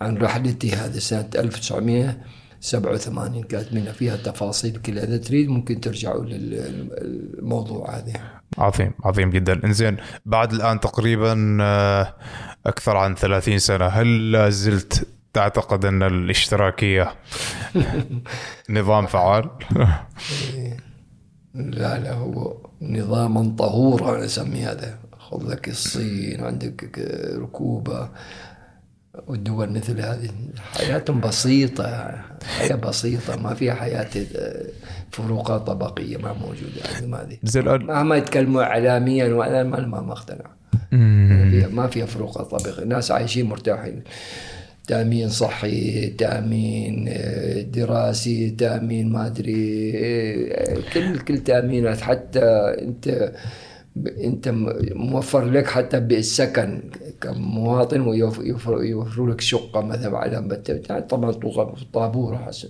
عن 0.02 0.18
رحلتي 0.18 0.72
هذه 0.72 0.98
سنة 0.98 1.30
1987 1.36 3.44
كاتبين 3.44 3.92
فيها 3.92 4.16
تفاصيل 4.16 4.76
كلها. 4.76 5.04
إذا 5.04 5.18
تريد 5.18 5.50
ممكن 5.50 5.82
ترجعوا 5.82 6.26
للموضوع 6.26 7.96
هذا 7.96 8.14
عظيم 8.58 8.92
عظيم 9.04 9.30
جدا. 9.30 9.66
إنزين 9.66 9.98
بعد 10.26 10.54
الآن 10.54 10.80
تقريبا 10.80 11.58
آه، 11.62 12.16
أكثر 12.66 12.98
عن 12.98 13.16
30 13.16 13.60
سنة 13.60 13.86
هل 13.86 14.52
زلت 14.52 15.19
تعتقد 15.34 15.86
أن 15.86 16.04
الاشتراكية 16.04 17.16
نظام 18.70 19.06
فعال؟ 19.06 19.50
لا 21.54 22.00
لا 22.00 22.14
هو 22.14 22.58
نظاما 22.82 23.56
طهورا 23.58 24.16
أنا 24.16 24.26
أسميه 24.26 24.72
هذا. 24.72 25.00
خذ 25.20 25.52
لك 25.52 25.70
الصين 25.70 26.44
عندك 26.44 27.00
ركوبة 27.36 28.10
والدول 29.28 29.70
مثل 29.72 30.02
هذه. 30.02 30.30
حياتهم 30.78 31.20
بسيطة 31.20 32.22
حياة 32.58 32.76
بسيطة 32.76 33.36
ما 33.36 33.54
فيها 33.54 33.74
حياة 33.74 34.10
فروقات 35.12 35.62
طبقية 35.68 36.18
ما 36.18 36.34
موجودة 36.34 36.82
عندهم 36.96 37.16
هذه 37.16 37.38
مهما 37.86 38.16
يتكلموا 38.16 38.64
إعلاميا 38.64 39.34
وأنا 39.34 39.64
ما 39.64 40.02
ما 40.92 41.50
فيها 41.50 41.68
ما 41.68 41.88
فيها 41.88 42.06
فروقات 42.06 42.48
طبقية. 42.52 42.84
الناس 42.84 43.12
عايشين 43.12 43.46
مرتاحين. 43.46 44.04
تأمين 44.90 45.30
صحي 45.30 46.08
تأمين 46.10 47.06
آه، 47.10 47.62
دراسي 47.62 48.50
تأمين 48.50 49.12
ما 49.12 49.28
أدري 49.28 49.92
آه، 49.96 50.78
كل 50.94 51.20
كل 51.20 51.38
تأمينات. 51.38 52.02
حتى 52.02 52.42
أنت 54.24 54.48
م- 54.50 54.74
موفر 54.96 55.46
لك 55.46 55.68
حتى 55.68 56.00
بالسكن. 56.00 56.82
كمواطن 57.22 58.02
ويوفروا 58.02 58.84
يوفروا 58.84 59.30
لك 59.32 59.42
شقة 59.42 59.82
مثلا 59.82 60.18
على 60.18 60.60
يعني 60.90 61.02
طبعا 61.02 61.32
طابور 61.94 62.38
حسن 62.38 62.70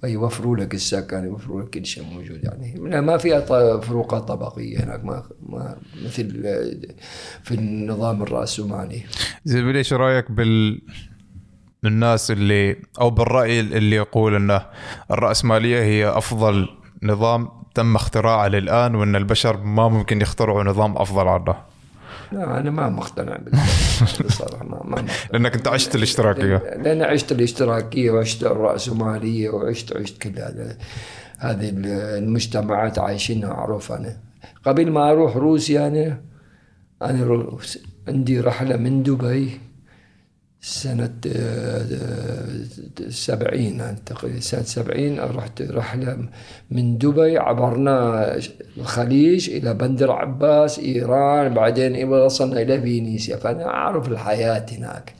فيوفروا 0.00 0.56
لك 0.56 0.74
السكن 0.74 1.24
يوفروا 1.24 1.62
لك 1.62 1.70
كل 1.70 1.86
شيء 1.86 2.04
موجود 2.04 2.44
يعني. 2.44 2.80
ما 3.00 3.16
فيها 3.16 3.40
فروقات 3.80 4.22
طبقية 4.22 4.84
هناك 4.84 5.04
ما 5.04 5.22
ما 5.48 5.76
مثل 6.04 6.42
آه، 6.44 6.72
في 7.42 7.54
النظام 7.54 8.22
الراسمالي 8.22 9.00
زين 9.44 9.76
إيش 9.76 9.92
رأيك 9.92 10.30
بال 10.30 10.80
الناس 11.84 12.30
اللي 12.30 12.76
أو 13.00 13.10
بالرأي 13.10 13.60
اللي 13.60 13.96
يقول 13.96 14.34
إنه 14.34 14.66
الرأسمالية 15.10 15.82
هي 15.82 16.08
أفضل 16.08 16.68
نظام 17.02 17.48
تم 17.74 17.96
اختراعه 17.96 18.48
للآن 18.48 18.94
وإن 18.94 19.16
البشر 19.16 19.56
ما 19.56 19.88
ممكن 19.88 20.20
يخترعوا 20.20 20.64
نظام 20.64 20.96
أفضل 20.96 21.28
عنه 21.28 21.54
لا 22.32 22.60
أنا 22.60 22.70
ما 22.70 22.88
مقتنع 22.88 23.38
بصراحة 24.26 24.64
ما 24.64 24.82
ما. 24.84 25.04
لأنك 25.32 25.54
أنت 25.54 25.68
عشت 25.68 25.94
الاشتراكية. 25.94 26.56
لأن 26.56 27.02
عشت 27.02 27.32
الاشتراكية 27.32 28.10
وعشت 28.10 28.44
الرأسمالية 28.44 29.50
وعشت 29.50 29.96
عشت 29.96 30.22
كل 30.22 30.38
هذا 30.38 30.76
هذه 31.38 31.72
المجتمعات 32.18 32.98
عايشينها 32.98 33.50
أعرف 33.50 33.92
أنا. 33.92 34.16
قبل 34.64 34.90
ما 34.90 35.10
أروح 35.10 35.36
روسيا 35.36 35.88
أنا 35.88 36.20
أنا 37.02 37.48
عندي 38.08 38.40
رحلة 38.40 38.76
من 38.76 39.02
دبي 39.02 39.60
سنة 40.64 41.20
آه، 41.26 41.86
آه، 41.92 43.08
سبعين 43.08 44.04
تقريبا 44.06 44.40
سنة 44.40 44.62
سبعين 44.62 45.20
رحت 45.20 45.62
رحلة 45.62 46.28
من 46.70 46.98
دبي 46.98 47.38
عبرنا 47.38 48.38
الخليج 48.76 49.50
إلى 49.50 49.74
بندر 49.74 50.12
عباس 50.12 50.78
إيران 50.78 51.54
بعدين 51.54 52.08
وصلنا 52.08 52.62
إلى 52.62 52.82
فينيسيا. 52.82 53.36
فأنا 53.36 53.66
أعرف 53.66 54.08
الحياة 54.08 54.66
هناك. 54.72 55.14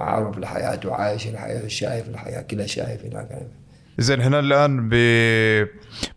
أعرف 0.00 0.38
الحياة 0.38 0.80
وعايش 0.84 1.26
الحياة 1.26 1.64
وشايف 1.64 2.08
الحياة 2.08 2.42
كلها 2.42 2.66
شايف 2.66 3.04
هناك. 3.04 3.46
زين 3.98 4.20
هنا 4.20 4.38
الآن 4.38 4.88
ب... 4.88 4.94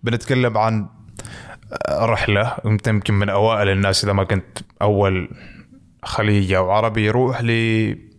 بنتكلم 0.03 0.57
عن 0.57 0.87
رحلة 1.89 2.55
أنت 2.65 2.87
يمكن 2.87 3.13
من 3.13 3.29
أوائل 3.29 3.69
الناس 3.69 4.03
إذا 4.03 4.13
ما 4.13 4.23
كنت 4.23 4.57
أول 4.81 5.29
خليجي 6.03 6.57
أو 6.57 6.71
عربي 6.71 7.05
يروح 7.05 7.41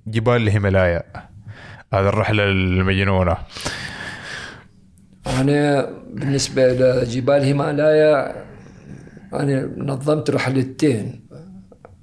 لجبال 0.08 0.36
الهيمالايا. 0.36 1.02
هذه 1.92 2.08
الرحلة 2.08 2.44
المجنونة. 2.44 3.36
أنا 5.26 5.90
بالنسبة 6.12 6.72
لجبال 6.72 7.42
هيمالايا 7.42 8.44
أنا 9.32 9.70
نظمت 9.76 10.30
رحلتين. 10.30 11.28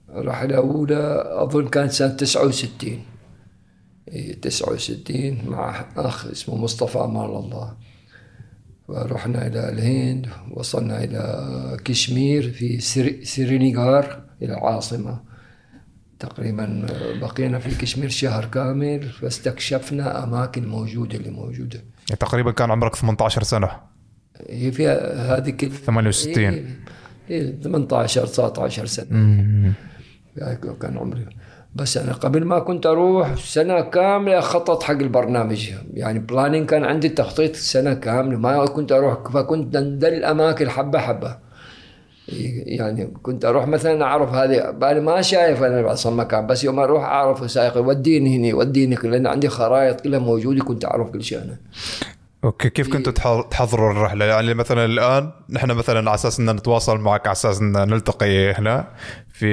رحلة 0.10 0.58
أولى 0.58 1.24
أظن 1.28 1.68
كانت 1.68 1.92
سنة 1.92 2.10
69 2.10 3.00
إيه، 4.08 4.42
69 4.42 5.42
مع 5.48 5.86
أخ 5.98 6.28
اسمه 6.28 6.56
مصطفى 6.56 6.98
أمان 6.98 7.26
الله. 7.26 7.78
ورحنا 8.88 9.48
إلى 9.48 9.70
الهند 9.70 10.28
وصلنا 10.52 11.04
إلى 11.04 11.78
كشمير 11.86 12.52
في 12.52 12.80
إلى 14.42 14.54
العاصمة 14.54 15.35
تقريبا 16.26 16.86
بقينا 17.22 17.60
في 17.60 17.76
كشمير 17.76 18.10
شهر 18.10 18.46
كامل 18.46 19.04
فاستكشفنا 19.04 20.24
أماكن 20.24 20.68
موجودة 20.68 21.18
اللي 21.18 21.30
موجودة. 21.30 21.80
يعني 22.10 22.20
تقريبا 22.20 22.52
كان 22.52 22.72
عمرك 22.72 22.96
18 22.96 23.44
سنة. 23.44 23.70
هي 24.50 24.72
فيها 24.72 25.38
هذه 25.38 25.50
كل 25.50 25.72
68. 25.72 26.44
إيه، 26.44 26.66
إيه 27.30 27.62
18 27.62 28.26
19 28.26 28.86
سنة. 28.86 29.08
يعني 30.38 30.60
كان 30.82 30.98
عمري. 30.98 31.26
بس 31.76 31.98
أنا 31.98 32.14
قبل 32.14 32.46
ما 32.46 32.60
كنت 32.60 32.86
أروح 32.86 33.36
سنة 33.36 33.82
كاملة 33.82 34.40
خطط 34.40 34.84
حق 34.84 34.92
البرنامج. 34.92 35.72
يعني 35.94 36.20
بلانين 36.20 36.66
كان 36.66 36.84
عندي 36.84 37.10
تخطيط 37.10 37.56
سنة 37.56 37.94
كاملة. 37.94 38.38
ما 38.38 38.66
كنت 38.66 38.92
أروح 38.92 39.32
فكنت 39.32 39.78
ندل 39.78 40.14
الأماكن 40.14 40.70
حبة 40.70 41.00
حبة. 41.00 41.45
يعني 42.28 43.06
كنت 43.22 43.46
أروح 43.46 43.68
مثلا 43.68 44.04
أعرف 44.04 44.34
هذه 44.34 44.72
بالي 44.72 45.00
ما 45.00 45.22
شايف 45.22 45.64
أنا 45.64 45.94
أصلا 45.94 46.16
مكان 46.16 46.48
بس 46.48 46.64
يوم 46.64 46.80
أروح 46.80 47.04
أعرف 47.04 47.52
سائق 47.52 47.78
وديني 47.78 48.38
هنا 48.50 48.56
وديني 48.58 48.96
لأن 48.96 49.28
عندي 49.28 49.50
خرائط 49.50 50.02
كلها 50.02 50.20
موجودة 50.20 50.64
كنت 50.64 50.86
أعرف 50.86 51.10
كل 51.10 51.24
شيء 51.24 51.38
أنا. 51.38 51.58
okay 52.44 52.70
كيف 52.70 52.94
كنتوا 52.94 53.14
تح- 53.14 53.48
تحضروا 53.52 53.92
الرحلة؟ 53.92 54.26
يعني 54.26 54.54
مثلا 54.54 54.86
الآن 54.86 55.32
نحن 55.50 55.72
مثلا 55.72 56.00
على 56.10 56.16
أساس 56.16 56.40
إن 56.40 56.50
نتواصل 56.50 56.98
معك 56.98 57.28
على 57.28 57.32
أساس 57.32 57.62
إن 57.62 57.72
نلتقي 57.72 58.52
هنا 58.54 58.88
في 59.34 59.46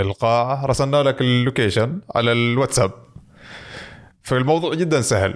القاعة 0.00 0.66
رسلنا 0.66 1.02
لك 1.02 1.20
ال 1.20 1.29
location 1.29 2.00
على 2.14 2.32
الواتساب. 2.32 2.90
فالموضوع 4.22 4.74
جدا 4.74 5.00
سهل. 5.00 5.34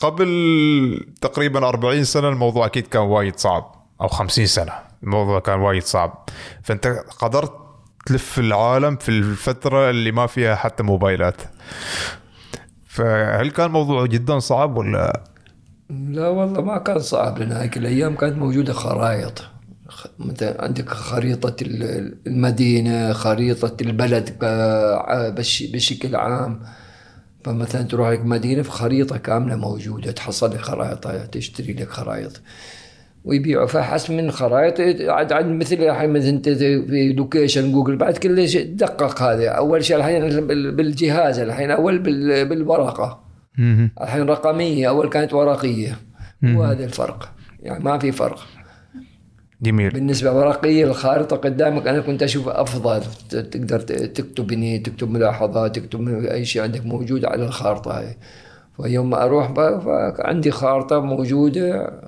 قبل 0.00 1.06
تقريبا 1.20 1.68
40 1.68 2.04
سنة 2.04 2.28
الموضوع 2.28 2.66
أكيد 2.66 2.86
كان 2.86 3.02
وايد 3.02 3.38
صعب 3.38 3.74
أو 4.00 4.08
50 4.08 4.46
سنة. 4.46 4.72
الموضوع 5.02 5.40
كان 5.40 5.60
وايد 5.60 5.82
صعب. 5.82 6.28
فأنت 6.62 6.86
قدرت 7.18 7.52
تلف 8.06 8.38
العالم 8.38 8.96
في 8.96 9.08
الفترة 9.08 9.90
اللي 9.90 10.12
ما 10.12 10.26
فيها 10.26 10.54
حتى 10.54 10.82
موبايلات. 10.82 11.36
فهل 12.86 13.50
كان 13.50 13.66
الموضوع 13.66 14.06
جدا 14.06 14.38
صعب 14.38 14.76
ولا؟ 14.76 15.24
لا 15.90 16.28
والله 16.28 16.60
ما 16.60 16.78
كان 16.78 16.98
صعب 16.98 17.38
لأن 17.38 17.52
هيك 17.52 17.76
الأيام 17.76 18.16
كانت 18.16 18.38
موجودة 18.38 18.72
خرائط. 18.72 19.42
مثلا 20.18 20.64
عندك 20.64 20.88
خريطة 20.88 21.56
ال- 21.62 22.18
المدينة 22.26 23.12
خريطة 23.12 23.76
البلد 23.80 24.36
بشكل 25.72 26.16
عام. 26.16 26.62
فمثلا 27.44 27.82
تروح 27.82 28.08
لك 28.08 28.24
مدينة 28.24 28.62
في 28.62 28.70
خريطه 28.70 29.16
كاملة 29.16 29.56
موجودة 29.56 30.12
تحصل 30.12 30.50
لك 30.50 30.60
خرائط 30.60 31.06
تشتري 31.32 31.72
لك 31.72 31.90
خرائط. 31.90 32.40
ويبيعوا 33.24 33.66
فحسب 33.66 34.14
من 34.14 34.30
خرائط 34.30 34.80
عاد 35.10 35.32
عاد 35.32 35.46
مثل 35.46 35.74
الحين 35.76 36.10
مثل 36.12 36.26
انت 36.26 36.48
في 36.48 37.12
location 37.16 37.72
جوجل 37.72 37.96
بعد 37.96 38.16
كل 38.18 38.48
شيء 38.48 38.74
دقق 38.74 39.22
هذا 39.22 39.48
أول 39.48 39.84
شيء 39.84 39.96
الحين 39.96 40.46
بال- 40.46 40.74
بالجهاز 40.74 41.38
الحين 41.38 41.70
أول 41.70 41.98
بال- 41.98 42.48
بالورقة. 42.48 43.20
الحين 44.00 44.22
رقمية 44.22 44.88
أول 44.88 45.08
كانت 45.08 45.34
ورقية. 45.34 45.96
وهذا 46.44 46.84
الفرق. 46.84 47.28
يعني 47.62 47.84
ما 47.84 47.98
في 47.98 48.12
فرق. 48.12 48.38
جميل. 49.62 49.90
بالنسبة 49.90 50.32
ورقية 50.32 50.84
الخارطة 50.84 51.36
قدامك 51.36 51.86
أنا 51.86 52.00
كنت 52.00 52.22
أشوف 52.22 52.48
أفضل. 52.48 53.00
ت- 53.30 53.36
تقدر 53.36 53.80
تكتب 53.80 54.52
هني 54.52 54.78
تكتب 54.78 55.10
ملاحظات 55.10 55.78
تكتب 55.78 56.08
أي 56.24 56.44
شيء 56.44 56.62
عندك 56.62 56.86
موجود 56.86 57.24
على 57.24 57.44
الخارطة 57.44 57.98
هاي. 57.98 58.16
فيوم 58.82 59.10
ما 59.10 59.22
أروح 59.24 59.50
ب- 59.50 59.80
فعندي 60.18 60.50
خارطة 60.50 61.00
موجودة. 61.00 62.00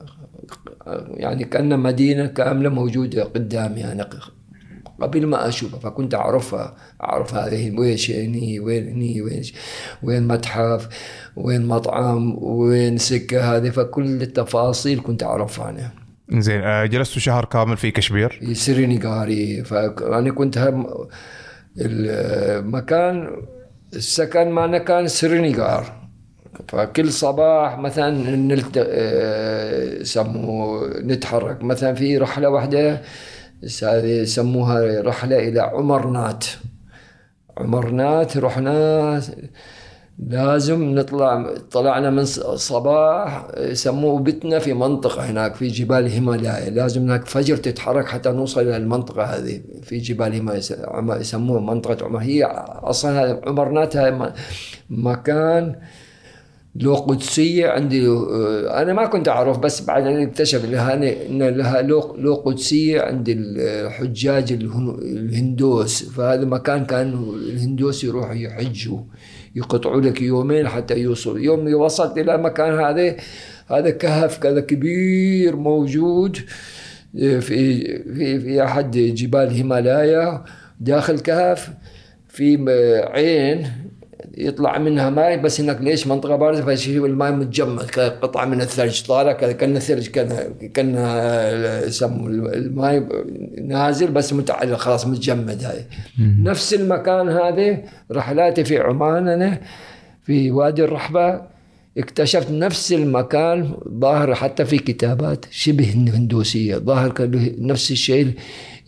يعني 1.07 1.45
كأنها 1.45 1.77
مدينة 1.77 2.27
كامله 2.27 2.69
موجودة 2.69 3.25
قدامي 3.25 3.93
أنا 3.93 4.09
قبل 5.01 5.27
ما 5.27 5.49
أشوفها 5.49 5.81
فكنت 5.81 6.15
أعرفها 6.15 6.75
أعرف 7.03 7.35
هذه 7.35 7.79
وين 7.79 7.97
هني 8.09 8.61
وين 8.61 8.89
هني 8.89 9.23
وين 9.23 9.43
وين 10.03 10.29
متحف 10.29 10.89
وين 11.37 11.67
مطعم 11.67 12.37
وين 12.43 12.99
سكة 12.99 13.57
هذه 13.57 13.71
فكل 13.71 14.23
التفاصيل 14.23 15.01
كنت 15.01 15.23
أعرفها 15.23 15.71
أنا. 15.71 15.91
زين 16.41 16.61
آه، 16.61 16.87
جلستوا 16.87 17.21
شهر 17.21 17.45
كامل 17.45 17.77
في 17.77 17.91
كشمير؟ 17.91 18.39
في 18.41 18.55
سرينيغاري 18.55 19.65
فأنا 19.65 20.31
كنت 20.31 20.59
هم 20.59 20.87
المكان 21.79 23.31
السكن 23.95 24.49
معنا 24.49 24.79
كان 24.79 25.09
سرينيغار. 25.09 26.02
فكل 26.69 27.13
صباح 27.13 27.79
مثلا 27.79 28.11
نلت... 28.37 28.73
آه، 28.77 30.01
يسموه 30.01 30.89
نتحرك. 31.01 31.63
مثلا 31.65 31.95
في 31.95 32.19
رحلة 32.19 32.49
واحدة 32.49 33.01
س- 33.67 33.85
هذه 33.85 34.07
يسموها 34.07 35.03
رحلة 35.03 35.39
إلى 35.39 35.61
عمرنات. 35.61 36.45
عمرنات 37.59 38.37
رحنا 38.37 39.21
لازم 40.29 40.95
نطلع 40.95 41.55
طلعنا 41.71 42.11
من 42.11 42.25
صباح 42.57 43.47
يسموه 43.59 44.21
بتنا 44.21 44.59
في 44.59 44.73
منطقة 44.73 45.23
هناك 45.31 45.55
في 45.55 45.69
جبال 45.69 46.07
هيمالايا 46.09 46.71
لازم 46.71 47.03
هناك 47.03 47.25
فجر 47.27 47.57
تتحرك 47.57 48.07
حتى 48.09 48.31
نوصل 48.33 48.61
إلى 48.61 48.77
المنطقة 48.77 49.23
هذه 49.25 49.61
في 49.83 49.99
جبال 49.99 50.33
هيمالايا 50.33 50.61
يسموها 51.21 51.61
منطقة 51.61 52.05
عمر. 52.07 52.19
هي 52.19 52.45
أصلا 52.83 53.41
عمرنات 53.47 53.95
مكان 54.91 55.77
له 56.77 56.95
قدسية 56.97 57.69
عندي 57.69 58.07
آه، 58.09 58.83
أنا 58.83 58.93
ما 58.93 59.07
كنت 59.07 59.29
أعرف 59.29 59.59
بس 59.59 59.81
بعدين 59.85 60.17
اكتشف 60.29 60.65
لها 60.65 60.95
إن 60.95 61.43
لها 61.43 61.83
له 61.83 62.17
له 62.19 62.35
قدسية 62.35 63.01
عند 63.01 63.27
الحجاج 63.29 64.53
الهن- 64.53 64.99
الهندوس. 65.03 66.03
فهذا 66.05 66.45
مكان 66.45 66.85
كان 66.85 67.13
الهندوس 67.53 68.05
يروحوا 68.05 68.35
يحجوا 68.35 68.99
يقطعوا 69.57 70.01
لك 70.01 70.23
يومين 70.23 70.69
حتى 70.69 70.99
يوصل. 70.99 71.41
يوم 71.41 71.75
وصلت 71.75 72.19
إلى 72.19 72.35
المكان 72.35 72.79
هذا 72.81 73.17
هذا 73.67 73.91
كهف 73.91 74.39
كذا 74.39 74.61
كبير 74.61 75.57
موجود 75.57 76.37
في 77.13 77.41
في 77.41 78.39
في 78.41 78.65
أحد 78.65 78.91
جبال 78.99 79.51
هيمالايا 79.51 80.45
داخل 80.81 81.19
كهف 81.21 81.71
في 82.29 82.57
عين 83.15 83.67
يطلع 84.37 84.79
منها 84.79 85.11
ماء 85.11 85.37
بس 85.37 85.61
هناك 85.61 85.81
ليش 85.81 86.07
منطقة 86.07 86.37
بارده 86.37 86.65
فشيء 86.65 87.07
الماء 87.07 87.33
متجمد 87.33 87.91
قطعه 88.23 88.45
من 88.45 88.61
الثلج 88.61 89.03
طالع 89.03 89.33
كان 89.33 89.77
الثلج 89.77 90.07
كان 90.07 90.55
كان 90.75 90.95
يسموا 91.87 92.29
الماء 92.29 93.09
نازل 93.63 94.11
بس 94.11 94.33
متعلق 94.33 94.79
خلاص 94.79 95.07
متجمد 95.07 95.65
هاي. 95.65 95.85
نفس 96.19 96.75
المكان 96.75 97.29
هذا 97.29 97.79
رحلاتي 98.13 98.65
في 98.65 98.79
عمان 98.79 99.29
أنا 99.29 99.61
في 100.23 100.51
وادي 100.51 100.85
الرحبة 100.85 101.41
اكتشفت 101.99 102.51
نفس 102.51 102.93
المكان 102.93 103.75
ظاهر 104.01 104.35
حتى 104.35 104.65
في 104.65 104.79
كتابات 104.79 105.47
شبه 105.51 105.93
هندوسيه 105.93 106.77
ظاهر 106.77 107.11
كان 107.13 107.55
نفس 107.59 107.91
الشيء 107.91 108.33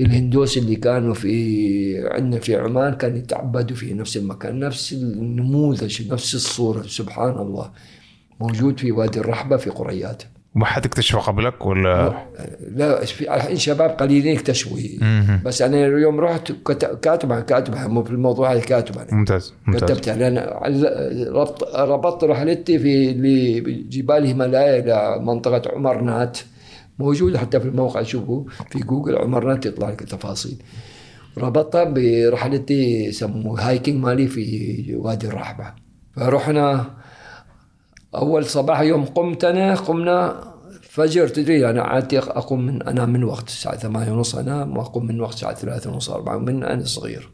الهندوس 0.00 0.58
اللي 0.58 0.76
كانوا 0.76 1.14
في 1.14 2.08
عندنا 2.08 2.40
في 2.40 2.56
عمان 2.56 2.94
كانوا 2.94 3.18
يتعبدوا 3.18 3.76
في 3.76 3.94
نفس 3.94 4.16
المكان 4.16 4.58
نفس 4.58 4.92
النموذج 4.92 6.12
نفس 6.12 6.34
الصورة 6.34 6.82
سبحان 6.82 7.38
الله. 7.38 7.70
موجود 8.40 8.80
في 8.80 8.92
وادي 8.92 9.20
الرحبة 9.20 9.56
في 9.56 9.70
قريات. 9.70 10.22
ما 10.54 10.64
حد 10.64 10.84
اكتشفه 10.84 11.18
قبلك 11.18 11.66
ولا؟ 11.66 12.26
لا 12.76 13.04
في 13.04 13.34
الحين 13.34 13.56
شباب 13.56 13.90
قليلين 13.90 14.36
اكتشفوا 14.36 14.78
بس 15.44 15.62
أنا 15.62 15.86
يوم 15.86 16.20
رحت 16.20 16.52
كاتب 17.02 17.32
عن 17.32 17.42
كاتب 17.42 17.74
عن 17.74 18.02
في 18.02 18.10
الموضوع 18.10 18.52
هذا 18.52 18.60
كاتب 18.60 18.98
عنه 18.98 19.08
ممتاز 19.12 19.54
ممتاز. 19.66 19.90
كتبت 19.90 20.08
لأن 20.08 20.38
ربط 21.32 21.74
ربطت 21.74 22.24
رحلتي 22.24 22.78
في 22.78 23.12
لجبال 23.12 24.26
هيمالايا 24.26 24.78
إلى 24.78 25.24
منطقة 25.24 25.62
عمرنات 25.74 26.38
موجودة 26.98 27.38
حتى 27.38 27.60
في 27.60 27.68
الموقع. 27.68 28.02
شوفوا 28.02 28.44
في 28.70 28.78
جوجل 28.78 29.16
عمرنات 29.16 29.66
يطلع 29.66 29.90
لك 29.90 30.02
التفاصيل. 30.02 30.62
ربطتها 31.38 31.84
برحلتي 31.84 33.04
يسموه 33.04 33.68
hiking 33.68 34.04
مالي 34.04 34.28
في 34.28 34.96
وادي 34.96 35.26
الرحبة. 35.26 35.72
فرحنا 36.16 36.90
أول 38.14 38.44
صباح 38.44 38.80
يوم 38.80 39.04
قمت 39.04 39.44
انا 39.44 39.74
قمنا 39.74 40.44
فجر 40.82 41.28
تدري 41.28 41.70
أنا 41.70 41.82
عادتي 41.82 42.18
أقوم 42.18 42.66
من 42.66 42.82
انام 42.82 43.10
من 43.10 43.24
وقت 43.24 43.48
الساعة 43.48 43.76
ثمانية 43.76 44.12
ونص 44.12 44.34
انام 44.34 44.76
واقوم 44.76 45.06
من 45.06 45.20
وقت 45.20 45.34
الساعة 45.34 45.54
ثلاثة 45.54 45.92
ونص 45.92 46.10
أربعة 46.10 46.38
من 46.38 46.64
أنا 46.64 46.84
صغير. 46.84 47.30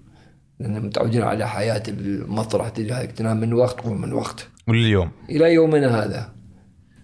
لأن 0.61 0.83
متعودين 0.83 1.23
على 1.23 1.49
حياه 1.49 1.83
المطرح 1.89 2.69
تدري 2.69 3.07
تنام 3.07 3.41
من 3.41 3.53
وقت 3.53 3.81
تقوم 3.81 4.01
من 4.01 4.13
وقت. 4.13 4.49
واليوم؟ 4.69 5.11
إلى 5.31 5.53
يومنا 5.53 6.05
هذا. 6.05 6.40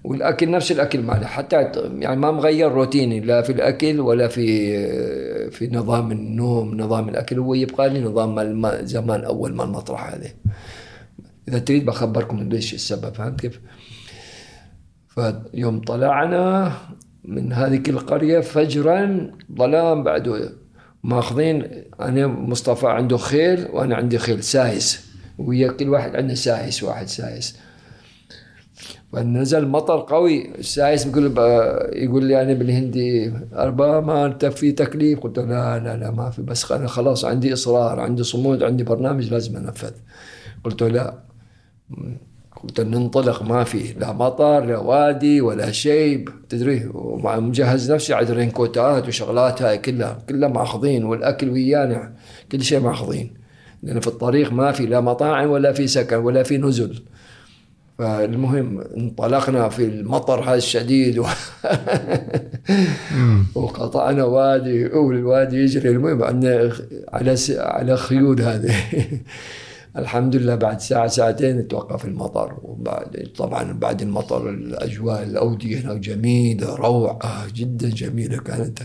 والأكل 0.07 0.51
نفس 0.51 0.73
الأكل 0.73 1.03
مالي 1.03 1.27
حتى 1.27 1.71
يعني 1.99 2.21
ما 2.21 2.31
مغير 2.31 2.73
روتيني 2.73 3.21
لا 3.21 3.43
في 3.43 3.53
الأكل 3.53 4.01
ولا 4.01 4.29
في 4.29 5.51
في 5.51 5.69
نظام 5.73 6.13
النوم 6.13 6.81
نظام 6.81 7.09
الأكل 7.09 7.39
هو 7.39 7.55
يبقى 7.55 7.91
لي 7.91 8.01
نظام 8.01 8.69
زمان 8.87 9.25
أول 9.25 9.55
ما 9.55 9.65
المطرح 9.65 10.13
هذا 10.13 10.29
إذا 11.49 11.59
تريد 11.59 11.85
بخبركم 11.85 12.49
ليش 12.49 12.75
السبب 12.75 13.15
فهمت 13.15 13.41
كيف؟ 13.41 13.61
فيوم 15.09 15.81
طلعنا 15.81 16.73
من 17.25 17.53
هذه 17.53 17.83
القرية 17.89 18.41
فجرا 18.41 19.31
ظلام 19.59 20.03
بعد 20.05 20.53
ماخذين 21.05 21.85
أنا 22.01 22.27
مصطفى 22.27 22.87
عنده 22.87 23.17
خيل 23.17 23.67
وأنا 23.73 23.97
عندي 23.97 24.19
خيل 24.19 24.43
سايس 24.43 25.07
ويا 25.39 25.73
كل 25.73 25.89
واحد 25.89 26.17
عنده 26.17 26.35
سايس 26.35 26.83
واحد 26.83 27.07
سايس 27.09 27.66
فنزل 29.13 29.69
مطر 29.69 30.01
قوي 30.01 30.51
السايس 30.59 31.05
بيقول 31.05 31.33
يقول 31.93 32.25
لي 32.25 32.43
أنا 32.43 32.53
بالهندي 32.53 33.33
ارباب 33.55 34.01
ما 34.01 34.27
أنت 34.27 34.47
في 34.47 34.73
تكليف. 34.73 35.21
قلت 35.21 35.39
له 35.39 35.45
لا 35.45 35.79
لا 35.79 35.97
لا 35.97 36.11
ما 36.11 36.31
في 36.31 36.43
بس 36.43 36.73
أنا 36.73 36.87
خلاص 36.87 37.25
عندي 37.25 37.53
إصرار 37.53 38.01
عندي 38.01 38.23
صمود 38.23 38.63
عندي 38.63 38.85
برنامج 38.85 39.31
لازم 39.33 39.57
أنفذ. 39.57 39.93
قلت 40.65 40.83
له 40.83 40.89
لا. 40.89 41.15
قلت 42.63 42.81
ننطلق 42.81 43.43
ما 43.43 43.65
في 43.65 43.93
لا 44.01 44.13
مطر 44.13 44.65
لا 44.65 44.79
وادي 44.79 45.41
ولا 45.41 45.71
شيء. 45.71 46.29
تدري 46.49 46.91
مجهز 47.25 47.93
نفسي 47.93 48.15
على 48.15 48.33
رينكوتات 48.33 49.09
وشغلات 49.09 49.63
هاي 49.63 49.79
كلها 49.79 50.19
كلها 50.29 50.49
مأخذين 50.49 51.05
والأكل 51.05 51.51
ويانا 51.51 52.13
كل 52.53 52.63
شيء 52.63 52.81
مأخذين. 52.81 53.35
لأن 53.83 54.01
في 54.01 54.07
الطريق 54.07 54.53
ما 54.53 54.73
في 54.73 54.87
لا 54.87 55.01
مطاعم 55.01 55.51
ولا 55.51 55.73
في 55.73 55.87
سكن 55.87 56.17
ولا 56.17 56.43
في 56.43 56.59
نزل. 56.59 57.03
فالمهم 57.99 58.81
انطلقنا 58.81 59.69
في 59.69 59.85
المطر 59.85 60.41
هذا 60.41 60.55
الشديد 60.55 61.19
و... 61.19 61.27
وقطعنا 63.55 64.25
وادي 64.25 64.87
والوادي 64.87 65.57
يجري. 65.57 65.91
المهم 65.91 66.23
عندنا 66.23 66.73
على 67.13 67.37
س... 67.37 67.51
على 67.51 67.97
خيول 67.97 68.41
هذه. 68.43 68.75
الحمد 69.97 70.37
لله 70.37 70.55
بعد 70.55 70.81
ساعة 70.81 71.07
ساعتين 71.07 71.69
توقف 71.69 72.05
المطر. 72.05 72.55
وبعد 72.63 73.29
طبعا 73.37 73.73
بعد 73.73 74.03
المطر 74.03 74.51
الأجواء 74.51 75.23
الأودية 75.23 75.81
هناك 75.81 75.97
جميلة 75.97 76.75
روعة 76.75 77.47
جدا 77.55 77.89
جميلة 77.89 78.39
كانت. 78.39 78.79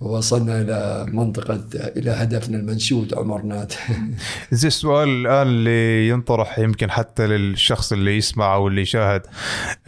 ووصلنا 0.00 0.60
إلى 0.60 1.06
منطقة 1.08 1.64
إلى 1.74 2.10
هدفنا 2.10 2.58
المنشود 2.58 3.14
عمرنات 3.14 3.74
زي 4.52 4.68
السؤال 4.68 5.08
الآن 5.08 5.46
اللي 5.46 6.08
ينطرح 6.08 6.58
يمكن 6.58 6.90
حتى 6.90 7.26
للشخص 7.26 7.92
اللي 7.92 8.16
يسمع 8.16 8.54
أو 8.54 8.68
اللي 8.68 8.82
يشاهد 8.82 9.22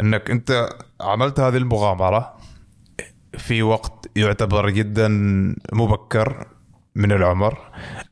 إنك 0.01 0.31
أنت 0.31 0.69
عملت 1.01 1.41
هذه 1.41 1.57
المغامرة 1.57 2.39
في 3.39 3.63
وقت 3.63 4.11
يعتبر 4.17 4.71
جدا 4.71 5.09
مبكر 5.73 6.47
من 6.95 7.13
العمر. 7.13 7.59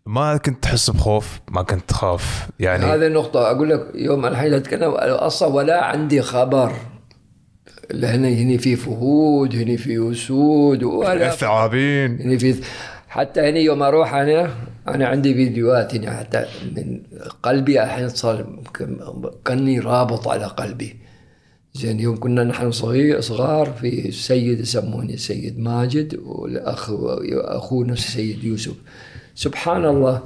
ما 0.07 0.37
كنت 0.37 0.63
تحس 0.63 0.91
بخوف؟ 0.91 1.41
ما 1.51 1.63
كنت 1.63 1.89
تخاف؟ 1.89 2.49
يعني 2.61 2.85
هذه 2.85 3.07
النقطة 3.07 3.51
أقول 3.51 3.71
لك 3.71 3.91
يوم 3.95 4.27
الحين 4.27 4.55
أتكلم 4.55 4.91
أصلا 4.91 5.49
ولا 5.49 5.85
عندي 5.85 6.23
خبر. 6.23 6.73
هنا 7.95 8.29
هنا 8.29 8.57
في 8.57 8.77
فهود 8.77 9.57
هنا 9.57 9.77
في 9.77 9.99
ولا 10.85 11.31
ثعابين 11.31 12.21
هنا 12.21 12.39
في 12.39 12.55
حتى 13.09 13.41
هنا 13.41 13.59
يوم 13.59 13.83
أروح 13.83 14.15
أنا 14.15 14.51
أنا 14.89 15.07
عندي 15.07 15.35
فيديوهات 15.35 15.95
هنا 15.95 16.17
حتى 16.17 16.45
من 16.77 17.01
قلبي 17.43 17.83
الحين 17.83 18.09
صار 18.09 18.63
كأني 19.45 19.81
رابط 19.81 20.29
على 20.29 20.45
قلبي. 20.45 20.97
زين 21.75 22.01
يوم 22.01 22.17
كنا 22.17 22.45
نحن 22.45 22.71
صغير 22.71 23.21
صغار 23.21 23.67
في 23.81 24.11
سيد 24.13 24.61
يسموني 24.61 25.17
سيد 25.17 25.59
ماجد 25.59 26.21
والأخ 26.25 26.91
أخوه 27.33 27.87
نفس 27.87 28.07
سيد 28.07 28.45
يوسف. 28.45 28.75
سبحان 29.35 29.85
الله. 29.85 30.23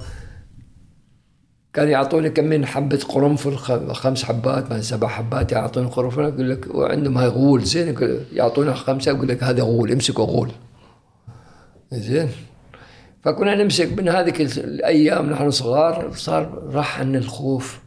كان 1.72 1.88
يعطوني 1.88 2.30
كم 2.30 2.44
من 2.44 2.66
حبة 2.66 3.00
قرنفل 3.08 3.56
خمس 3.92 4.24
حبات 4.24 4.72
من 4.72 4.82
سبع 4.82 5.08
حبات 5.08 5.52
يعطوني 5.52 5.88
قرنفل 5.88 6.20
يقول 6.20 6.50
لك 6.50 6.74
وعندهم 6.74 7.18
هاي 7.18 7.28
غول 7.28 7.62
زين 7.62 7.96
يعطونا 8.32 8.74
خمسة 8.74 9.12
يقول 9.12 9.28
لك 9.28 9.42
هذا 9.42 9.62
غول 9.62 9.92
امسكوا 9.92 10.24
غول. 10.24 10.50
زين. 11.92 12.28
فكنا 13.24 13.54
نمسك 13.54 13.92
من 13.92 14.08
هذه 14.08 14.32
الأيام 14.56 15.30
نحن 15.30 15.50
صغار 15.50 16.12
صار 16.14 16.70
راح 16.72 17.00
عنا 17.00 17.18
الخوف 17.18 17.80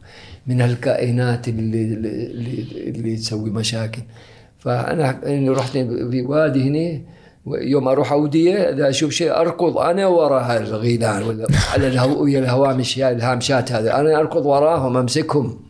من 0.46 0.62
الكائنات 0.62 1.48
اللي 1.48 1.84
اللي, 1.84 2.66
اللي, 2.90 3.16
تسوي 3.16 3.50
مشاكل. 3.50 4.02
يعني 4.66 5.48
رحت 5.48 5.72
في 5.72 6.22
وادي 6.22 6.62
هنا 6.62 7.00
يوم 7.46 7.88
أروح 7.88 8.12
اوديه 8.12 8.54
إذا 8.56 8.88
أشوف 8.88 9.12
شيء 9.12 9.36
أركض 9.36 9.78
أنا 9.78 10.06
وراء 10.06 10.56
الغيلان 10.62 11.22
ولا 11.22 11.46
على 11.72 11.86
الهو 11.88 12.22
ويا 12.22 12.38
الهوامش 12.38 12.98
الهامشات 12.98 13.72
هذه 13.72 14.00
أنا 14.00 14.18
أركض 14.20 14.46
وراهم 14.46 14.96
أمسكهم. 14.96 15.60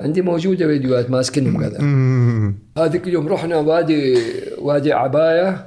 عندي 0.00 0.22
موجودة 0.22 0.66
فيديوهات 0.66 1.10
ماسكنهم 1.10 1.60
كذا. 1.60 1.78
هذيك 2.78 3.06
اليوم 3.06 3.28
رحنا 3.28 3.56
وادي 3.56 4.18
وادي 4.58 4.92
عباية. 4.92 5.66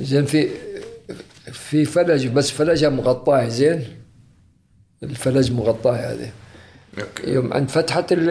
زين 0.00 0.24
في 0.24 0.48
في 1.52 1.84
فلج 1.84 2.26
بس 2.26 2.50
فلجها 2.50 2.88
مغطاة 2.88 3.48
زين. 3.48 3.84
الفلج 5.02 5.52
مغطاة 5.52 5.92
هذه. 5.92 6.30
يوم 7.26 7.52
عند 7.52 7.68
فتحة 7.68 8.06
ال- 8.12 8.30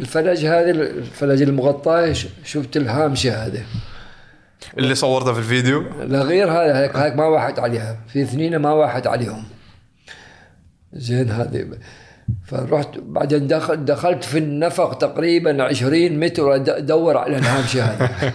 الفلج 0.00 0.44
هذه 0.46 0.70
الفلج 0.70 1.42
المغطاة 1.42 2.12
ش- 2.12 2.28
شفت 2.44 2.76
الهامشة 2.76 3.46
هذه. 3.46 3.62
اللي 4.78 4.94
صورته 4.94 5.32
في 5.32 5.38
الفيديو. 5.38 5.84
لا 6.00 6.22
غير 6.22 6.50
هذا 6.50 6.78
هيك 6.78 7.16
ما 7.16 7.24
واحد 7.24 7.58
عليها. 7.58 7.98
في 8.08 8.22
اثنين 8.22 8.56
ما 8.56 8.72
واحد 8.72 9.06
عليهم. 9.06 9.44
زين 10.92 11.30
هذه. 11.30 11.68
فرحت 12.44 12.98
بعدين 12.98 13.46
دخل 13.46 13.84
دخلت 13.84 14.24
في 14.24 14.38
النفق 14.38 14.98
تقريبا 14.98 15.62
20 15.62 16.20
متر 16.20 16.54
ادور 16.54 17.16
على 17.16 17.36
الهامشة 17.36 17.84
هذه. 17.84 18.32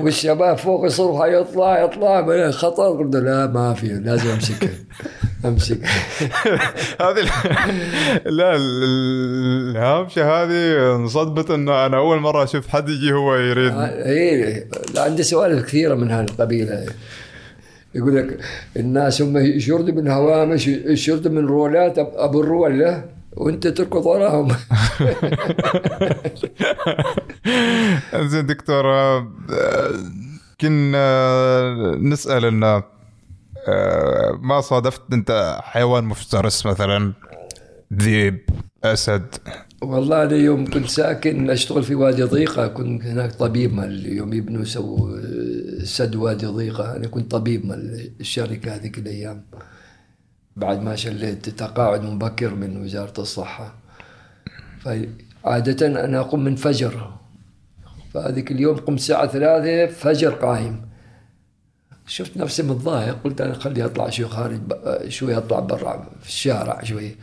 والشباب 0.00 0.56
فوق 0.58 0.86
يصرخوا 0.86 1.26
يطلع 1.26 1.84
يطلع 1.84 2.50
خطر. 2.50 2.98
قلت 2.98 3.16
لا 3.16 3.46
ما 3.46 3.74
في 3.74 3.86
لازم 3.86 4.30
امسكه 4.30 4.68
أمسك. 5.44 5.78
هذه 7.04 7.30
لا 8.26 8.56
ال- 8.56 8.84
ال- 8.84 9.70
الهامشة 9.76 10.42
هذه 10.42 10.94
انصدمت 10.96 11.50
إنه 11.50 11.86
أنا 11.86 11.96
أول 11.96 12.20
مرة 12.20 12.44
أشوف 12.44 12.68
حد 12.68 12.88
يجي 12.88 13.12
هو 13.12 13.34
يريد. 13.36 13.72
اي 13.76 14.64
لا 14.94 15.02
عندي 15.02 15.22
سوالف 15.22 15.64
كثيرة 15.66 15.94
من 15.94 16.10
هالقبيله 16.10 16.86
يقول 17.94 18.16
لك 18.16 18.38
الناس 18.76 19.22
هم 19.22 19.36
يشردوا 19.38 19.94
من 19.94 20.08
هوامش 20.08 20.66
يشردوا 20.68 21.30
من 21.32 21.46
رولات 21.46 21.98
أبو 21.98 22.40
الرول 22.40 23.02
وأنت 23.36 23.66
تركض 23.66 24.06
وراهم. 24.06 24.48
زين 28.30 28.46
دكتور 28.46 28.84
آه، 28.86 29.26
كنا 30.60 31.96
نسأل 32.00 32.44
إنه 32.44 32.66
آه، 32.66 32.84
ما 34.40 34.60
صادفت 34.60 35.02
أنت 35.12 35.58
حيوان 35.62 36.04
مفترس 36.04 36.66
مثلا؟ 36.66 37.12
ذيب 37.94 38.40
أسد؟ 38.84 39.34
والله 39.82 40.22
أنا 40.22 40.36
يوم 40.36 40.70
كنت 40.70 40.86
ساكن 40.86 41.50
أشتغل 41.50 41.82
في 41.82 41.94
وادي 41.94 42.22
ضيقة 42.22 42.66
كنت 42.66 43.02
هناك 43.04 43.32
طبيب 43.32 43.74
مال 43.74 44.06
يوم 44.06 44.32
يبنوا 44.32 44.64
سووا 44.64 45.18
سد 45.84 46.16
وادي 46.16 46.46
ضيقة. 46.46 46.96
أنا 46.96 47.06
كنت 47.08 47.30
طبيب 47.30 47.66
مال 47.66 48.10
الشركة 48.20 48.74
هذيك 48.74 48.98
الأيام 48.98 49.44
بعد 50.56 50.82
ما 50.82 50.96
شليت 50.96 51.48
تقاعد 51.48 52.02
مبكر 52.02 52.54
من 52.54 52.82
وزارة 52.82 53.20
الصحة. 53.20 53.74
فعادة 54.80 55.86
أنا 56.04 56.20
أقوم 56.20 56.44
من 56.44 56.56
فجر. 56.56 57.10
فهذيك 58.14 58.50
اليوم 58.50 58.76
قمت 58.76 58.98
الساعة 58.98 59.26
ثلاثة 59.26 59.92
فجر 59.94 60.30
قايم. 60.30 60.89
شفت 62.10 62.36
نفسي 62.36 62.62
متضايق 62.62 63.16
قلت 63.24 63.40
أنا 63.40 63.54
خلي 63.54 63.84
اطلع 63.84 64.10
شوي 64.10 64.28
خارج 64.28 64.60
شوي 65.08 65.36
اطلع 65.36 65.60
برا 65.60 66.08
في 66.22 66.28
الشارع 66.28 66.82
شوي. 66.84 67.16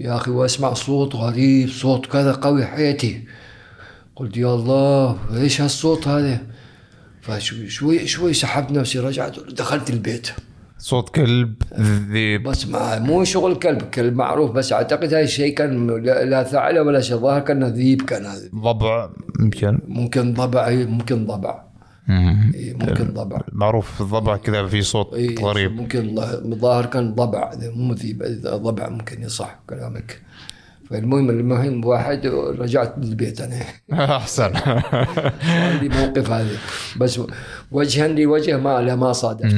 يا 0.00 0.16
أخي 0.16 0.30
وأسمع 0.30 0.74
صوت 0.74 1.16
غريب 1.16 1.68
صوت 1.68 2.06
كذا 2.06 2.32
قوي 2.32 2.66
حياتي 2.66 3.24
قلت 4.16 4.36
يا 4.36 4.54
الله 4.54 5.18
إيش 5.36 5.60
هالصوت 5.60 6.08
هذا؟ 6.08 6.40
فشوي 7.20 7.68
شوي 7.68 8.06
شوي 8.06 8.32
سحبت 8.32 8.72
نفسي 8.72 8.98
رجعت 8.98 9.38
دخلت 9.38 9.90
البيت. 9.90 10.28
صوت 10.78 11.08
كلب 11.08 11.54
ذيب 12.10 12.42
بس 12.42 12.66
ما 12.66 12.98
مو 12.98 13.24
شغل 13.24 13.54
كلب 13.54 13.82
كلب 13.82 14.14
معروف 14.14 14.50
بس 14.50 14.72
أعتقد 14.72 15.14
هاي 15.14 15.24
الشيء 15.24 15.54
كان 15.54 16.04
لا 16.04 16.42
ثعلب 16.42 16.86
ولا 16.86 17.00
شيء 17.00 17.16
ظاهر 17.16 17.40
كانه 17.40 17.68
ذيب 17.68 18.02
كان 18.02 18.26
هذا. 18.26 18.48
ضبع 18.54 19.10
يمكن. 19.40 19.78
ممكن 19.88 20.34
ضبع 20.34 20.70
ممكن 20.70 21.26
ضبع. 21.26 21.69
ممكن 22.74 23.14
ضبع. 23.14 23.40
معروف 23.52 24.00
الضبع 24.00 24.36
كذا 24.36 24.66
في 24.66 24.82
صوت 24.82 25.14
إيه، 25.14 25.44
غريب. 25.44 25.72
ممكن 25.72 26.16
ظ- 26.16 26.54
ظاهر 26.60 26.86
كان 26.86 27.14
ضبع 27.14 27.50
مو 27.62 27.92
إذا 28.02 28.56
ضبع 28.56 28.88
ممكن 28.88 29.22
يصح 29.22 29.58
كلامك. 29.70 30.22
فالمهم 30.90 31.30
المهم 31.30 31.84
واحد 31.84 32.26
رجعت 32.58 32.94
للبيت 32.98 33.40
أنا. 33.40 33.60
أحسن. 34.16 34.52
عندي 35.44 35.88
موقف 35.88 36.30
هذا. 36.30 36.56
بس 36.96 37.20
وجها 37.70 38.08
لوجه 38.08 38.56
ما 38.56 38.80
لا 38.82 38.96
ما 38.96 39.12
صادفت. 39.12 39.54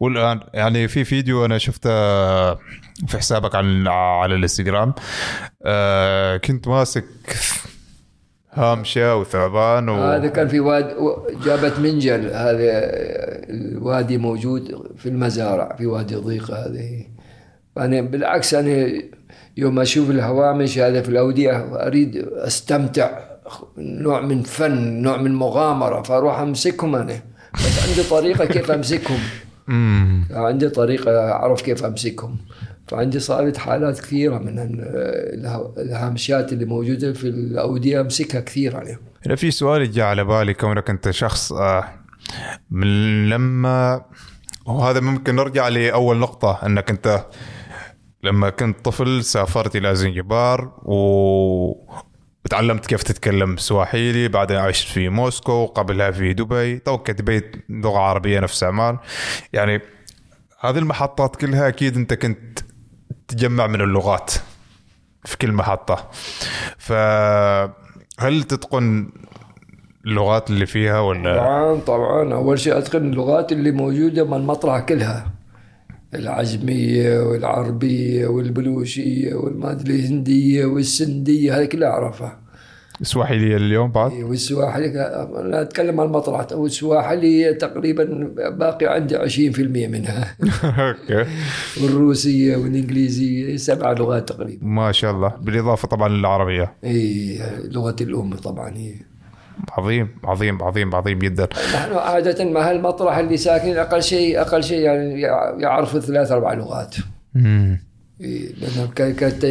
والآن 0.00 0.40
يعني 0.54 0.88
في 0.88 1.04
فيديو 1.04 1.44
أنا 1.44 1.58
شفته 1.58 1.90
في 3.06 3.18
حسابك 3.18 3.54
على 3.54 3.90
على 3.90 4.34
الإنستغرام. 4.34 4.94
آه، 5.66 6.36
كنت 6.36 6.68
ماسك 6.68 7.04
هامشة 8.56 9.16
وثعبان 9.16 9.88
و... 9.88 9.94
هذا 9.94 10.28
كان 10.28 10.48
في 10.48 10.60
واد 10.60 10.94
جابت 11.44 11.78
منجل 11.78 12.26
هذا 12.26 12.70
الوادي 13.50 14.18
موجود 14.18 14.92
في 14.96 15.08
المزارع 15.08 15.76
في 15.76 15.86
وادي 15.86 16.14
ضيقة 16.14 16.66
هذه. 16.66 17.06
أنا 17.78 18.00
بالعكس 18.00 18.54
أنا 18.54 18.92
يوم 19.56 19.78
أشوف 19.78 20.10
الهوامش 20.10 20.78
هذا 20.78 21.02
في 21.02 21.08
الأودية 21.08 21.86
أريد 21.86 22.16
أستمتع 22.32 23.18
نوع 23.78 24.20
من 24.20 24.42
فن 24.42 25.02
نوع 25.02 25.16
من 25.16 25.34
مغامرة 25.34 26.02
فأروح 26.02 26.38
أمسكهم 26.38 26.96
أنا. 26.96 27.20
بس 27.54 27.88
عندي 27.88 28.02
طريقة 28.02 28.44
كيف 28.44 28.70
أمسكهم. 28.70 29.18
مم. 29.68 30.24
عندي 30.30 30.68
طريقة 30.68 31.30
أعرف 31.30 31.62
كيف 31.62 31.84
أمسكهم. 31.84 32.36
فعندي 32.88 33.20
صارت 33.20 33.56
حالات 33.56 34.00
كثيرة 34.00 34.38
من 34.38 34.58
ال- 34.58 34.80
اله- 35.34 35.74
الهامشات 35.78 36.52
اللي 36.52 36.64
موجودة 36.64 37.12
في 37.12 37.24
الأودية 37.28 38.00
أمسكها 38.00 38.40
كثير 38.40 38.72
يعني 38.72 38.98
هنا 39.26 39.34
في 39.36 39.50
سؤال 39.50 39.92
جاء 39.92 40.06
على 40.06 40.24
بالي 40.24 40.54
كونك 40.54 40.90
أنت 40.90 41.10
شخص 41.10 41.52
آه، 41.52 41.84
من 42.70 43.28
لما 43.28 44.04
وهذا 44.66 45.00
ممكن 45.00 45.34
نرجع 45.36 45.68
لأول 45.68 46.16
نقطة 46.16 46.66
أنك 46.66 46.90
أنت 46.90 47.24
لما 48.22 48.50
كنت 48.50 48.84
طفل 48.84 49.24
سافرت 49.24 49.76
إلى 49.76 49.94
زنجبار 49.94 50.72
و 50.82 50.96
وتعلمت 52.44 52.86
كيف 52.86 53.02
تتكلم 53.02 53.56
سواحيلي 53.56 54.28
بعدين 54.28 54.56
عشت 54.56 54.88
في 54.88 55.08
موسكو 55.08 55.66
قبلها 55.66 56.10
في 56.10 56.32
دبي 56.32 56.78
توك 56.78 57.10
دبي 57.10 57.42
لغة 57.68 57.98
عربية 57.98 58.40
نفس 58.40 58.64
عمان 58.64 58.98
يعني 59.52 59.80
هذه 60.60 60.78
المحطات 60.78 61.36
كلها 61.36 61.68
أكيد 61.68 61.96
أنت 61.96 62.14
كنت 62.14 62.58
تجمع 63.28 63.66
من 63.66 63.80
اللغات 63.80 64.32
في 65.24 65.38
كل 65.38 65.52
محطة. 65.52 66.10
فهل 66.78 68.42
تتقن 68.48 69.08
اللغات 70.06 70.50
اللي 70.50 70.66
فيها 70.66 71.00
ولا؟ 71.00 71.36
طبعا 71.36 71.80
طبعا. 71.80 72.34
أول 72.34 72.58
شيء 72.58 72.78
أتقن 72.78 73.12
اللغات 73.12 73.52
اللي 73.52 73.70
موجودة 73.70 74.24
من 74.24 74.34
المطرح 74.34 74.80
كلها. 74.80 75.32
العجمية 76.14 77.20
والعربية 77.20 78.26
والبلوشية 78.26 79.34
والمادري 79.34 79.94
الهندية 79.94 80.64
والسندية 80.64 81.58
هذه 81.58 81.64
كلها 81.64 81.88
أعرفها. 81.88 82.45
سواحيلي 83.02 83.56
اليوم 83.56 83.90
بعد؟ 83.90 84.12
والسواحلي 84.12 84.86
أنا 85.40 85.62
أتكلم 85.62 86.00
عن 86.00 86.06
المطرح. 86.06 86.46
والسواحلي 86.52 87.54
تقريبا 87.54 88.04
باقي 88.50 88.86
عندي 88.86 89.18
20% 89.18 89.88
منها. 89.88 90.36
أوكي. 90.64 91.30
والروسية 91.82 92.56
والإنجليزية 92.56 93.56
سبع 93.56 93.92
لغات 93.92 94.28
تقريبا. 94.28 94.66
ما 94.66 94.92
شاء 94.92 95.10
الله. 95.10 95.28
بالإضافة 95.40 95.88
طبعا 95.88 96.08
للعربية. 96.08 96.72
اي 96.84 97.38
لغة 97.64 97.96
الأم 98.00 98.34
طبعا 98.34 98.76
هي 98.76 98.94
عظيم 99.72 100.08
عظيم 100.24 100.62
عظيم 100.62 100.94
عظيم 100.94 101.18
جدا. 101.18 101.48
نحن 101.74 101.92
عادة 101.94 102.44
ما 102.44 102.70
هالمطرح 102.70 103.16
اللي 103.16 103.36
ساكنين 103.36 103.76
أقل 103.76 104.02
شيء 104.02 104.40
أقل 104.40 104.64
شيء 104.64 104.78
يعني 104.80 105.20
يعرفوا 105.62 106.00
ثلاث 106.00 106.32
أربع 106.32 106.52
لغات. 106.52 106.94
مم. 107.34 107.85
لأن 108.20 108.88
كان- 108.94 109.14
كانت 109.14 109.44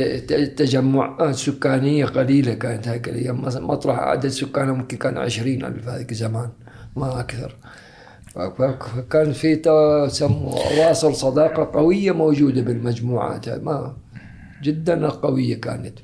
تجمعات 0.58 1.36
سكانية 1.36 2.06
قليلة 2.06 2.54
كانت 2.54 2.88
هيك. 2.88 3.10
الأيام 3.10 3.42
مطرح 3.68 4.00
عدد 4.00 4.28
سكانه 4.28 4.74
ممكن 4.74 4.98
كان 4.98 5.18
عشرين 5.18 5.66
ألف 5.66 5.88
هذيك 5.88 6.12
الزمان 6.12 6.50
ما 6.96 7.20
أكثر. 7.20 7.56
فكان 8.36 9.34
في 9.34 9.56
تو- 9.56 10.08
سمو 10.08 10.50
أواصر 10.52 11.14
صداقة 11.14 11.80
قوية 11.80 12.12
موجودة 12.12 12.62
بالمجموعات. 12.62 13.50
ما 13.50 13.98
جدا 14.64 15.10
قوية 15.10 15.62
كانت. 15.62 16.00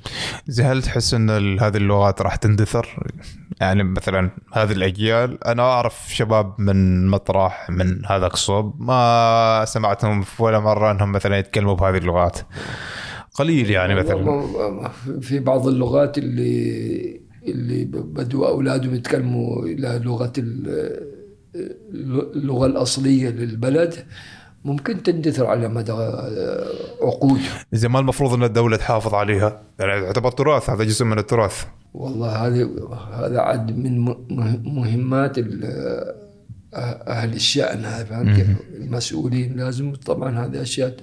زي 0.46 0.62
هل 0.64 0.82
تحس 0.82 1.14
ال- 1.30 1.60
هذه 1.60 1.76
اللغات 1.76 2.22
راح 2.22 2.36
تندثر؟ 2.36 3.04
يعني 3.62 3.82
مثلا 3.84 4.30
هذه 4.52 4.72
الأجيال 4.72 5.44
أنا 5.44 5.62
أعرف 5.62 6.06
شباب 6.08 6.54
من 6.58 7.06
مطرح 7.06 7.70
من 7.70 8.06
هذاك 8.06 8.32
الصوب 8.34 8.80
ما 8.80 9.64
سمعتهم 9.66 10.22
في 10.22 10.42
ولا 10.42 10.60
مرة 10.60 10.90
إنهم 10.90 11.12
مثلا 11.12 11.38
يتكلموا 11.38 11.74
بهذه 11.74 11.96
اللغات. 11.96 12.38
قليل 13.34 13.70
يعني 13.70 13.94
مثلا 13.94 14.48
في 15.20 15.38
بعض 15.38 15.66
اللغات 15.68 16.18
اللي 16.18 17.20
اللي 17.46 17.84
بدوا 17.84 18.48
أولادهم 18.48 18.94
يتكلموا 18.94 19.62
إلى 19.66 20.00
لغة 20.04 20.32
ال- 20.38 21.12
اللغة 22.36 22.66
الأصلية 22.66 23.28
للبلد 23.30 23.94
ممكن 24.64 25.02
تندثر 25.02 25.46
على 25.46 25.68
مدى 25.68 25.92
عقود 27.02 27.40
زي 27.72 27.88
ما 27.88 27.98
المفروض 28.00 28.32
إن 28.34 28.42
الدولة 28.42 28.76
تحافظ 28.76 29.14
عليها 29.14 29.62
يعني 29.78 30.04
يعتبر 30.04 30.30
تراث 30.30 30.70
هذا 30.70 30.84
جزء 30.84 31.04
من 31.04 31.18
التراث. 31.18 31.64
والله 31.94 32.46
هذا 32.46 32.68
هذا 33.12 33.40
عد 33.40 33.76
من 33.76 33.98
مهمات 34.64 35.38
أهل 36.74 37.34
الشأن 37.34 37.84
هذا 37.84 38.04
فهمت 38.04 38.36
كيف؟ 38.36 38.46
المسؤولين 38.74 39.56
لازم 39.56 39.94
طبعا 39.94 40.46
هذه 40.46 40.62
أشياء 40.62 40.96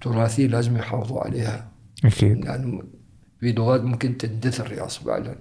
تراثية 0.00 0.46
لازم 0.46 0.76
يحافظوا 0.76 1.20
عليها. 1.20 1.68
أكيد. 2.04 2.44
يعني 2.44 2.82
في 3.40 3.52
لغات 3.52 3.80
ممكن 3.80 4.18
تندثر 4.18 4.72
يا 4.72 4.86
فعلا 4.86 5.34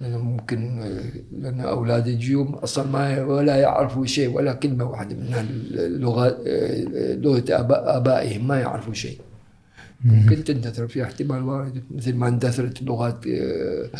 لأن 0.00 0.18
ممكن 0.18 0.80
لأن 1.32 1.60
أولاد 1.60 2.06
يجيهم 2.06 2.54
أصلا 2.54 2.86
ما 2.86 3.22
ولا 3.24 3.56
يعرفوا 3.56 4.06
شيء 4.06 4.36
ولا 4.36 4.52
كلمة 4.52 4.84
واحدة 4.84 5.16
من 5.16 5.34
اللغات 5.78 6.38
لغة 7.22 7.44
آبائهم 7.96 8.48
ما 8.48 8.60
يعرفوا 8.60 8.94
شيء. 8.94 9.18
ممكن 10.04 10.44
تندثر 10.44 10.88
في 10.88 11.02
احتمال 11.04 11.42
وارد 11.42 11.82
مثل 11.90 12.14
ما 12.14 12.28
اندثرت 12.28 12.82
لغات 12.82 13.26
آه، 13.26 13.90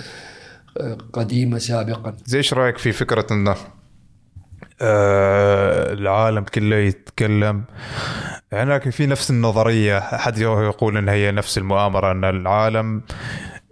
آه، 0.81 0.99
قديمة 1.13 1.59
سابقا. 1.59 2.17
زي 2.25 2.39
إيش 2.39 2.55
رأيك 2.55 2.79
في 2.79 2.93
فكرة 2.93 3.27
انه 3.31 3.55
آه 4.81 5.93
العالم 5.93 6.45
كله 6.45 6.77
يتكلم؟ 6.77 7.65
هناك 8.53 8.89
في 8.89 9.07
نفس 9.07 9.31
النظرية 9.31 9.99
أحد 9.99 10.39
يقول 10.39 10.97
إن 10.97 11.09
هي 11.09 11.33
نفس 11.33 11.59
المؤامرة 11.59 12.13
إن 12.13 12.25
العالم 12.25 13.03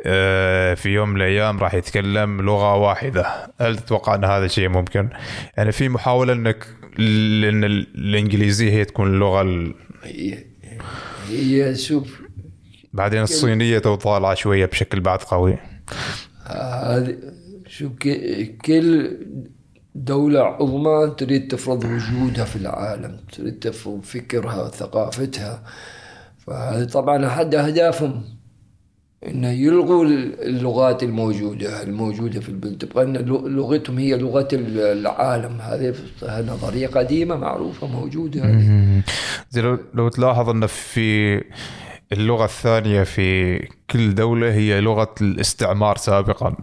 آه، 0.07 0.75
في 0.75 0.89
يوم 0.89 1.09
من 1.09 1.17
الأيام 1.17 1.59
راح 1.59 1.75
يتكلم 1.75 2.41
لغة 2.43 2.75
واحدة. 2.77 3.53
هل 3.61 3.77
تتوقع 3.77 4.15
إن 4.15 4.25
هذا 4.25 4.47
شيء 4.47 4.69
ممكن؟ 4.69 5.09
يعني 5.57 5.73
في 5.73 5.89
محاولة 5.89 6.33
إنك 6.33 6.67
لأن 6.99 7.65
الإنجليزية 7.65 8.71
هي 8.71 8.85
تكون 8.85 9.07
اللغة 9.15 9.43
ال- 9.43 9.75
هي 11.29 11.65
هي 11.71 11.75
شوف 11.77 12.23
بعدين 12.93 13.23
الصينية 13.23 13.79
تو 13.79 13.95
طالعة 13.95 14.35
شوية 14.35 14.67
بشكل 14.67 15.01
بعد 15.01 15.19
قوي. 15.19 15.59
هذه 16.47 17.17
شوف 17.67 17.93
ك- 18.01 18.57
كل 18.65 19.19
دولة 19.95 20.41
عظمى 20.41 21.15
تريد 21.19 21.49
تفرض 21.49 21.85
وجودها 21.85 22.45
في 22.45 22.57
العالم 22.57 23.17
تريد 23.33 23.59
تفرض 23.59 24.03
فكرها 24.03 24.63
وثقافتها 24.63 25.63
فهذه 26.47 26.85
طبعا 26.85 27.27
أحد 27.27 27.55
أهدافهم. 27.55 28.25
انه 29.29 29.51
يلغوا 29.51 30.05
اللغات 30.43 31.03
الموجودة 31.03 31.83
الموجودة 31.83 32.41
في 32.41 32.49
البلد. 32.49 32.79
تبقى 32.79 33.05
إن 33.05 33.17
لغتهم 33.57 33.99
هي 33.99 34.17
لغة 34.19 34.49
العالم. 34.53 35.61
هذه 35.61 35.95
نظرية 36.23 36.87
قديمة 36.87 37.37
معروفة 37.37 37.87
موجودة 37.87 38.59
زي 39.51 39.63
لو, 39.63 39.79
لو 39.95 40.09
تلاحظ 40.09 40.49
إن 40.49 40.67
في 40.67 41.43
اللغة 42.13 42.45
الثانية 42.45 43.03
في 43.03 43.59
كل 43.91 44.15
دولة 44.15 44.53
هي 44.53 44.81
لغة 44.81 45.15
الاستعمار 45.21 45.97
سابقا. 45.97 46.57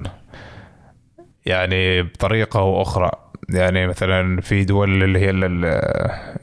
يعني 1.46 2.04
بطريقة 2.04 2.60
أو 2.60 2.82
أخرى. 2.82 3.12
يعني 3.50 3.88
مثلا 3.88 4.42
في 4.42 4.64
دول 4.64 5.04
اللي 5.04 5.20
هي 5.20 5.30
ال- 5.30 5.66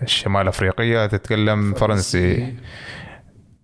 الشمال 0.03 0.43
الافريقيه 0.43 1.07
تتكلم 1.07 1.75
فرنسي. 1.75 2.55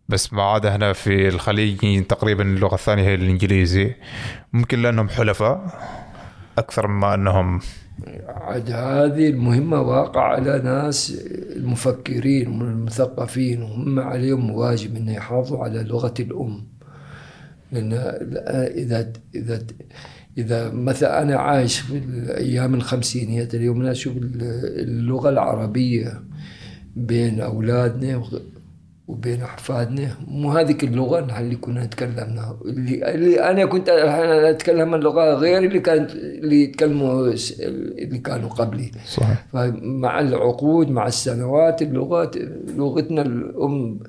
بس 0.09 0.33
ما 0.33 0.43
عاد 0.43 0.67
هنا 0.67 0.93
في 0.93 1.29
الخليج 1.29 2.05
تقريبا 2.05 2.43
اللغة 2.43 2.75
الثانية 2.75 3.03
هي 3.03 3.15
الإنجليزي. 3.15 3.95
ممكن 4.53 4.83
لأنهم 4.83 5.09
حلفاء 5.09 5.81
أكثر 6.59 6.87
مما 6.87 7.15
أنهم. 7.15 7.61
عاد 8.29 8.71
هذه 8.71 9.29
المهمة 9.29 9.81
واقع 9.81 10.23
على 10.23 10.61
ناس 10.65 11.25
المفكرين 11.57 12.49
والمثقفين 12.49 13.63
وهم 13.63 14.01
عليهم 14.01 14.51
واجب 14.51 14.97
أن 14.97 15.09
يحافظوا 15.09 15.65
على 15.65 15.83
لغة 15.83 16.15
الأم. 16.21 16.67
لأن 17.73 17.93
إذا 18.77 19.13
إذا 19.35 19.67
إذا 20.39 20.71
مثلا 20.71 21.23
أنا 21.23 21.37
عايش 21.37 21.79
في 21.79 21.97
الأيام 21.99 22.75
الخمسينيات 22.75 23.55
اليوم 23.55 23.81
أنا 23.81 23.91
أشوف 23.91 24.17
اللغة 24.17 25.29
العربية 25.29 26.23
بين 26.97 27.41
أولادنا 27.41 28.23
وبين 29.09 29.43
احفادنا 29.43 30.09
مو 30.29 30.51
هذيك 30.51 30.85
اللغة 30.85 31.41
اللي 31.41 31.57
كنا 31.57 31.85
نتكلمها 31.85 32.59
اللي, 32.65 33.15
اللي 33.15 33.41
أنا 33.51 33.65
كنت 33.65 33.89
أنا 33.89 34.51
أتكلم 34.51 34.95
اللغة 34.95 35.35
غير 35.35 35.59
اللي 35.59 35.81
كانت 35.81 36.11
اللي 36.11 36.63
يتكلموا 36.63 37.35
اللي 37.61 38.19
كانوا 38.19 38.49
قبلي. 38.49 38.91
صحيح. 39.07 39.47
فمع 39.53 40.21
العقود 40.21 40.91
مع 40.91 41.07
السنوات 41.07 41.83
اللغات 41.83 42.37
لغتنا 42.77 43.23
الأم 43.23 44.01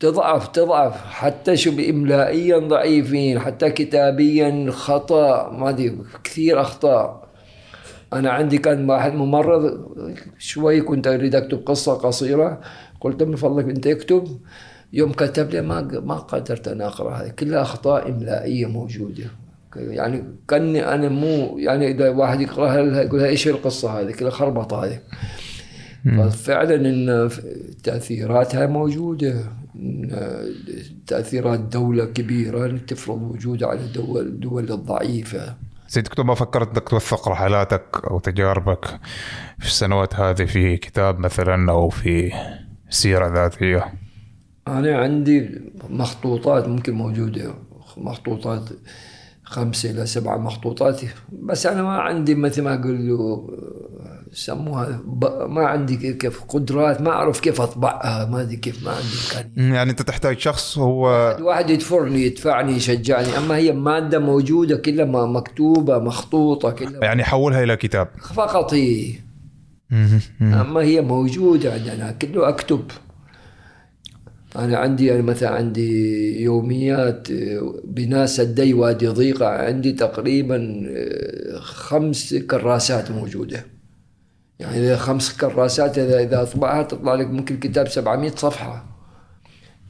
تضعف 0.00 0.48
تضعف. 0.48 1.06
حتى 1.06 1.56
شو 1.56 1.70
املائيا 1.70 2.58
ضعيفين 2.58 3.38
حتى 3.38 3.70
كتابيا 3.70 4.70
خطأ. 4.70 5.50
ما 5.50 5.68
أدري 5.68 5.98
كثير 6.24 6.60
أخطاء. 6.60 7.28
أنا 8.12 8.30
عندي 8.30 8.58
كان 8.58 8.90
واحد 8.90 9.14
ممرض 9.14 9.92
شوي 10.38 10.80
كنت 10.80 11.06
أريد 11.06 11.34
أكتب 11.34 11.58
قصة 11.66 11.94
قصيرة. 11.94 12.60
قلت 13.02 13.22
من 13.22 13.36
فضلك 13.36 13.68
انت 13.68 13.86
اكتب 13.86 14.40
يوم 14.92 15.12
كتب 15.12 15.50
لي 15.50 15.62
ما 15.62 15.80
ما 15.82 16.14
قدرت 16.14 16.68
أنا 16.68 16.86
أقرأ 16.86 17.14
هذه. 17.14 17.28
كلها 17.28 17.62
اخطاء 17.62 18.10
إملائية 18.10 18.66
موجودة. 18.66 19.24
يعني 19.76 20.24
كأني 20.48 20.94
أنا 20.94 21.08
مو 21.08 21.58
يعني 21.58 21.90
إذا 21.90 22.08
واحد 22.08 22.40
يقراها 22.40 23.02
يقول 23.02 23.20
إيش 23.22 23.48
القصة 23.48 24.00
هذه؟ 24.00 24.12
كلها 24.12 24.30
خربطه 24.30 24.84
هذه. 24.84 24.98
ففعلا 26.04 26.74
إن 26.74 27.30
تأثيراتها 27.82 28.66
موجودة. 28.66 29.44
تأثيرات 31.06 31.60
دولة 31.60 32.04
كبيرة 32.04 32.76
تفرض 32.86 33.22
وجودها 33.22 33.68
على 33.68 33.80
الدول 33.80 34.26
الدول 34.26 34.72
الضعيفة. 34.72 35.54
زي 35.88 36.00
دكتور 36.00 36.24
ما 36.24 36.34
فكرت 36.34 36.68
إنك 36.68 36.88
توثق 36.88 37.28
رحلاتك 37.28 37.84
أو 38.10 38.18
تجاربك 38.18 38.84
في 39.58 39.66
السنوات 39.66 40.14
هذه 40.14 40.44
في 40.44 40.76
كتاب 40.76 41.18
مثلا 41.18 41.72
أو 41.72 41.88
في 41.88 42.32
سيرة 42.92 43.34
ذاتية. 43.34 43.92
أنا 44.68 44.96
عندي 44.98 45.60
مخطوطات 45.90 46.68
ممكن 46.68 46.92
موجودة 46.92 47.54
مخطوطات 47.96 48.62
خمسة 49.44 49.90
إلى 49.90 50.06
سبعة 50.06 50.36
مخطوطات 50.36 51.00
بس 51.32 51.66
أنا 51.66 51.82
ما 51.82 52.00
عندي 52.00 52.34
مثل 52.34 52.62
ما 52.62 52.74
أقول 52.74 53.08
له 53.08 53.48
يسموها 54.32 55.00
ما 55.48 55.66
عندي 55.66 56.12
كيف 56.12 56.44
قدرات 56.48 57.00
ما 57.00 57.10
أعرف 57.10 57.40
كيف 57.40 57.60
أطبعها 57.60 58.24
ما 58.24 58.40
أدري 58.40 58.56
كيف 58.56 58.84
ما 58.84 58.90
عندي 58.90 59.08
إمكانية 59.24 59.74
يعني 59.74 59.90
أنت 59.90 60.02
تحتاج 60.02 60.38
شخص 60.38 60.78
هو 60.78 61.06
واحد 61.40 61.70
يدفرني 61.70 62.22
يدفعني 62.22 62.72
يشجعني 62.72 63.38
أما 63.38 63.56
هي 63.56 63.72
مادة 63.72 64.18
موجودة 64.18 64.76
كلها 64.76 65.26
مكتوبة 65.26 65.98
مخطوطة 65.98 66.70
كلها. 66.70 67.04
يعني 67.04 67.22
يحولها 67.22 67.62
إلى 67.62 67.76
كتاب. 67.76 68.08
فقط 68.34 68.74
هي 68.74 69.14
أما 70.42 70.80
هي 70.80 71.00
موجودة 71.00 71.72
عندنا 71.72 72.12
كله 72.12 72.48
أكتب. 72.48 72.84
أنا 74.56 74.78
عندي 74.78 75.14
أنا 75.14 75.22
مثلا 75.22 75.50
عندي 75.50 76.42
يوميات 76.42 77.28
بناء 77.84 78.26
سدي 78.26 78.74
وادي 78.74 79.08
ضيقة 79.08 79.46
عندي 79.46 79.92
تقريبا 79.92 80.86
آه، 80.88 81.58
خمس 81.58 82.34
كراسات 82.34 83.10
موجودة. 83.10 83.66
يعني 84.58 84.78
إذا 84.78 84.96
خمس 84.96 85.36
كراسات 85.36 85.98
إذا 85.98 86.20
إذا 86.22 86.42
اطبعها 86.42 86.82
تطلع 86.82 87.14
لك 87.14 87.26
ممكن 87.26 87.56
كتاب 87.56 87.88
700 87.88 88.30
صفحة. 88.30 88.84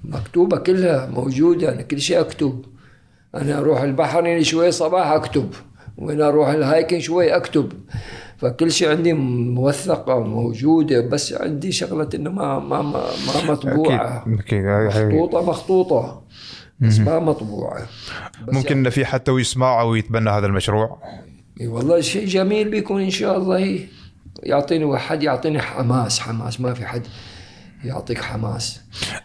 مكتوبة 0.04 0.56
كلها 0.56 1.06
موجودة 1.06 1.72
أنا 1.72 1.82
كل 1.82 2.00
شيء 2.00 2.20
أكتب. 2.20 2.64
أنا 3.34 3.58
أروح 3.58 3.80
البحر 3.80 4.26
يعني 4.26 4.44
شوي 4.44 4.70
صباح 4.72 5.06
أكتب. 5.10 5.50
وأنا 5.98 6.28
أروح 6.28 6.48
الهايكنج 6.48 7.00
شوي 7.00 7.36
أكتب. 7.36 7.72
فكل 8.42 8.72
شيء 8.72 8.88
عندي 8.90 9.12
موثقة 9.12 10.20
موجوده 10.20 11.00
بس 11.00 11.32
عندي 11.32 11.72
شغلة 11.72 12.08
إنه 12.14 12.30
ما 12.30 12.58
ما 12.58 12.82
ما, 12.82 12.92
ما 13.26 13.52
مطبوعة. 13.52 14.24
هاي- 14.50 14.88
هاي- 14.88 15.04
مخطوطة 15.06 15.42
مخطوطة 15.50 16.22
بس 16.80 16.98
ما 16.98 17.18
مطبوعة. 17.18 17.86
بس 18.48 18.54
ممكن 18.54 18.78
ان 18.78 18.90
في 18.90 19.04
حتى 19.04 19.32
يسمع 19.32 19.80
أو 19.80 19.94
يتبنى 19.94 20.30
هذا 20.30 20.46
المشروع؟ 20.46 20.98
إي 21.60 21.66
والله 21.66 22.00
شيء 22.00 22.26
جميل 22.26 22.68
بيكون 22.70 23.02
إن 23.02 23.10
شاء 23.10 23.38
الله. 23.38 23.78
يعطيني 24.42 24.84
واحد 24.84 25.22
يعطيني 25.22 25.60
حماس 25.60 26.20
حماس. 26.20 26.60
ما 26.60 26.74
في 26.74 26.86
حد 26.86 27.02
يعطيك 27.84 28.18
حماس. 28.22 28.80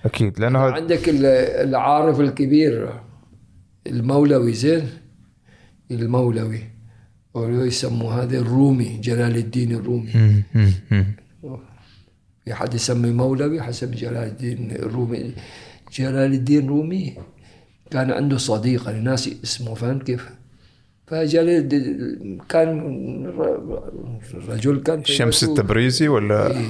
أكيد 0.06 0.40
لأنه 0.40 0.60
هذا 0.66 0.74
عندك 0.74 1.10
ال- 1.10 1.26
العارف 1.70 2.20
الكبير 2.20 2.90
المولوي 3.88 4.54
زين؟ 4.54 4.90
المولوي. 5.92 6.60
ولو 7.34 7.66
يسموا 7.66 8.12
هذا 8.14 8.38
الرومي 8.38 8.98
جلال 9.04 9.38
الدين 9.38 9.72
الرومي. 9.72 10.44
في 12.46 12.54
حد 12.54 12.74
يسمي 12.74 13.12
مولوي 13.12 13.62
حسب 13.62 13.92
جلال 13.92 14.28
الدين 14.28 14.72
الرومي 14.72 15.34
جلال 15.94 16.34
الدين 16.34 16.64
الرومي 16.66 17.14
كان 17.92 18.12
عنده 18.12 18.38
صديق 18.38 18.90
أنا 18.90 19.00
ناسي 19.00 19.38
اسمه 19.44 19.74
فهمت 19.74 20.04
كيف؟ 20.04 20.30
فجلال 21.08 21.68
كان 22.50 22.68
رجل 24.50 24.80
كان 24.84 25.04
شمس. 25.06 25.44
التبريزي 25.44 26.08
ولا 26.08 26.52
إيه، 26.52 26.66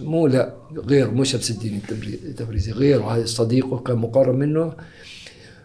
مو 0.00 0.26
لا 0.26 0.52
غير 0.76 1.10
مو 1.10 1.24
شمس 1.24 1.50
الدين 1.50 1.80
التبري- 1.80 2.18
التبريزي 2.28 2.72
غير 2.72 3.02
وهذا 3.02 3.24
صديقه 3.26 3.78
كان 3.78 3.96
مقرب 3.98 4.34
منه 4.34 4.72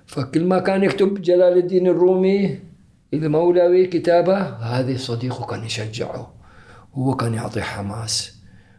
فكل 0.06 0.44
ما 0.46 0.60
كان 0.60 0.84
يكتب 0.84 1.22
جلال 1.22 1.58
الدين 1.58 1.88
الرومي 1.88 2.60
المولوي 3.14 3.86
كتابه 3.88 4.38
هذه 4.40 4.98
صديقه 4.98 5.46
كان 5.46 5.64
يشجعه 5.64 6.34
هو 6.94 7.16
كان 7.16 7.34
يعطيه 7.34 7.62
حماس 7.62 8.36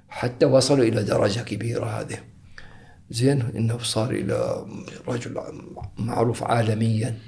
حتى 0.09 0.47
وصلوا 0.47 0.85
إلى 0.85 1.03
درجة 1.03 1.41
كبيرة 1.41 1.85
هذه. 1.87 2.19
زين 3.11 3.43
إنه 3.57 3.79
صار 3.79 4.11
إلى 4.11 4.67
رجل 5.09 5.41
معروف 5.99 6.43
عالميا. 6.43 7.19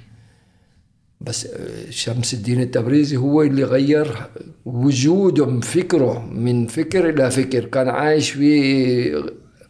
بس 1.21 1.47
آه، 1.47 1.91
شمس 1.91 2.35
الدين 2.35 2.61
التبريزي 2.61 3.17
هو 3.17 3.43
اللي 3.43 3.65
غير 3.65 4.17
وجوده 4.65 5.61
فكره 5.61 6.19
من 6.27 6.67
فكر 6.67 7.09
إلى 7.09 7.31
فكر. 7.31 7.65
كان 7.65 7.89
عايش 7.89 8.31
في 8.31 9.23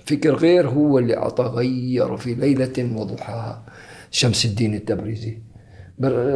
فكر 0.07 0.35
غير 0.35 0.69
هو 0.69 0.99
اللي 0.99 1.17
أعطى 1.17 1.45
غيره 1.45 2.17
في 2.17 2.35
ليلة 2.35 2.97
وضحاها. 3.01 3.67
شمس 4.11 4.45
الدين 4.45 4.75
التبريزي. 4.75 5.31
بر- 5.31 5.54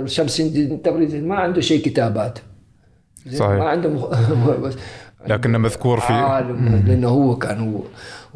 شمس 0.06 0.40
الدين 0.40 0.72
التبريزي 0.72 1.20
ما 1.20 1.34
عنده 1.36 1.60
شيء 1.60 1.82
كتابات؟ 1.84 2.38
صحيح. 3.32 3.50
ما 3.58 3.68
عنده 3.68 3.88
مخ... 3.88 4.04
بس 4.64 4.74
لكنه 5.26 5.58
مذكور 5.58 6.00
في 6.00 6.12
عالم 6.12 6.82
لأنه 6.86 7.08
هو 7.08 7.36
كان 7.36 7.58
هو 7.72 7.80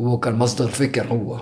هو 0.01 0.18
كان 0.18 0.35
مصدر 0.35 0.66
فكر 0.68 1.07
هو 1.07 1.41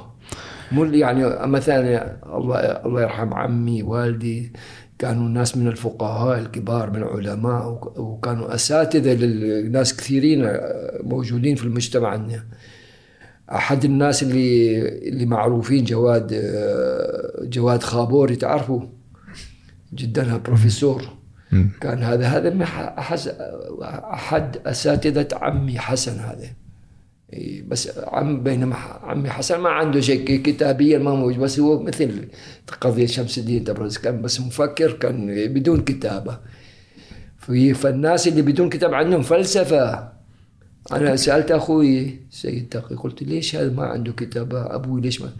مو 0.73 0.85
يعني 0.85 1.47
مثلا 1.47 2.17
الله 2.37 2.59
الله 2.61 3.03
يرحم 3.03 3.35
عمي 3.35 3.83
والدي 3.83 4.53
كانوا 4.99 5.29
ناس 5.29 5.57
من 5.57 5.67
الفقهاء 5.67 6.39
الكبار 6.39 6.91
من 6.91 6.97
العلماء 7.03 7.69
وك- 7.69 7.99
وكانوا 7.99 8.55
أساتذة 8.55 9.15
للناس 9.15 9.97
كثيرين 9.97 10.49
موجودين 11.03 11.57
في 11.57 11.65
المجتمع 11.65 12.09
عندنا 12.09 12.45
أحد 13.53 13.85
الناس 13.85 14.23
اللي 14.23 14.79
اللي 15.09 15.27
معروفين 15.27 15.85
جواد 15.85 16.27
جواد 17.43 17.83
خابوري 17.83 18.37
تعرفوا 18.37 18.81
جدا 19.95 20.37
بروفيسور. 20.37 21.03
كان 21.81 22.03
هذا 22.03 22.27
هذا 22.27 22.51
من 22.51 22.63
أحد 24.13 24.57
أساتذة 24.67 25.29
عمي 25.33 25.79
حسن 25.79 26.19
هذا. 26.19 26.49
بس 27.69 27.99
عم 27.99 28.43
بينما 28.43 28.77
عمي 28.77 29.31
حسن 29.31 29.61
ما 29.61 29.69
عنده 29.69 30.01
شيء 30.01 30.43
كتابيا 30.43 30.99
ما 30.99 31.15
موجود. 31.15 31.39
بس 31.39 31.61
هو 31.61 31.83
مثل 31.83 32.29
قضية 32.81 33.07
شمس 33.07 33.39
الدين 33.39 33.65
تبرز. 33.65 33.99
كان 33.99 34.23
بس 34.23 34.41
مفكر 34.41 34.93
كان 34.93 35.49
بدون 35.55 35.81
كتابة. 35.81 36.39
في 37.39 37.75
فالناس 37.75 38.29
اللي 38.29 38.43
بدون 38.43 38.69
كتاب 38.69 38.95
عندهم 38.95 39.23
فلسفة. 39.23 40.13
أنا 40.93 41.17
سألت 41.17 41.51
أخوي 41.51 42.19
سيد 42.31 42.69
تقي 42.69 42.97
قلت 42.97 43.23
ليش 43.23 43.57
هذا 43.57 43.73
ما 43.73 43.87
عنده 43.87 44.13
كتابة؟ 44.13 44.75
أبوي 44.75 45.01
ليش 45.01 45.21
ما؟ 45.21 45.31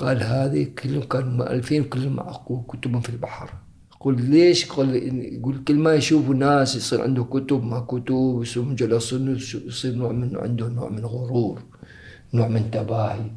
قال 0.00 0.22
هذه 0.22 0.64
كلهم 0.78 1.02
كانوا 1.02 1.32
مؤلفين 1.32 1.84
كلهم 1.84 2.16
معقول 2.16 2.62
كتبهم 2.68 3.00
في 3.00 3.08
البحر. 3.08 3.50
قل 4.00 4.30
ليش؟ 4.30 4.64
قل 4.72 4.88
يقول 5.36 5.64
كل 5.64 5.74
ما 5.74 5.94
يشوفوا 5.94 6.34
ناس 6.34 6.76
يصير 6.76 7.02
عنده 7.02 7.24
كتب 7.24 7.64
ما 7.64 7.80
كتب 7.80 8.40
يصير 8.42 8.62
مجلسون 8.62 9.36
يصير 9.66 9.94
نوع 9.94 10.12
من 10.12 10.36
عنده 10.36 10.68
نوع 10.68 10.88
من 10.88 11.04
غرور 11.04 11.62
نوع 12.34 12.48
من 12.48 12.70
تباهي. 12.70 13.30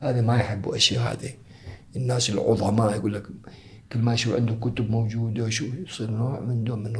هذا 0.00 0.20
ما 0.20 0.36
يحبوا 0.36 0.76
أشياء 0.76 1.12
هذه. 1.12 1.30
الناس 1.96 2.30
العظماء 2.30 2.94
يقول 2.96 3.14
لك 3.14 3.26
كل 3.92 3.98
ما 3.98 4.14
يشوف 4.14 4.34
عنده 4.34 4.54
كتب 4.54 4.90
موجودة 4.90 5.46
يشوف 5.46 5.68
يصير 5.74 6.10
نوع 6.10 6.40
من 6.40 6.64
نوع 6.64 6.76
من 6.76 6.92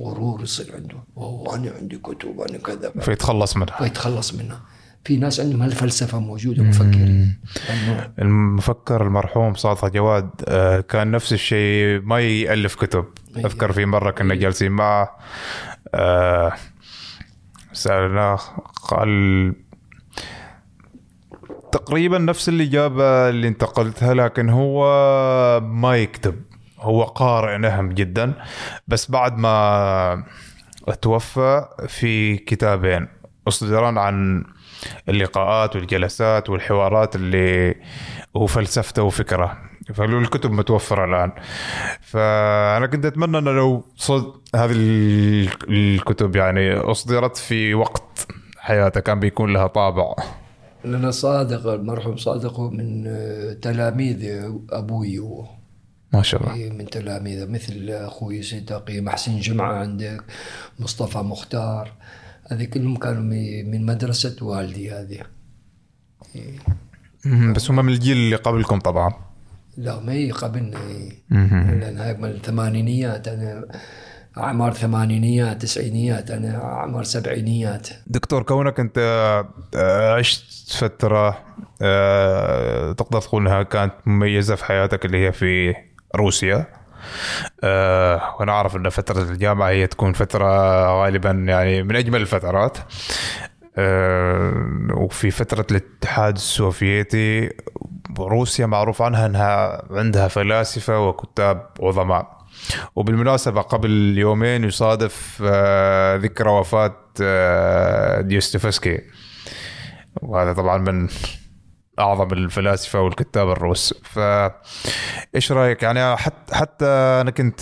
غرور 0.00 0.42
يصير 0.42 0.74
عنده. 0.74 0.96
أوه 1.16 1.54
أنا 1.54 1.70
عندي 1.70 1.98
كتب 1.98 2.40
أنا 2.40 2.58
كذا. 2.58 2.90
فيتخلص 3.00 3.56
منها. 3.56 3.82
ويتخلص 3.82 4.34
منها. 4.34 4.60
في 5.08 5.16
ناس 5.16 5.40
عندهم 5.40 5.62
هالفلسفة 5.62 6.18
موجودة 6.18 6.62
مفكرين. 6.62 7.38
ممنوع. 7.70 8.10
المفكر 8.18 9.06
المرحوم 9.06 9.54
صادق 9.54 9.86
جواد 9.86 10.30
آه، 10.48 10.80
كان 10.80 11.10
نفس 11.10 11.32
الشيء 11.32 12.00
ما 12.00 12.20
يألف 12.20 12.74
كتب. 12.74 13.04
أيوة. 13.36 13.46
أذكر 13.46 13.72
في 13.72 13.84
مرة 13.84 14.10
كنا 14.10 14.34
جالسين 14.34 14.72
معه 14.72 15.16
آه، 15.94 16.52
سألناه 17.72 18.36
قال 18.88 19.54
تقريبا 21.72 22.18
نفس 22.18 22.48
الإجابة 22.48 23.28
اللي 23.28 23.48
انتقلتها 23.48 24.14
لكن 24.14 24.48
هو 24.48 24.80
ما 25.60 25.96
يكتب. 25.96 26.42
هو 26.78 27.02
قارئ 27.02 27.58
نهم 27.58 27.88
جدا. 27.88 28.32
بس 28.88 29.10
بعد 29.10 29.38
ما 29.38 30.24
توفى 31.02 31.64
في 31.88 32.36
كتابين 32.36 33.08
أصدران 33.48 33.98
عن 33.98 34.44
اللقاءات 35.08 35.76
والجلسات 35.76 36.50
والحوارات 36.50 37.16
اللي 37.16 37.74
هو 38.36 38.46
فلسفته 38.46 39.02
وفكره. 39.02 39.58
فقالوا 39.94 40.20
الكتب 40.20 40.50
متوفرة 40.50 41.04
الآن. 41.04 41.32
فأنا 42.00 42.86
كنت 42.86 43.04
أتمنى 43.04 43.38
أنه 43.38 43.50
لو 43.52 43.84
صد 43.96 44.32
هذه 44.54 44.72
ال- 44.72 45.48
الكتب 45.68 46.36
يعني 46.36 46.72
أصدرت 46.74 47.36
في 47.36 47.74
وقت 47.74 48.26
حياته 48.58 49.00
كان 49.00 49.20
بيكون 49.20 49.52
لها 49.52 49.66
طابع. 49.66 50.14
لأن 50.84 51.10
صادق 51.10 51.66
المرحوم 51.66 52.16
صادق 52.16 52.60
من 52.60 53.04
تلاميذ 53.60 54.42
أبوي. 54.70 55.18
هو 55.18 55.44
ما 56.12 56.22
شاء 56.22 56.42
الله. 56.42 56.54
إيه، 56.54 56.70
من 56.70 56.86
تلاميذه 56.86 57.46
مثل 57.46 57.88
أخوي 57.90 58.42
سيد 58.42 58.64
تقي 58.64 59.00
محسن 59.00 59.40
جمعة 59.40 59.72
عندك 59.72 60.24
مصطفى 60.78 61.18
مختار. 61.18 61.92
هذه 62.50 62.64
كلهم 62.64 62.96
كانوا 62.96 63.22
من- 63.22 63.86
مدرسة 63.86 64.36
والدي 64.42 64.90
هذه. 64.92 65.18
مم، 67.24 67.52
بس 67.52 67.70
هم 67.70 67.76
من 67.86 67.92
الجيل 67.92 68.16
اللي 68.16 68.36
قبلكم 68.36 68.78
طبعا. 68.78 69.12
لا 69.76 70.00
ما 70.00 70.12
هي 70.12 70.30
قبلنا 70.30 70.78
إيه. 70.86 71.12
لأن 71.80 71.98
هاي 71.98 72.14
من 72.14 72.24
الثمانينيات 72.28 73.28
أنا 73.28 73.64
أعمار 74.38 74.72
ثمانينيات 74.72 75.62
تسعينيات 75.62 76.30
أنا 76.30 76.64
أعمار 76.64 77.04
سبعينيات. 77.04 77.88
دكتور 78.06 78.42
كونك 78.42 78.80
أنت 78.80 78.98
آه، 79.74 80.14
عشت 80.14 80.72
فترة 80.72 81.44
آه، 81.82 82.92
تقدر 82.92 83.20
تقول 83.20 83.46
إنها 83.46 83.62
كانت 83.62 83.92
مميزة 84.06 84.54
في 84.54 84.64
حياتك 84.64 85.04
اللي 85.04 85.26
هي 85.26 85.32
في 85.32 85.74
روسيا. 86.16 86.66
آه، 87.64 88.36
وأنا 88.40 88.52
أعرف 88.52 88.76
إن 88.76 88.88
فترة 88.88 89.22
الجامعة 89.22 89.68
هي 89.68 89.86
تكون 89.86 90.12
فترة 90.12 90.46
غالبا 91.02 91.30
يعني 91.30 91.82
من 91.82 91.96
أجمل 91.96 92.20
الفترات. 92.20 92.78
آه، 93.76 94.52
وفي 94.94 95.30
فترة 95.30 95.66
الاتحاد 95.70 96.34
السوفيتي 96.34 97.50
روسيا 98.18 98.66
معروف 98.66 99.02
عنها 99.02 99.26
إنها 99.26 99.82
عندها 99.90 100.28
فلاسفة 100.28 101.08
وكتاب 101.08 101.66
عظماء. 101.82 102.38
وبالمناسبة 102.96 103.60
قبل 103.60 104.18
يومين 104.18 104.64
يصادف 104.64 105.42
آه، 105.46 106.16
ذكرى 106.16 106.50
وفاة 106.50 106.96
آه، 107.22 108.20
ديستوفسكي 108.20 109.00
وهذا 110.22 110.52
طبعا 110.52 110.78
من 110.78 111.08
أعظم 111.98 112.32
الفلاسفة 112.32 113.00
والكتاب 113.00 113.50
الروس. 113.50 113.94
ف 114.02 114.18
إيش 115.34 115.52
رأيك؟ 115.52 115.82
يعني 115.82 116.16
حتى 116.16 116.54
حتى 116.54 116.86
أنا 117.20 117.30
كنت 117.30 117.60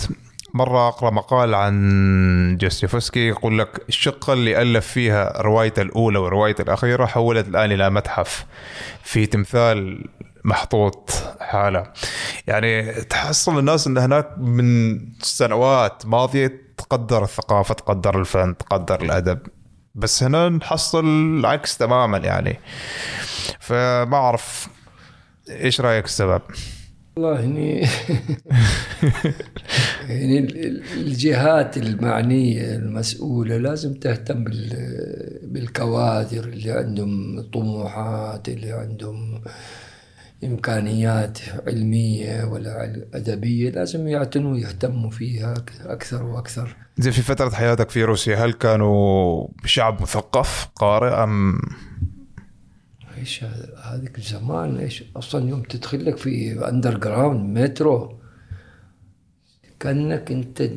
مرة 0.53 0.87
أقرأ 0.87 1.11
مقال 1.11 1.55
عن 1.55 2.57
جوستيفسكي 2.61 3.27
يقول 3.27 3.59
لك 3.59 3.85
الشقة 3.89 4.33
اللي 4.33 4.61
ألف 4.61 4.87
فيها 4.87 5.41
روايته 5.41 5.81
الأولى 5.81 6.19
وروايته 6.19 6.61
الأخيرة 6.61 7.05
حولت 7.05 7.47
الآن 7.47 7.71
إلى 7.71 7.89
متحف 7.89 8.45
في 9.03 9.25
تمثال 9.25 10.05
محطوط 10.43 11.11
حاله. 11.41 11.83
يعني 12.47 12.91
تحصل 12.93 13.59
الناس 13.59 13.87
إن 13.87 13.97
هناك 13.97 14.29
من 14.37 14.99
سنوات 15.19 16.05
ماضية 16.05 16.61
تقدر 16.77 17.23
الثقافة 17.23 17.73
تقدر 17.73 18.19
الفن 18.19 18.57
تقدر 18.57 19.01
الأدب. 19.01 19.39
بس 19.97 20.23
هنا 20.23 20.49
نحصل 20.49 21.05
العكس 21.05 21.77
تماما 21.77 22.17
يعني 22.17 22.59
فما 23.59 24.17
أعرف 24.17 24.67
إيش 25.49 25.81
رأيك 25.81 26.05
السبب؟ 26.05 26.41
والله 27.15 27.43
هني 27.45 27.79
يعني 30.09 30.39
ال- 30.39 30.83
الجهات 30.93 31.77
المعنية 31.77 32.75
المسؤولة 32.75 33.57
لازم 33.57 33.93
تهتم 33.93 34.43
بال- 34.43 35.39
بالكوادر 35.43 36.43
اللي 36.43 36.71
عندهم 36.71 37.41
طموحات 37.41 38.49
اللي 38.49 38.71
عندهم 38.71 39.41
إمكانيات 40.43 41.39
علمية 41.67 42.43
ولا 42.43 43.03
أدبية 43.13 43.69
لازم 43.69 44.07
يعتنوا 44.07 44.53
ويهتموا 44.53 45.09
فيها 45.09 45.53
أكثر 45.85 46.23
وأكثر. 46.23 46.75
زي 46.97 47.11
في 47.11 47.21
فترة 47.21 47.49
حياتك 47.49 47.89
في 47.89 48.03
روسيا 48.03 48.35
هل 48.35 48.53
كانوا 48.53 49.47
شعب 49.65 50.01
مثقف 50.01 50.69
قارئ 50.75 51.23
أم؟ 51.23 51.59
إيش 53.17 53.43
هذيك 53.83 54.17
الزمان؟ 54.17 54.77
إيش 54.77 55.03
أصلا 55.15 55.49
يوم 55.49 55.61
تدخل 55.61 56.05
لك 56.05 56.17
في 56.17 56.67
underground 56.69 57.57
مترو 57.57 58.17
كأنك 59.79 60.31
أنت 60.31 60.69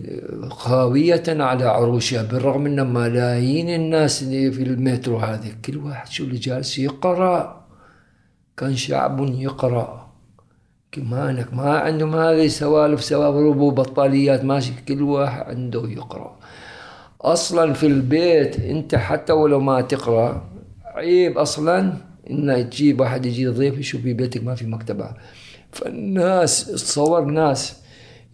خاوية 0.48 1.22
على 1.28 1.64
عروشها 1.64 2.22
بالرغم 2.22 2.66
ان 2.66 2.92
ملايين 2.92 3.68
الناس 3.68 4.22
اللي 4.22 4.52
في 4.52 4.62
المترو 4.62 5.18
هذه. 5.18 5.52
كل 5.64 5.76
واحد 5.76 6.08
شو 6.08 6.24
اللي 6.24 6.38
جالس 6.38 6.78
يقرأ. 6.78 7.59
كان 8.56 8.76
شعب 8.76 9.20
يقرأ. 9.20 10.10
كمانك 10.92 11.54
ما 11.54 11.78
عندهم 11.78 12.16
هذه 12.16 12.46
سوالف 12.46 13.04
سوالف 13.04 13.56
وبطاليات 13.56 14.44
ماشي 14.44 14.72
كل 14.88 15.02
واحد 15.02 15.42
عنده 15.42 15.88
يقرأ. 15.88 16.38
أصلا 17.20 17.72
في 17.72 17.86
البيت 17.86 18.60
أنت 18.60 18.94
حتى 18.94 19.32
ولو 19.32 19.60
ما 19.60 19.80
تقرأ 19.80 20.50
عيب 20.84 21.38
أصلا 21.38 21.92
إن 22.30 22.70
تجيب 22.70 23.00
واحد 23.00 23.26
يجي 23.26 23.46
ضيف 23.46 23.78
يشوف 23.78 24.00
في 24.02 24.12
بيتك 24.12 24.44
ما 24.44 24.54
في 24.54 24.66
مكتبة. 24.66 25.14
فالناس 25.72 26.66
تصور 26.66 27.24
ناس 27.24 27.82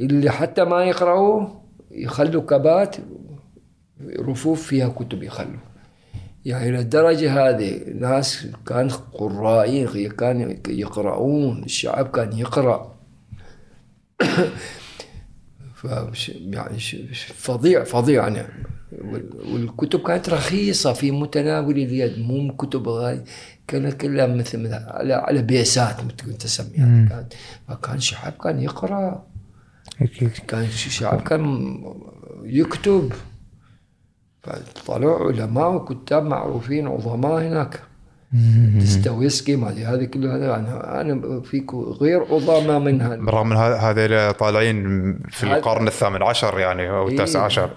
اللي 0.00 0.30
حتى 0.30 0.64
ما 0.64 0.84
يقرأوا 0.84 1.48
يخلوا 1.90 2.42
كبات 2.42 2.96
رفوف 4.18 4.62
فيها 4.62 4.88
كتب 4.88 5.22
يخلوا. 5.22 5.65
يعني 6.46 6.70
للدرجة 6.70 7.48
هذه 7.48 7.80
ناس 7.94 8.46
كان 8.66 8.88
قرائين 8.88 10.08
كان 10.10 10.58
يقرؤون 10.68 11.62
الشعب 11.64 12.06
كان 12.10 12.38
يقرأ. 12.38 12.94
فش 15.74 16.28
يعني 16.28 16.78
فظيع 17.34 17.84
فظيع 17.84 18.28
يعني. 18.28 18.48
وال- 18.92 19.52
والكتب 19.52 20.00
كانت 20.02 20.28
رخيصة 20.28 20.92
في 20.92 21.10
متناول 21.10 21.78
اليد 21.78 22.18
مو 22.18 22.56
كتب 22.56 22.88
غالية 22.88 23.24
كانت 23.68 24.00
كلها 24.00 24.26
مثل 24.26 24.58
مثل 24.62 24.74
على 24.74 25.14
على 25.14 25.42
بيسات 25.42 26.04
مثل 26.04 26.14
كنت 26.26 26.42
تسميها 26.42 27.08
كانت 27.08 27.32
فكان 27.68 28.00
شعب 28.00 28.32
كان 28.32 28.60
يقرأ. 28.62 29.26
كان 30.48 30.66
شعب 30.70 31.20
كان 31.20 31.76
يكتب. 32.44 33.12
فطلعوا 34.74 35.32
علماء 35.32 35.74
وكتاب 35.74 36.24
معروفين 36.24 36.86
عظماء 36.88 37.42
هناك. 37.42 37.80
دستويسكي 38.78 39.56
ما 39.56 39.70
أدري 39.70 39.84
هذه 39.84 40.04
كلها 40.04 40.36
أنا 40.56 41.00
أنا 41.00 41.40
في 41.40 41.66
غير 42.00 42.22
عظماء 42.34 42.78
منها. 42.78 43.16
بالرغم 43.16 43.48
من 43.48 43.56
هذا- 43.56 43.76
هذول 43.76 44.34
طالعين 44.34 44.78
في 45.30 45.44
القرن 45.44 45.86
الثامن 45.86 46.22
عشر 46.22 46.58
يعني 46.58 46.90
أو 46.90 47.08
التاسع 47.08 47.38
إيه. 47.38 47.44
عشر. 47.44 47.70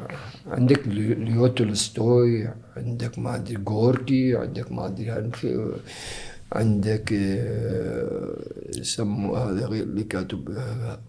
عندك 0.51 0.87
لي- 0.87 1.13
ليو 1.13 1.47
تولستوي 1.47 2.49
عندك 2.77 3.19
ما 3.19 3.35
أدري 3.35 3.55
جوركي 3.55 4.35
عندك 4.37 4.71
ما 4.71 4.85
أدري 4.85 5.11
عندك 6.53 7.13
آه، 7.13 8.35
يسموا 8.79 9.37
هذا 9.37 9.67
اللي 9.67 10.03
كاتب 10.03 10.49
آه، 10.49 10.99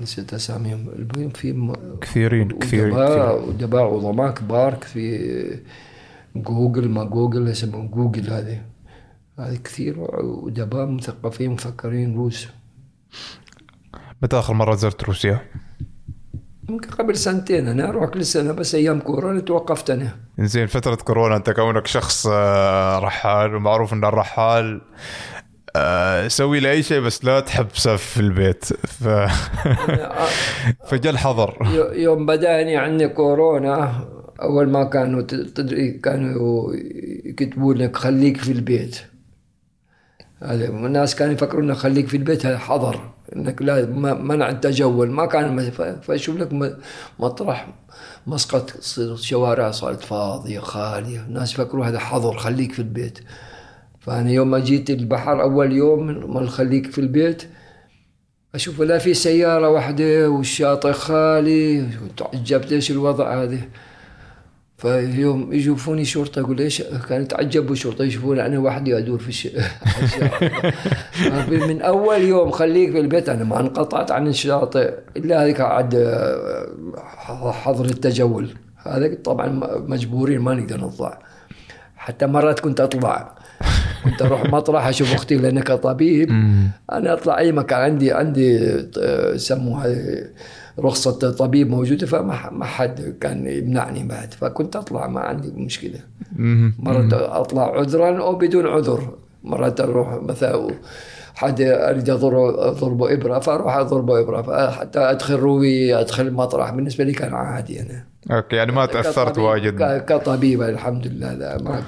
نسيت 0.00 0.34
اساميهم 0.34 0.88
المهم 0.88 1.30
في 1.30 1.52
م- 1.52 1.96
كثيرين 2.00 2.48
كثيرين 2.48 2.94
أدباء 2.98 3.82
عظماء 3.94 4.30
كبار 4.30 4.74
في 4.76 5.58
جوجول 6.36 6.88
ما 6.88 7.04
جوجول 7.04 7.48
يسمون 7.48 7.88
جوجول 7.90 8.30
هذه. 8.32 8.62
هذه 9.38 9.56
كثير 9.64 9.96
أدباء 10.48 10.86
مثقفين 10.86 11.50
مفكرين 11.50 12.16
روس. 12.16 12.48
متى 14.22 14.38
آخر 14.38 14.54
مرة 14.54 14.74
زرت 14.74 15.04
روسيا؟ 15.04 15.40
يمكن 16.68 16.90
قبل 16.90 17.16
سنتين 17.16 17.68
أنا 17.68 17.88
أروح 17.88 18.10
كل 18.10 18.24
سنه 18.24 18.52
بس 18.52 18.74
أيام 18.74 19.00
كورونا 19.00 19.40
توقفت 19.40 19.90
أنا. 19.90 20.16
زين 20.38 20.66
فترة 20.66 20.94
كورونا 20.94 21.36
أنت 21.36 21.50
كونك 21.50 21.86
شخص 21.86 22.26
آه، 22.32 22.98
رحال 22.98 23.54
ومعروف 23.54 23.92
ان 23.92 24.04
الرحال 24.04 24.80
سوي 26.28 26.60
له 26.60 26.70
أي 26.70 26.82
شيء 26.82 27.00
بس 27.00 27.24
لا 27.24 27.40
تحبسه 27.40 27.96
في 27.96 28.20
البيت. 28.20 28.64
ف 28.64 29.08
فجاء 30.88 31.12
الحظر. 31.12 31.56
يو- 31.74 31.92
يوم 31.92 32.26
بدأني 32.26 32.76
عندي 32.76 33.08
كورونا 33.08 34.04
أول 34.42 34.68
ما 34.68 34.84
كانوا 34.84 35.22
تدري 35.22 35.90
كانوا 35.90 36.72
يكتبوا 37.24 37.74
لك 37.74 37.96
خليك 37.96 38.36
في 38.36 38.52
البيت. 38.52 38.98
هذا 40.42 40.68
الناس 40.68 41.14
كانوا 41.14 41.32
يفكرون 41.34 41.74
خليك 41.74 42.08
في 42.08 42.16
البيت 42.16 42.46
هذا 42.46 42.58
حظر. 42.58 43.00
إنك 43.36 43.62
لا 43.62 43.86
منع 44.14 44.48
التجول 44.48 45.10
ما 45.10 45.26
كان 45.26 45.70
ف- 45.70 45.82
فاشوف 45.82 46.36
لك 46.36 46.78
مطرح 47.18 47.68
مسقط 48.26 48.70
ص- 48.80 49.20
شوارع 49.22 49.70
صارت 49.70 50.04
فاضية 50.04 50.60
خالية. 50.60 51.20
الناس 51.20 51.52
يفكروا 51.52 51.86
هذا 51.86 51.98
حظر 51.98 52.36
خليك 52.38 52.72
في 52.72 52.78
البيت. 52.78 53.18
فأنا 54.02 54.30
يوم 54.30 54.50
ما 54.50 54.58
جيت 54.58 54.90
البحر 54.90 55.42
أول 55.42 55.72
يوم 55.72 56.06
من 56.36 56.48
خليك 56.48 56.90
في 56.90 57.00
البيت 57.00 57.42
أشوف 58.54 58.80
لا 58.80 58.98
في 58.98 59.14
سيارة 59.14 59.68
واحدة 59.68 60.30
والشاطئ 60.30 60.92
خالي. 60.92 61.88
تعجبت 62.16 62.72
إيش 62.72 62.90
الوضع 62.90 63.42
هذا؟ 63.42 63.58
فيوم 64.78 65.52
يشوفوني 65.52 66.04
شرطة 66.04 66.38
يقول 66.38 66.58
إيش 66.58 66.82
كانوا 66.82 67.24
يتعجبوا 67.24 67.74
شرطة 67.74 68.04
يشوفوني 68.04 68.46
أنا 68.46 68.58
وحدي 68.58 68.98
أدور 68.98 69.18
في 69.18 69.28
الش... 69.28 69.48
الشاطئ. 70.02 70.50
من 71.68 71.82
أول 71.82 72.20
يوم 72.22 72.50
خليك 72.50 72.90
في 72.92 73.00
البيت 73.00 73.28
أنا 73.28 73.44
ما 73.44 73.60
انقطعت 73.60 74.10
عن 74.10 74.26
الشاطئ 74.26 74.94
إلا 75.16 75.44
هذيك 75.44 75.60
عاد 75.60 75.94
آه، 75.94 77.52
حظر 77.52 77.84
التجول. 77.84 78.48
هذا 78.76 79.14
طبعا 79.24 79.48
مجبورين 79.88 80.40
ما 80.40 80.54
نقدر 80.54 80.80
نطلع. 80.80 81.18
حتى 81.96 82.26
مرات 82.26 82.60
كنت 82.60 82.80
أطلع. 82.80 83.34
كنت 84.04 84.22
أروح 84.22 84.44
مطرح 84.52 84.86
أشوف 84.86 85.14
أختي 85.14 85.36
لأنك 85.36 85.72
طبيب. 85.72 86.30
أنا 86.92 87.12
أطلع 87.12 87.38
أي 87.38 87.52
مكان. 87.52 87.78
عندي 87.80 88.12
عندي 88.12 88.58
آه، 89.02 89.34
يسموها 89.34 89.94
رخصة 90.78 91.30
طبيب 91.30 91.70
موجودة 91.70 92.06
فما 92.06 92.50
ما 92.50 92.64
حد 92.64 93.14
كان 93.20 93.46
يمنعني 93.46 94.04
بعد. 94.08 94.34
فكنت 94.34 94.76
أطلع 94.76 95.06
ما 95.06 95.20
عندي 95.20 95.50
مشكلة. 95.56 95.98
مرات 96.78 97.12
أطلع 97.12 97.78
عذرا 97.78 98.22
أو 98.22 98.34
بدون 98.34 98.66
عذر. 98.66 99.14
مرات 99.44 99.80
أروح 99.80 100.22
مثلا 100.22 100.70
حد 101.34 101.60
أريد 101.60 102.10
أضرب 102.10 102.54
اضربه 102.58 103.12
إبرة 103.12 103.38
فأروح 103.38 103.76
اضربه 103.76 104.20
إبرة. 104.20 104.70
حتى 104.70 104.98
أدخل 104.98 105.34
روي 105.34 105.94
أدخل 106.00 106.32
مطرح 106.32 106.70
بالنسبة 106.70 107.04
لي 107.04 107.12
كان 107.12 107.34
عادي 107.34 107.80
أنا. 107.80 108.04
أوكي 108.36 108.56
يعني 108.56 108.72
ما 108.72 108.86
تأثرت 108.86 109.28
كطبيب- 109.32 109.44
واجد 109.44 109.82
كطبيب 110.08 110.62
الحمد 110.62 111.06
لله 111.06 111.32
لا 111.34 111.62
ما 111.62 111.82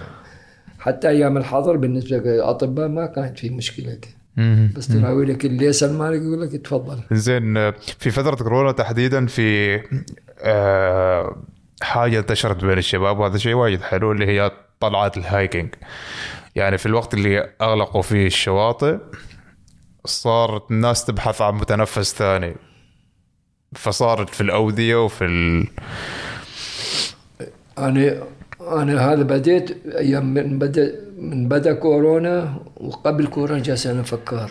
حتى 0.85 1.09
أيام 1.09 1.37
الحظر 1.37 1.77
بالنسبة 1.77 2.17
للاطباء 2.17 2.89
ما 2.89 3.07
كانت 3.07 3.39
في 3.39 3.51
مشكلة. 3.51 3.99
مهم. 4.37 4.73
بس 4.77 4.89
تراوي 4.89 5.25
لك 5.25 5.45
ال 5.45 5.50
licence 5.50 5.83
مالك 5.83 6.23
يقول 6.23 6.43
لك 6.43 6.53
تفضل. 6.53 7.01
زين 7.13 7.71
في 7.73 8.11
فترة 8.11 8.35
كورونا 8.35 8.73
تحديدا 8.73 9.27
في 9.27 9.81
آه، 10.41 11.43
حاجة 11.83 12.19
انتشرت 12.19 12.65
بين 12.65 12.79
الشباب 12.79 13.19
وهذا 13.19 13.39
شيء 13.39 13.55
وايد 13.55 13.83
حلو 13.83 14.13
اللي 14.13 14.27
هي 14.27 14.51
طلعات 14.81 15.17
ال 15.17 15.24
hiking. 15.24 15.75
يعني 16.55 16.79
في 16.79 16.87
الوقت 16.87 17.15
اللي 17.15 17.51
أغلقوا 17.61 18.03
فيه 18.03 18.27
الشواطئ 18.27 18.99
صارت 20.05 20.71
الناس 20.71 21.05
تبحث 21.05 21.41
عن 21.41 21.55
متنفس 21.55 22.15
ثاني. 22.15 22.55
فصارت 23.75 24.29
في 24.29 24.41
الأودية 24.41 25.05
وفي 25.05 25.25
ال... 25.25 25.67
أنا 27.79 28.23
أنا 28.69 29.13
هذا 29.13 29.23
بديت 29.23 29.87
أيام 29.87 30.35
من 30.35 30.59
بدا 30.59 30.95
من 31.19 31.49
بدأ 31.49 31.73
كورونا 31.73 32.55
وقبل 32.77 33.27
كورونا 33.27 33.63
جالس 33.63 33.87
أنا 33.87 34.01
أفكر. 34.01 34.51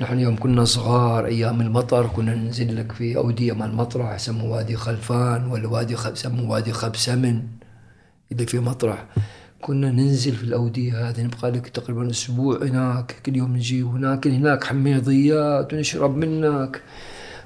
نحن 0.00 0.18
يوم 0.18 0.36
كنا 0.36 0.64
صغار 0.64 1.26
أيام 1.26 1.60
المطر 1.60 2.06
كنا 2.06 2.34
ننزل 2.34 2.76
لك 2.76 2.92
في 2.92 3.16
أودية 3.16 3.52
مال 3.52 3.70
المطرح 3.70 4.14
يسموه 4.14 4.50
وادي 4.50 4.76
خلفان 4.76 5.46
ولا 5.46 5.68
وادي 5.68 5.96
خ... 5.96 6.06
يسموه 6.06 6.50
وادي 6.50 6.72
خبسمن 6.72 7.42
اللي 8.32 8.46
في 8.46 8.58
مطرح. 8.58 9.06
كنا 9.60 9.90
ننزل 9.90 10.32
في 10.32 10.44
الأودية 10.44 11.08
هذه 11.08 11.22
نبقى 11.22 11.50
لك 11.50 11.68
تقريبا 11.68 12.10
أسبوع 12.10 12.58
هناك 12.62 13.14
كل 13.26 13.36
يوم 13.36 13.56
نجي 13.56 13.82
وناكل 13.82 14.30
هناك 14.30 14.64
حميضيات 14.64 15.72
ونشرب 15.72 16.16
منك. 16.16 16.82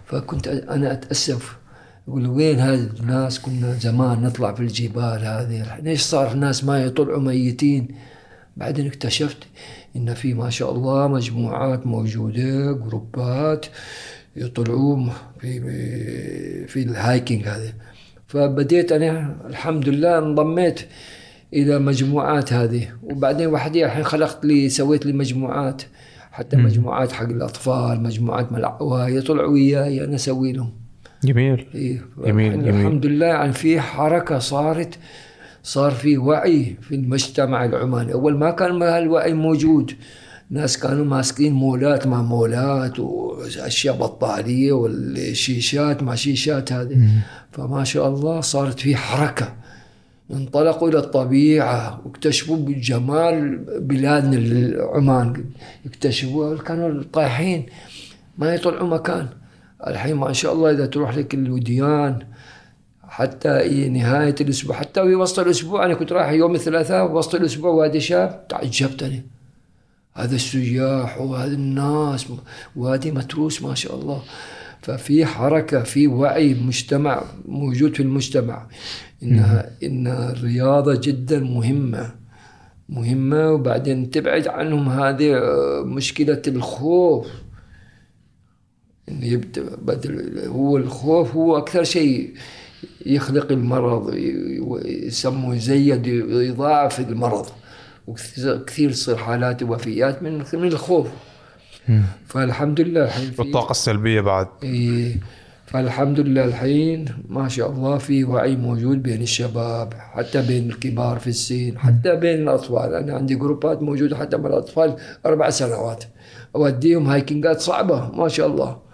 فكنت 0.06 0.48
أنا 0.48 0.92
أتأسف. 0.92 1.56
وين 2.08 2.58
هذه 2.58 2.88
الناس؟ 3.00 3.38
كنا 3.38 3.74
زمان 3.74 4.22
نطلع 4.22 4.54
في 4.54 4.60
الجبال 4.60 5.20
هذه. 5.24 5.78
ليش 5.82 6.00
صار 6.00 6.32
الناس 6.32 6.64
ما 6.64 6.84
يطلعوا 6.84 7.20
ميتين؟ 7.20 7.88
بعدين 8.56 8.86
اكتشفت 8.86 9.36
إن 9.96 10.14
في 10.14 10.34
ما 10.34 10.50
شاء 10.50 10.72
الله 10.72 11.08
مجموعات 11.08 11.86
موجودة 11.86 12.72
جروبات 12.72 13.66
يطلعوا 14.36 15.06
في 15.40 15.60
في 16.66 16.82
ال 16.82 16.91
hiking 16.91 17.48
هذه. 17.48 17.72
فبديت 18.26 18.92
أنا 18.92 19.36
الحمد 19.46 19.88
لله 19.88 20.18
انضميت 20.18 20.80
إلى 21.54 21.78
مجموعات 21.78 22.52
هذه. 22.52 22.88
وبعدين 23.02 23.46
وحدي 23.46 23.84
الحين 23.86 24.04
خلقت 24.04 24.44
لي 24.44 24.68
سويت 24.68 25.06
لي 25.06 25.12
مجموعات. 25.12 25.82
حتى 26.30 26.56
مجموعات 26.56 27.12
حق 27.12 27.28
الأطفال 27.28 28.02
مجموعات 28.02 28.52
ملعوها 28.52 29.08
يطلعوا 29.08 29.52
وياي 29.52 30.04
أنا 30.04 30.14
أسوي 30.14 30.52
لهم. 30.52 30.87
جميل. 31.24 31.66
إيه 31.74 32.04
جميل، 32.24 32.46
الحين 32.46 32.64
جميل. 32.64 32.86
الحمد 32.86 33.06
لله 33.06 33.26
يعني 33.26 33.52
في 33.52 33.80
حركة 33.80 34.38
صارت 34.38 34.98
صار 35.62 35.90
في 35.90 36.18
وعي 36.18 36.76
في 36.82 36.94
المجتمع 36.94 37.64
العماني. 37.64 38.12
أول 38.12 38.38
ما 38.38 38.50
كان 38.50 38.72
ما 38.72 38.96
هالوعي 38.96 39.32
موجود 39.32 39.92
ناس 40.50 40.78
كانوا 40.78 41.04
ماسكين 41.04 41.52
مولات 41.52 42.06
مع 42.06 42.22
مولات 42.22 43.00
وأشياء 43.00 43.96
بطاريه 43.96 44.72
والشيشات 44.72 46.02
مع 46.02 46.14
شيشات 46.14 46.72
هذه. 46.72 47.08
فما 47.52 47.84
شاء 47.84 48.08
الله 48.08 48.40
صارت 48.40 48.80
في 48.80 48.96
حركة. 48.96 49.54
انطلقوا 50.30 50.88
إلى 50.88 50.98
الطبيعة 50.98 52.02
واكتشفوا 52.04 52.58
جمال 52.68 53.58
بلادنا 53.80 54.74
عمان 54.82 55.44
اكتشفوا 55.86 56.56
كانوا 56.56 57.02
طايحين 57.12 57.66
ما 58.38 58.54
يطلعوا 58.54 58.88
مكان. 58.88 59.28
الحين 59.86 60.16
ما 60.16 60.32
شاء 60.32 60.52
الله 60.52 60.70
إذا 60.70 60.86
تروح 60.86 61.16
لك 61.16 61.34
الوديان 61.34 62.18
حتى 63.08 63.58
إيه 63.60 63.88
نهاية 63.88 64.34
الأسبوع 64.40 64.76
حتى 64.76 65.02
في 65.02 65.14
وسط 65.14 65.38
الأسبوع 65.38 65.84
أنا 65.84 65.94
كنت 65.94 66.12
رايح 66.12 66.30
يوم 66.30 66.54
الثلاثاء 66.54 67.12
وسط 67.12 67.34
الأسبوع 67.34 67.70
وادي 67.70 68.00
شاب 68.00 68.48
تعجبت 68.48 69.02
أنا. 69.02 69.22
هذا 70.14 70.34
السياح 70.34 71.20
وهذا 71.20 71.54
الناس 71.54 72.26
وادي 72.76 73.10
متروس 73.10 73.62
ما 73.62 73.74
شاء 73.74 73.94
الله. 73.94 74.22
ففي 74.82 75.26
حركة 75.26 75.82
في 75.82 76.06
وعي 76.06 76.54
مجتمع 76.54 77.22
موجود 77.48 77.94
في 77.94 78.02
المجتمع. 78.02 78.66
إنها 79.22 79.70
إن 79.82 80.06
الرياضة 80.06 81.00
جدا 81.02 81.40
مهمة 81.40 82.10
مهمة 82.88 83.52
وبعدين 83.52 84.10
تبعد 84.10 84.48
عنهم 84.48 84.88
هذه 84.88 85.34
آه، 85.34 85.82
مشكلة 85.86 86.42
الخوف. 86.46 87.26
إنه 89.10 89.26
يبدأ 89.26 89.62
بدل 89.82 90.38
هو 90.46 90.76
الخوف 90.76 91.34
هو 91.34 91.56
أكثر 91.58 91.84
شيء 91.84 92.34
يخلق 93.06 93.52
المرض 93.52 94.14
يسموه 94.84 95.56
يزيد 95.56 96.06
يضاعف 96.30 97.00
المرض. 97.00 97.46
وكثير 98.06 98.90
تصير 98.92 99.16
حالات 99.16 99.62
وفيات 99.62 100.22
من 100.22 100.38
من 100.54 100.68
الخوف. 100.68 101.06
فالحمد 102.26 102.80
لله 102.80 103.04
الحين 103.04 103.30
في- 103.30 103.42
والطاقة 103.42 103.70
السلبية 103.70 104.20
بعد. 104.20 104.46
إيه 104.62 105.16
فالحمد 105.66 106.20
لله 106.20 106.44
الحين 106.44 107.04
ما 107.28 107.48
شاء 107.48 107.70
الله 107.70 107.98
في 107.98 108.24
وعي 108.24 108.56
موجود 108.56 109.02
بين 109.02 109.22
الشباب 109.22 109.94
حتى 109.94 110.42
بين 110.42 110.70
الكبار 110.70 111.18
في 111.18 111.26
السن 111.26 111.78
حتى 111.78 112.16
بين 112.16 112.42
الأطفال. 112.42 112.94
أنا 112.94 113.12
عندي 113.14 113.34
جروبات 113.34 113.82
موجودة 113.82 114.16
حتى 114.16 114.36
مع 114.36 114.46
الأطفال 114.48 114.96
أربع 115.26 115.50
سنوات. 115.50 116.04
أوديهم 116.56 117.06
هايكنجات 117.06 117.60
صعبة 117.60 118.10
ما 118.10 118.28
شاء 118.28 118.46
الله. 118.46 118.87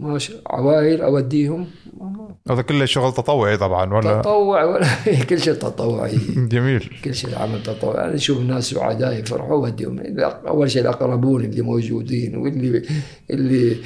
ما 0.00 0.18
شاء 0.18 0.40
عوائل 0.46 1.02
أوديهم. 1.02 1.66
هذا 2.50 2.62
كله 2.62 2.84
شغل 2.84 3.12
تطوعي 3.12 3.56
طبعا 3.56 3.94
ولا؟ 3.94 4.20
تطوع 4.20 4.64
ولا 4.64 4.86
كل 5.30 5.40
شيء 5.40 5.54
تطوعي. 5.54 6.18
جميل. 6.52 6.90
كل 7.04 7.14
شيء 7.14 7.38
عمل 7.38 7.62
تطوع 7.62 8.04
أنا 8.04 8.14
أشوف 8.14 8.38
الناس 8.38 8.70
سعداء 8.70 9.12
يفرحوا 9.12 9.56
اوديهم 9.56 10.00
أول 10.48 10.70
شيء 10.70 10.82
الأقربون 10.82 11.44
اللي 11.44 11.62
موجودين 11.62 12.36
واللي 12.36 12.82
اللي 13.30 13.76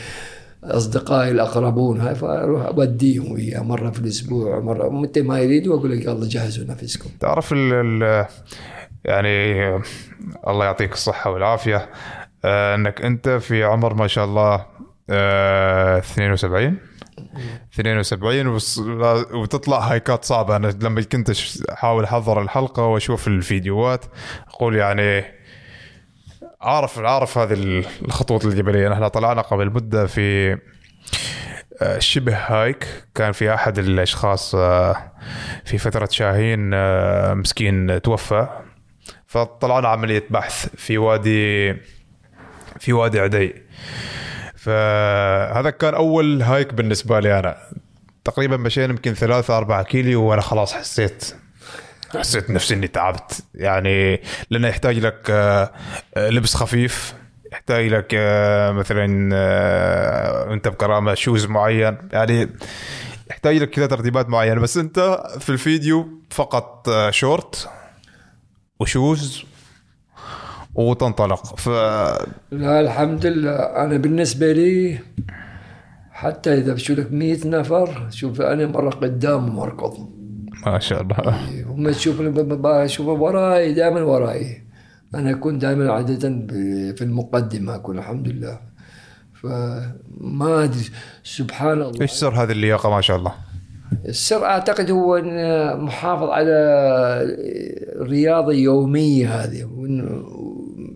أصدقائي 0.65 1.31
الأقربون. 1.31 2.01
هاي 2.01 2.15
فأروح 2.15 2.67
أوديهم 2.67 3.33
وياه 3.33 3.61
مرة 3.61 3.91
في 3.91 4.01
الأسبوع 4.01 4.61
مرة. 4.61 4.89
متى 4.89 5.23
ما 5.23 5.41
يريدوا 5.41 5.79
أقول 5.79 5.93
لك 5.93 6.05
يلا 6.05 6.29
جهزوا 6.29 6.65
نفسكم. 6.65 7.11
تعرف 7.21 7.53
ال 7.53 7.73
ال 7.73 8.27
يعني 9.05 9.67
الله 10.49 10.65
يعطيك 10.65 10.93
الصحة 10.93 11.31
والعافية. 11.31 11.89
آه، 12.45 12.75
إنك 12.75 13.03
أنت 13.03 13.29
في 13.29 13.65
عمر 13.65 13.95
ما 13.95 14.07
شاء 14.07 14.25
الله 14.25 14.65
آه، 15.11 15.99
72 15.99 16.79
72 17.75 18.47
وص- 18.47 18.79
وتطلع 19.33 19.79
هايكات 19.79 20.25
صعبة. 20.25 20.57
أنا 20.57 20.67
لما 20.83 21.03
كنت 21.03 21.31
أحاول 21.73 22.05
أحضر 22.05 22.43
الحلقة 22.43 22.83
وأشوف 22.87 23.29
الفيديوهات 23.29 24.05
أقول 24.49 24.77
يعني 24.77 25.25
عارف 26.61 26.99
عارف 26.99 27.39
هذه 27.39 27.85
الخطوط 28.05 28.45
الجبلية. 28.45 28.89
نحن 28.89 29.09
طلعنا 29.09 29.43
قبل 29.43 29.67
مدة 29.71 30.07
في 30.07 30.59
آه، 31.83 31.99
شبه 31.99 32.37
هايك. 32.37 32.87
كان 33.15 33.33
في 33.33 33.55
أحد 33.55 33.79
الأشخاص 33.79 34.55
آه، 34.55 35.13
في 35.65 35.79
فترة 35.79 36.09
شاهين 36.11 36.71
آه، 36.75 37.35
مسكين 37.35 38.03
توفى. 38.03 38.49
فطلعنا 39.27 39.89
عملية 39.89 40.25
بحث 40.31 40.67
في 40.77 40.99
وادي 40.99 41.75
في 42.81 42.93
وادي 42.93 43.21
عدي. 43.21 43.55
فهذا 44.63 45.71
كان 45.71 45.95
أول 45.95 46.43
هايك 46.43 46.75
بالنسبة 46.75 47.21
لي 47.21 47.39
أنا. 47.39 47.57
تقريبا 48.25 48.57
مشينا 48.57 48.91
يمكن 48.93 49.15
ثلاثة 49.15 49.59
أربعة 49.59 49.83
كيلو 49.83 50.23
وأنا 50.23 50.43
خلاص 50.43 50.73
حسيت 50.73 51.35
حسيت 52.19 52.51
نفسي 52.51 52.75
إني 52.75 52.89
تعبت. 52.89 53.45
يعني 53.55 54.23
لأنه 54.51 54.69
يحتاج 54.69 54.99
لك 54.99 55.27
آه، 55.31 55.71
لبس 56.17 56.55
خفيف 56.55 57.15
يحتاج 57.53 57.87
لك 57.89 58.07
آه، 58.15 58.73
مثلا 58.73 59.31
آه، 59.35 60.53
أنت 60.53 60.69
بكرامة 60.69 61.15
شوز 61.15 61.47
معين. 61.47 61.99
يعني 62.13 62.49
يحتاج 63.31 63.57
لك 63.57 63.71
كذا 63.71 63.87
ترتيبات 63.87 64.29
معينة. 64.29 64.61
بس 64.61 64.77
أنت 64.77 65.23
في 65.39 65.51
الفيديو 65.51 66.09
فقط 66.31 66.91
شورت 67.11 67.69
وشوز 68.81 69.52
وتنطلق. 70.75 71.57
ف 71.57 71.69
لا 72.53 72.81
الحمد 72.81 73.27
لله. 73.27 73.57
أنا 73.57 73.97
بالنسبة 73.97 74.53
لي 74.53 74.99
حتى 76.11 76.55
إذا 76.55 76.73
بشوف 76.73 76.99
لك 76.99 77.13
100 77.13 77.39
نفر 77.47 78.07
شوف 78.11 78.41
أنا 78.41 78.67
مرة 78.67 78.91
قدام 78.91 79.57
مركض 79.57 80.09
ما 80.67 80.79
شاء 80.79 81.03
الله. 81.03 81.17
هم 81.67 81.91
تشوفون 81.91 82.87
شوف 82.87 83.07
وراي 83.09 83.73
دائما 83.73 84.03
وراي. 84.03 84.63
أنا 85.15 85.31
اكون 85.31 85.59
دائما 85.59 85.93
عادة 85.93 86.29
في 86.97 87.03
المقدمة 87.03 87.75
أكون 87.75 87.99
الحمد 87.99 88.29
لله. 88.29 88.59
فما 89.43 90.65
أدري. 90.65 90.91
سبحان 91.25 91.83
الله. 91.83 92.01
إيش 92.01 92.11
سر 92.11 92.43
هذه 92.43 92.53
اللياقة؟ 92.53 92.91
ما 92.91 93.01
شاء 93.01 93.17
الله. 93.17 93.33
السر 94.09 94.45
أعتقد 94.45 94.91
هو 94.91 95.17
إن 95.17 95.81
محافظ 95.81 96.29
على 96.29 96.53
الرياضه 98.01 98.53
يومية 98.53 99.29
هذه 99.35 99.65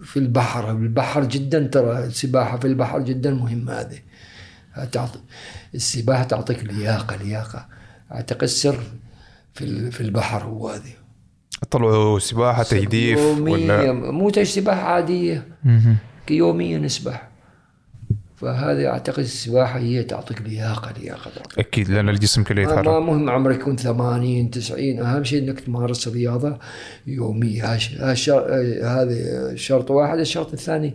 في 0.07 0.19
البحر. 0.19 0.71
البحر 0.71 1.25
جدا 1.25 1.67
ترى 1.67 2.05
السباحة 2.05 2.59
في 2.59 2.67
البحر 2.67 3.01
جدا 3.01 3.31
مهمة 3.35 3.73
هذه. 3.73 3.99
تعطي 4.93 5.19
السباحة 5.75 6.25
تعطيك 6.25 6.65
لياقة 6.65 7.17
لياقة. 7.17 7.67
أعتقد 8.13 8.43
السر 8.43 8.79
في 9.55 9.65
ال- 9.65 9.93
في 9.93 10.01
البحر 10.01 10.45
هو 10.45 10.69
هذه. 10.69 10.93
طلعوا 11.71 12.19
سباحة 12.19 12.63
تجديف 12.63 13.19
ولا؟ 13.19 13.93
مو 13.93 14.31
تج 14.31 14.43
سباحة 14.43 14.81
عادية. 14.81 15.47
يوميا 16.31 16.79
نسبح. 16.79 17.26
فهذه 18.37 18.87
أعتقد 18.87 19.19
السباحة 19.19 19.79
هي 19.79 20.03
تعطيك 20.03 20.43
لياقة 20.43 20.93
تعطيك. 21.37 21.59
أكيد 21.59 21.89
لأن 21.91 22.09
الجسم 22.09 22.43
كله 22.43 22.63
ما 22.63 22.67
ما 22.75 22.81
يتحرك 22.81 23.03
مهم 23.03 23.31
عمرك 23.31 23.61
يكون 23.61 23.77
80 23.77 24.51
90 24.51 25.01
أهم 25.01 25.25
شيء 25.25 25.43
إنك 25.43 25.61
تمارس 25.61 26.09
هاش- 27.61 27.95
هاش- 27.95 28.31
هذا 28.85 29.55
شرط 29.55 29.91
واحد. 29.91 30.19
الشرط 30.19 30.53
الثاني 30.53 30.95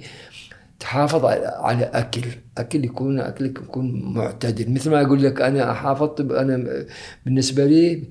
تحافظ 0.80 1.26
على 1.26 1.84
أكل. 1.94 2.22
أكل 2.58 2.86
يكون 2.86 3.20
أكلك 3.20 3.58
يكون 3.60 4.14
معتدل. 4.14 4.74
مثل 4.74 4.90
ما 4.92 5.02
أقول 5.02 5.24
لك 5.24 5.42
أنا 5.42 5.74
حافظت 5.74 6.20
أنا 6.22 6.86
بالنسبة 7.26 7.66
لي 7.66 8.04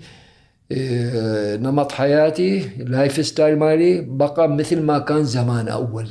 إيه، 0.70 1.56
نمط 1.56 1.92
حياتي 1.92 2.70
ال 2.80 3.26
lifestyle 3.26 3.58
مالي 3.58 4.00
بقى 4.00 4.48
مثل 4.48 4.82
ما 4.82 4.98
كان 4.98 5.24
زمان 5.24 5.68
أول. 5.68 6.08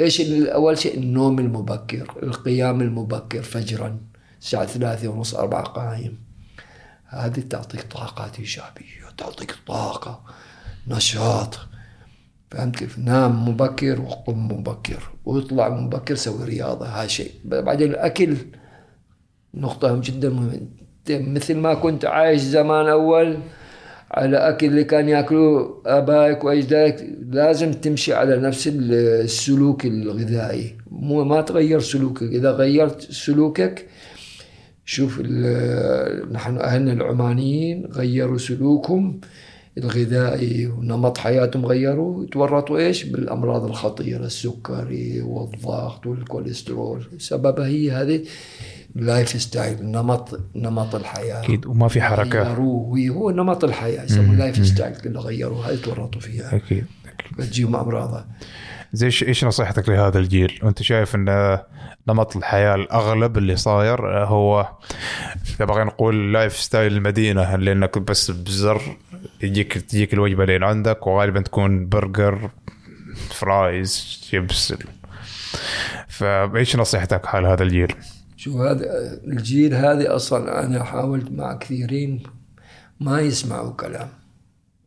إيش 0.00 0.20
أول 0.30 0.78
شيء 0.78 0.98
النوم 0.98 1.38
المبكر 1.38 2.14
القيام 2.22 2.80
المبكر 2.80 3.42
فجرا 3.42 4.00
الساعة 4.40 4.66
ثلاثة 4.66 5.08
ونص 5.08 5.34
أربعة 5.34 5.64
قايم 5.64 6.18
هذه 7.06 7.40
تعطيك 7.40 7.82
طاقات 7.82 8.38
إيجابية 8.38 9.04
تعطيك 9.18 9.54
طاقة 9.66 10.20
نشاط. 10.88 11.58
فهمت 12.50 12.76
كيف؟ 12.76 12.98
نام 12.98 13.48
مبكر 13.48 14.00
وقم 14.00 14.48
مبكر 14.48 15.10
واطلع 15.24 15.68
مبكر 15.68 16.14
سوي 16.14 16.44
رياضة 16.44 16.86
هذا 16.86 17.06
شيء. 17.06 17.30
بعدين 17.44 17.90
الأكل 17.90 18.36
نقطة 19.54 20.00
جدا 20.04 20.30
مهمة. 20.30 20.60
مثل 21.10 21.56
ما 21.56 21.74
كنت 21.74 22.04
عايش 22.04 22.40
زمان 22.40 22.88
أول 22.88 23.38
على 24.14 24.36
أكل 24.36 24.66
اللي 24.66 24.84
كان 24.84 25.08
يأكلوه 25.08 25.82
آبائك 25.86 26.44
وأجدادك 26.44 27.06
لازم 27.30 27.72
تمشي 27.72 28.12
على 28.12 28.36
نفس 28.36 28.70
السلوك 28.72 29.86
الغذائي. 29.86 30.76
مو 30.90 31.24
ما 31.24 31.40
تغير 31.40 31.80
سلوكك. 31.80 32.22
إذا 32.22 32.50
غيرت 32.50 33.00
سلوكك 33.00 33.86
شوف 34.84 35.20
نحن 36.32 36.56
أهلنا 36.56 36.92
العمانيين 36.92 37.86
غيروا 37.86 38.38
سلوكهم 38.38 39.20
الغذائي 39.78 40.66
ونمط 40.66 41.18
حياتهم 41.18 41.66
غيروا. 41.66 42.26
تورطوا 42.26 42.78
إيش؟ 42.78 43.04
بالأمراض 43.04 43.64
الخطيرة 43.64 44.24
السكري 44.24 45.22
والضغط 45.22 46.06
والكوليسترول. 46.06 47.02
سببها 47.18 47.66
هي 47.66 47.90
هذه. 47.90 48.20
ال 48.96 49.28
lifestyle 49.28 49.90
نمط 49.90 50.40
نمط 50.54 50.94
الحياة. 50.94 51.42
أكيد 51.42 51.66
وما 51.66 51.88
في 51.88 52.02
حركة. 52.02 52.42
غيروه. 52.42 53.08
هو 53.08 53.30
نمط 53.30 53.64
الحياة 53.64 54.04
يسموه 54.04 54.32
ال 54.32 54.66
lifestyle 54.66 54.96
كله 54.96 55.20
غيروه 55.20 55.68
هاي 55.68 55.76
تورطوا 55.76 56.20
فيها. 56.20 56.56
أكيد 56.56 56.86
بتجيهم 57.38 57.76
امراض 57.76 58.26
زي 58.92 59.06
إيش 59.06 59.44
نصيحتك 59.44 59.88
لهذا 59.88 60.18
الجيل؟ 60.18 60.60
وأنت 60.62 60.82
شايف 60.82 61.14
إن 61.14 61.58
نمط 62.08 62.36
الحياة 62.36 62.74
الأغلب 62.74 63.38
اللي 63.38 63.56
صاير 63.56 64.24
هو 64.24 64.68
إذا 65.56 65.64
بغينا 65.64 65.84
نقول 65.84 66.32
lifestyle 66.32 66.92
المدينة 66.92 67.54
اللي 67.54 67.72
انك 67.72 67.98
بس 67.98 68.30
بزر 68.30 68.82
يجيك 69.42 69.72
تجيك 69.72 70.14
الوجبة 70.14 70.44
لين 70.44 70.64
عندك 70.64 71.06
وغالبا 71.06 71.40
تكون 71.40 71.88
burger 71.88 72.50
fries 73.30 74.18
chips 74.30 74.74
فايش 76.08 76.76
نصيحتك 76.76 77.26
حال 77.26 77.46
هذا 77.46 77.62
الجيل؟ 77.62 77.94
شو 78.44 78.62
هذا 78.62 78.84
الجيل 79.24 79.74
هذا 79.74 80.16
أصلا 80.16 80.64
أنا 80.66 80.84
حاولت 80.84 81.30
مع 81.32 81.54
كثيرين 81.56 82.22
ما 83.00 83.20
يسمعوا 83.20 83.72
كلام. 83.72 84.08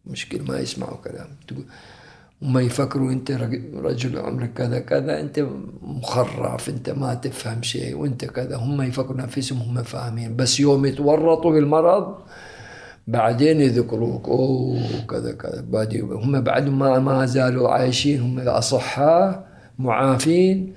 مشكلة 0.05 0.43
ما 0.43 0.59
يسمعوا 0.59 0.97
كلام. 0.97 1.27
تقول 1.47 1.65
وما 2.41 2.61
يفكروا 2.61 3.11
أنت 3.11 3.31
رج- 3.31 3.73
رجل 3.75 4.19
عمرك 4.19 4.53
كذا 4.53 4.79
كذا 4.79 5.19
أنت 5.21 5.45
مخرف 5.81 6.69
أنت 6.69 6.89
ما 6.89 7.13
تفهم 7.13 7.61
شيء 7.63 7.95
وأنت 7.97 8.25
كذا. 8.25 8.55
هم 8.55 8.81
يفكروا 8.81 9.17
نفسهم 9.17 9.57
هم 9.57 9.84
فاهمين. 9.84 10.35
بس 10.35 10.59
يوم 10.59 10.85
يتورطوا 10.85 11.51
بالمرض 11.51 12.15
بعدين 13.07 13.61
يذكروك 13.61 14.29
أوه 14.29 15.05
كذا 15.09 15.31
كذا. 15.31 15.61
بعدين 15.61 16.01
هم 16.11 16.41
بعد 16.41 16.69
ما 16.69 16.99
ما 16.99 17.25
زالوا 17.25 17.69
عايشين 17.69 18.21
هم 18.21 18.39
أصحاء 18.39 19.47
معافين. 19.79 20.73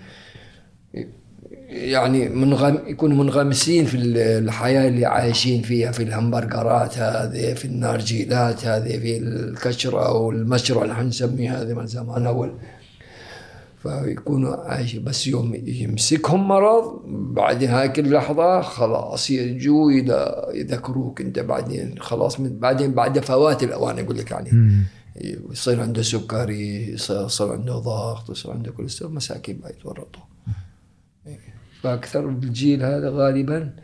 يعني 1.70 2.28
منغم 2.28 2.78
يكونوا 2.86 3.24
منغمسين 3.24 3.84
في 3.86 3.96
ال- 3.96 4.16
الحياة 4.18 4.88
اللي 4.88 5.06
عايشين 5.06 5.62
فيها 5.62 5.92
في 5.92 6.02
الهمبرجرات 6.02 6.98
هذه 6.98 7.54
في 7.54 7.64
النارجيلات 7.64 8.64
هذه 8.66 8.98
في 8.98 9.16
الكشرة 9.18 10.06
أو 10.08 10.30
المشروع 10.30 10.84
اللي 10.84 11.02
نسميه 11.02 11.62
هذه 11.62 11.74
من 11.74 11.86
زمان 11.86 12.26
أول. 12.26 12.52
فيكونوا 13.82 14.56
عايشين 14.56 15.04
بس 15.04 15.26
يوم 15.26 15.54
يمسكهم 15.66 16.48
مرض 16.48 17.02
بعد 17.06 17.64
هاك 17.64 17.98
اللحظة 17.98 18.60
خلاص 18.60 19.30
يرجوا 19.30 19.92
يذكروك 20.54 21.20
أنت 21.20 21.38
بعدين 21.38 21.94
خلاص 21.98 22.40
من 22.40 22.58
بعدين 22.58 22.92
بعد 22.94 23.18
فوات 23.18 23.62
الأوان 23.62 23.98
يقول 23.98 24.18
لك 24.18 24.30
يعني. 24.30 24.50
يصير 25.52 25.80
عنده 25.80 26.02
سكري 26.02 26.92
يصير 26.92 27.24
يصير 27.24 27.52
عنده 27.52 27.72
ضغط 27.78 28.30
يصير 28.30 28.50
عنده 28.50 28.70
كوليسترول 28.72 29.14
مساكين 29.14 29.60
ما 29.62 29.70
يتورطوا 29.70 30.22
فأكثر 31.82 32.28
الجيل 32.28 32.82
هذا 32.82 33.10
غالبا 33.10 33.76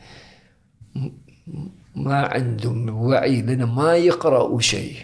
ما 1.97 2.16
عندهم 2.27 2.89
وعي 3.02 3.43
لأن 3.43 3.62
ما 3.64 3.97
يقرأوا 3.97 4.60
شيء 4.60 4.97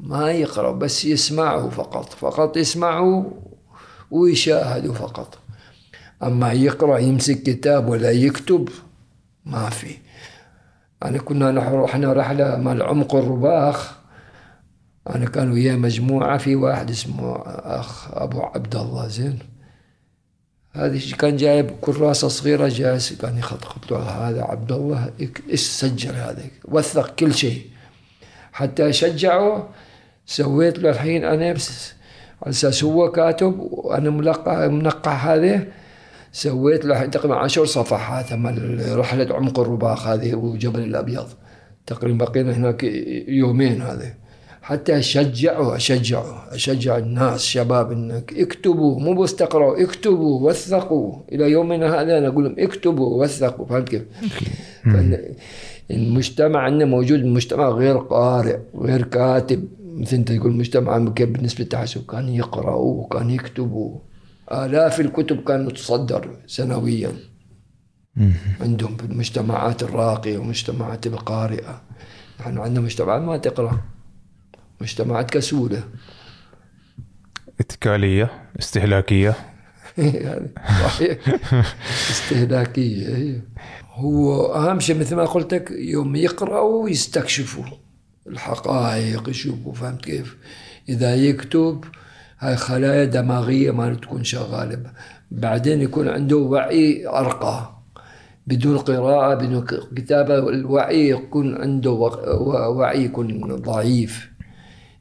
ما 0.00 0.30
يقرأوا 0.30 0.76
بس 0.76 1.04
يسمعوا 1.04 1.70
فقط 1.70 2.08
فقط 2.08 2.56
يسمعوا 2.56 3.24
ويشاهدوا 4.10 4.94
فقط. 4.94 5.38
أما 6.22 6.52
يقرأ 6.52 6.98
يمسك 6.98 7.42
كتاب 7.42 7.88
ولا 7.88 8.10
يكتب 8.10 8.68
ما 9.44 9.70
في. 9.70 9.96
أنا 11.02 11.18
كنا 11.18 11.52
نح- 11.52 11.72
رحنا 11.72 12.12
رحلة 12.12 12.56
مع 12.56 12.84
عمق 12.84 13.14
الرباخ. 13.14 13.94
أنا 15.14 15.24
كان 15.26 15.50
وياه 15.52 15.76
مجموعة 15.76 16.38
في 16.38 16.56
واحد 16.56 16.90
اسمه 16.90 17.36
أخ 17.46 18.08
أبو 18.14 18.40
عبد 18.42 18.76
الله 18.76 19.08
زين. 19.08 19.38
هذه 20.72 21.00
كان 21.18 21.36
جايب 21.36 21.70
كراسة 21.80 22.28
صغيرة 22.28 22.68
جالس 22.68 23.12
كان 23.12 23.38
يخط 23.38 23.64
قلت 23.64 23.90
له 23.92 23.98
هذا 23.98 24.42
عبد 24.42 24.72
الله 24.72 25.10
سجل 25.54 26.14
هذا 26.14 26.42
وثق 26.64 27.14
كل 27.14 27.34
شيء. 27.34 27.62
حتى 28.52 28.88
أشجعه 28.88 29.68
سويت 30.26 30.78
له 30.78 30.90
الحين 30.90 31.52
بس 31.54 31.92
على 32.42 32.50
أساس 32.50 32.84
هو 32.84 33.10
كاتب 33.10 33.60
وأنا 33.60 34.10
ملقى 34.10 34.68
منقع 34.68 35.12
هذه. 35.12 35.66
سويت 36.32 36.84
له 36.84 37.06
تقريبا 37.06 37.36
عشر 37.36 37.64
صفحات 37.64 38.32
مال 38.32 38.98
رحلة 38.98 39.34
عمق 39.34 39.60
الرباخ 39.60 40.06
هذه 40.06 40.34
وجبل 40.34 40.80
الأبيض. 40.80 41.28
تقريبا 41.86 42.24
بقينا 42.24 42.52
هناك 42.52 42.84
يومين 43.28 43.82
هذه. 43.82 44.14
حتى 44.70 44.98
أشجعه 44.98 45.76
أشجعه 45.76 46.54
أشجع 46.54 46.98
الناس 46.98 47.42
شباب 47.42 47.92
إنك 47.92 48.34
اكتبوا 48.36 49.00
مو 49.00 49.22
بس 49.22 49.36
تقرأوا 49.36 49.82
اكتبوا 49.82 50.48
وثقوا. 50.48 51.22
إلى 51.32 51.50
يومنا 51.50 51.86
هذا 51.86 52.18
أنا 52.18 52.28
أقول 52.28 52.44
لهم 52.44 52.54
اكتبوا 52.58 53.22
وثقوا 53.22 53.66
فهمت 53.66 53.88
كيف؟ 53.88 54.02
المجتمع 55.90 56.60
عندنا 56.60 56.84
موجود 56.84 57.24
مجتمع 57.24 57.68
غير 57.68 57.98
قارئ 57.98 58.58
غير 58.74 59.02
كاتب. 59.02 59.68
مثل 59.84 60.16
أنت 60.16 60.32
تقول 60.32 60.52
مجتمع 60.56 61.08
كيف 61.08 61.28
بالنسبة 61.28 61.62
للتحسب 61.62 62.06
كان 62.06 62.28
يقرأوا 62.28 63.04
وكان 63.04 63.30
يكتبوا. 63.30 63.98
آلاف 64.52 65.00
الكتب 65.00 65.44
كانت 65.44 65.72
تصدر 65.72 66.36
سنويا. 66.46 67.12
عندهم 68.60 68.96
في 68.96 69.04
المجتمعات 69.04 69.82
الراقية 69.82 70.38
والمجتمعات 70.38 71.06
القارئة. 71.06 71.82
نحن 72.40 72.58
عندنا 72.58 72.80
مجتمعات 72.80 73.22
ما 73.22 73.36
تقرأ. 73.36 73.80
مجتمعات 74.80 75.30
كسولة. 75.30 75.82
اتكالية 77.60 78.30
استهلاكية. 78.58 79.34
يعني 79.98 80.48
هي. 83.16 83.40
هو 83.92 84.54
أهم 84.54 84.80
شيء 84.80 84.98
مثل 84.98 85.16
ما 85.16 85.24
قلت 85.24 85.54
لك 85.54 85.70
يوم 85.70 86.16
يقرأوا 86.16 86.88
يستكشفوا 86.88 87.64
الحقائق 88.26 89.28
يشوفوا 89.28 89.72
فهمت 89.72 90.04
كيف؟ 90.04 90.36
إذا 90.88 91.14
يكتب 91.14 91.84
هاي 92.38 92.56
خلايا 92.56 93.04
دماغية 93.04 93.70
ما 93.70 93.94
تكون 93.94 94.24
شغالة. 94.24 94.82
بعدين 95.30 95.80
يكون 95.80 96.08
عنده 96.08 96.36
وعي 96.36 97.06
أرقى. 97.08 97.80
بدون 98.46 98.78
قراءة 98.78 99.34
بدون 99.34 99.66
كتابة 99.96 100.38
الوعي 100.38 101.08
يكون 101.08 101.62
عنده 101.62 101.90
وعي 101.90 103.04
يكون 103.04 103.56
ضعيف. 103.56 104.29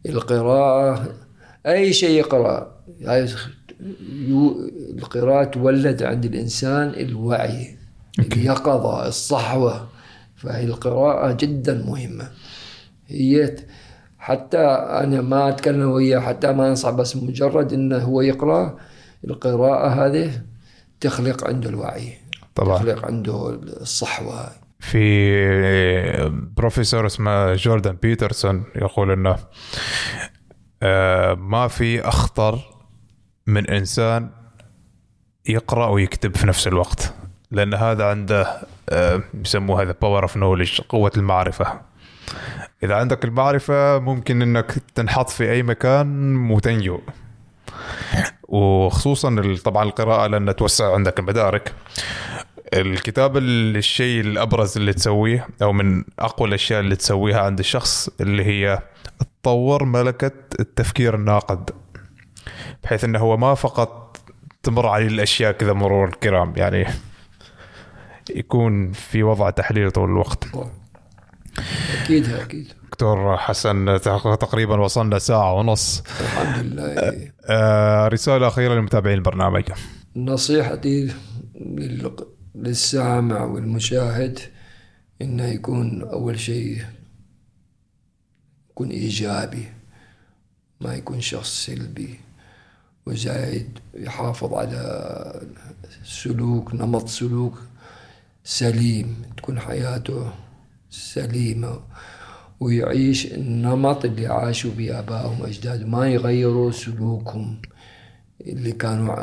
القراءة 0.06 1.14
أي 1.68 1.94
شيء 1.94 2.10
يقرأ 2.20 2.76
القراءة 4.98 5.44
تولد 5.44 6.04
عند 6.04 6.26
الإنسان 6.26 6.90
الوعي 6.90 7.78
اليقظة 8.20 9.08
الصحوة. 9.08 9.88
فهي 10.36 10.64
القراءة 10.64 11.32
جدا 11.32 11.84
مهمة. 11.88 12.30
هي 13.08 13.56
حتى 14.20 14.58
أنا 15.04 15.22
ما 15.22 15.50
أتكلم 15.50 15.90
وياه 15.92 16.20
حتى 16.20 16.52
ما 16.52 16.70
أنصح 16.70 16.90
بس 16.90 17.16
مجرد 17.16 17.74
إنه 17.74 17.98
هو 17.98 18.22
يقرأ 18.22 18.78
القراءة 19.26 19.88
هذه 19.88 20.42
تخلق 21.02 21.48
عنده 21.48 21.70
الوعي 21.70 22.14
طبعا. 22.56 22.78
تخلق 22.78 23.06
عنده 23.06 23.50
الصحوة. 23.82 24.50
في 24.80 26.30
بروفيسور 26.58 27.06
اسمه 27.06 27.54
جوردن 27.54 27.92
بيترسون 27.92 28.64
يقول 28.76 29.12
إنه 29.12 29.36
آه، 30.84 31.34
ما 31.34 31.68
في 31.68 32.02
أخطر 32.02 32.60
من 33.48 33.70
إنسان 33.70 34.30
يقرأ 35.48 35.88
ويكتب 35.88 36.36
في 36.36 36.48
نفس 36.48 36.68
الوقت 36.68 37.14
لأن 37.52 37.74
هذا 37.74 38.06
عنده 38.06 38.62
آه، 38.90 39.22
يسموه 39.46 39.82
هذا 39.82 39.96
power 40.02 40.24
of 40.24 40.38
knowledge 40.38 40.82
قوة 40.82 41.12
المعرفة. 41.18 41.82
إذا 42.84 42.96
عندك 42.96 43.26
المعرفة 43.26 44.00
ممكن 44.00 44.42
إنك 44.42 44.76
تنحط 44.96 45.30
في 45.30 45.52
أي 45.52 45.64
مكان 45.64 46.52
وتنجو. 46.52 47.00
وخصوصا 48.48 49.56
طبعا 49.66 49.84
القراءة 49.84 50.28
لأن 50.28 50.56
توسع 50.56 50.94
عندك 50.94 51.20
المدارك. 51.20 51.74
الكتاب 52.74 53.38
ال- 53.38 53.78
الشيء 53.78 54.22
الأبرز 54.22 54.78
اللي 54.78 54.94
تسويه 54.94 55.48
أو 55.62 55.74
من 55.74 56.04
أقوى 56.20 56.48
الأشياء 56.48 56.80
اللي 56.80 56.96
تسويها 56.96 57.40
عند 57.42 57.60
الشخص 57.60 58.10
اللي 58.22 58.46
هي 58.46 58.80
تطور 59.42 59.86
ملكة 59.86 60.32
التفكير 60.60 61.16
الناقد. 61.16 61.70
بحيث 62.84 63.04
إنه 63.04 63.20
هو 63.20 63.38
ما 63.38 63.54
فقط 63.54 64.18
تمر 64.64 64.88
عليه 64.88 65.08
الأشياء 65.08 65.52
كذا 65.52 65.74
مرور 65.74 66.08
الكرام 66.08 66.54
يعني 66.58 66.86
يكون 68.36 68.92
في 68.92 69.24
وضع 69.24 69.50
تحليل 69.50 69.92
طول 69.92 70.10
الوقت. 70.10 70.44
أكيد 72.04 72.30
أكيد. 72.34 72.74
دكتور 72.88 73.38
حسن 73.38 74.00
تقريبا 74.02 74.76
وصلنا 74.80 75.20
ساعة 75.20 75.54
ونص. 75.54 76.04
الحمد 76.22 76.66
لله. 76.66 77.14
آه، 77.50 78.08
رسالة 78.08 78.48
أخيرة 78.48 78.74
لمتابعين 78.74 79.18
البرنامج. 79.18 79.64
نصيحتي 80.16 81.14
للسامع 82.64 83.44
والمشاهد 83.44 84.40
انه 85.22 85.46
يكون 85.46 86.02
أول 86.02 86.40
شيء 86.40 86.86
يكون 88.70 88.90
إيجابي 88.90 89.68
ما 90.82 90.96
يكون 90.96 91.22
شخص 91.22 91.66
سلبي. 91.66 92.20
وزايد 93.06 93.80
يحافظ 93.94 94.54
على 94.54 95.42
سلوك 96.04 96.76
نمط 96.76 97.08
سلوك 97.08 97.60
سليم 98.44 99.22
تكون 99.38 99.60
حياته 99.60 100.32
سليمة. 100.90 101.80
ويعيش 102.60 103.26
النمط 103.26 104.06
اللي 104.06 104.28
عاشوا 104.28 104.72
به 104.72 105.00
آبائهم 105.00 105.42
وأجدادهم 105.42 105.92
ما 105.92 106.10
يغيروا 106.10 106.72
سلوكهم. 106.72 107.62
اللي 108.48 108.72
كانوا 108.72 109.16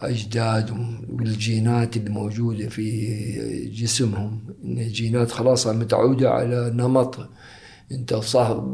أجدادهم 0.00 1.02
والجينات 1.12 1.96
اللي 1.96 2.10
موجودة 2.10 2.68
في 2.68 3.70
جسمهم. 3.74 4.40
إن 4.64 4.78
الجينات 4.78 5.30
خلاص 5.30 5.66
متعودة 5.66 6.30
على 6.30 6.70
نمط. 6.74 7.28
أنت 7.92 8.14
صح 8.14 8.64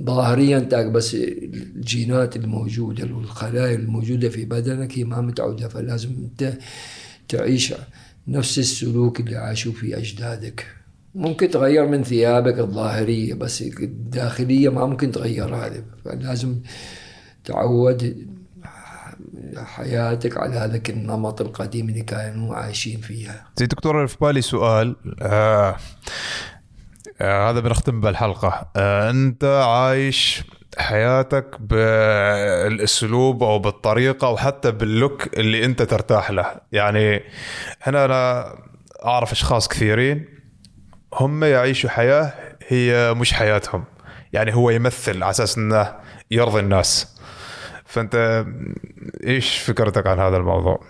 ظاهريا 0.00 0.58
بس 0.88 1.14
الجينات 1.14 2.36
الموجوده 2.36 3.14
والخلايا 3.14 3.74
الموجودة 3.76 4.28
في 4.28 4.44
بدنك 4.44 4.98
هي 4.98 5.04
ما 5.04 5.20
متعودة 5.20 5.68
فلازم 5.68 6.08
أنت 6.08 6.58
تعيش 7.28 7.74
نفس 8.28 8.58
السلوك 8.58 9.20
اللي 9.20 9.36
عاشوا 9.36 9.72
فيه 9.72 9.96
أجدادك. 9.96 10.66
ممكن 11.14 11.50
تغير 11.50 11.88
من 11.88 12.02
ثيابك 12.02 12.58
الظاهرية 12.58 13.34
بس 13.34 13.62
الداخلية 13.62 14.68
ما 14.68 14.86
ممكن 14.86 15.12
تغير 15.12 15.54
هذا 15.54 15.84
فلازم 16.04 16.56
تعود 17.44 18.26
حياتك 19.56 20.36
على 20.36 20.56
هذاك 20.56 20.90
النمط 20.90 21.40
القديم 21.40 21.88
اللي 21.88 22.02
كانوا 22.02 22.56
عايشين 22.56 23.00
فيها. 23.00 23.44
زي 23.56 23.66
دكتور 23.66 24.06
في 24.06 24.16
بالي 24.20 24.40
سؤال 24.40 24.96
آه 25.22 25.76
آه 27.20 27.50
هذا 27.50 27.60
بنختم 27.60 28.00
بالحلقة. 28.00 28.70
آه 28.76 29.10
أنت 29.10 29.44
عايش 29.44 30.42
حياتك 30.78 31.56
بالأسلوب 31.60 33.42
أو 33.42 33.58
بالطريقة 33.58 34.26
أو 34.26 34.36
حتى 34.36 34.70
باللوك 34.70 35.38
اللي 35.38 35.64
أنت 35.64 35.82
ترتاح 35.82 36.30
له. 36.30 36.60
يعني 36.72 37.22
هنا 37.82 38.04
أنا 38.04 38.54
أعرف 39.04 39.32
أشخاص 39.32 39.68
كثيرين 39.68 40.28
هم 41.14 41.44
يعيشوا 41.44 41.90
حياة 41.90 42.32
هي 42.68 43.14
مش 43.14 43.32
حياتهم. 43.32 43.84
يعني 44.32 44.54
هو 44.54 44.70
يمثل 44.70 45.22
على 45.22 45.30
أساس 45.30 45.58
إنه 45.58 45.94
يرضي 46.30 46.60
الناس. 46.60 47.17
فأنت 47.88 48.44
إيش 49.26 49.58
فكرتك 49.58 50.06
عن 50.06 50.18
هذا 50.18 50.36
الموضوع؟ 50.36 50.80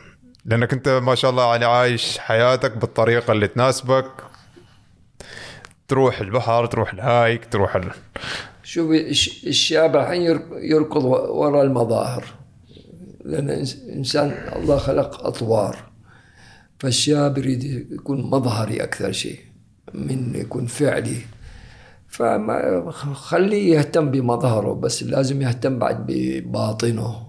لأنك 0.45 0.73
أنت 0.73 0.89
ما 0.89 1.15
شاء 1.15 1.31
الله 1.31 1.51
يعني 1.51 1.65
عايش 1.65 2.19
حياتك 2.19 2.77
بالطريقة 2.77 3.33
اللي 3.33 3.49
تناسبك. 3.49 4.11
تروح 5.89 6.21
البحر 6.21 6.67
تروح 6.67 6.93
الهايك 6.93 7.45
تروح 7.53 7.77
ال... 7.77 7.91
شوف 8.63 8.91
الش- 8.91 9.45
الشاب 9.47 9.97
الحين 9.97 10.23
يرك- 10.23 10.53
يركض 10.53 11.05
وراء 11.05 11.65
المظاهر. 11.65 12.25
لأن 13.25 13.49
إنس- 13.65 13.77
إنسان 13.97 14.49
الله 14.57 14.77
خلق 14.79 15.27
أطوار. 15.27 15.77
فالشاب 16.79 17.39
يريد 17.39 17.65
يكون 17.93 18.21
مظهري 18.23 18.83
أكثر 18.85 19.13
شيء. 19.13 19.39
من 19.95 20.35
يكون 20.35 20.67
فعلي. 20.67 21.17
فما 22.09 22.91
خليه 23.15 23.75
يهتم 23.75 24.11
بمظهره 24.11 24.73
بس 24.75 25.03
لازم 25.03 25.43
يهتم 25.43 25.79
بعد 25.79 26.07
بباطنه 26.07 27.29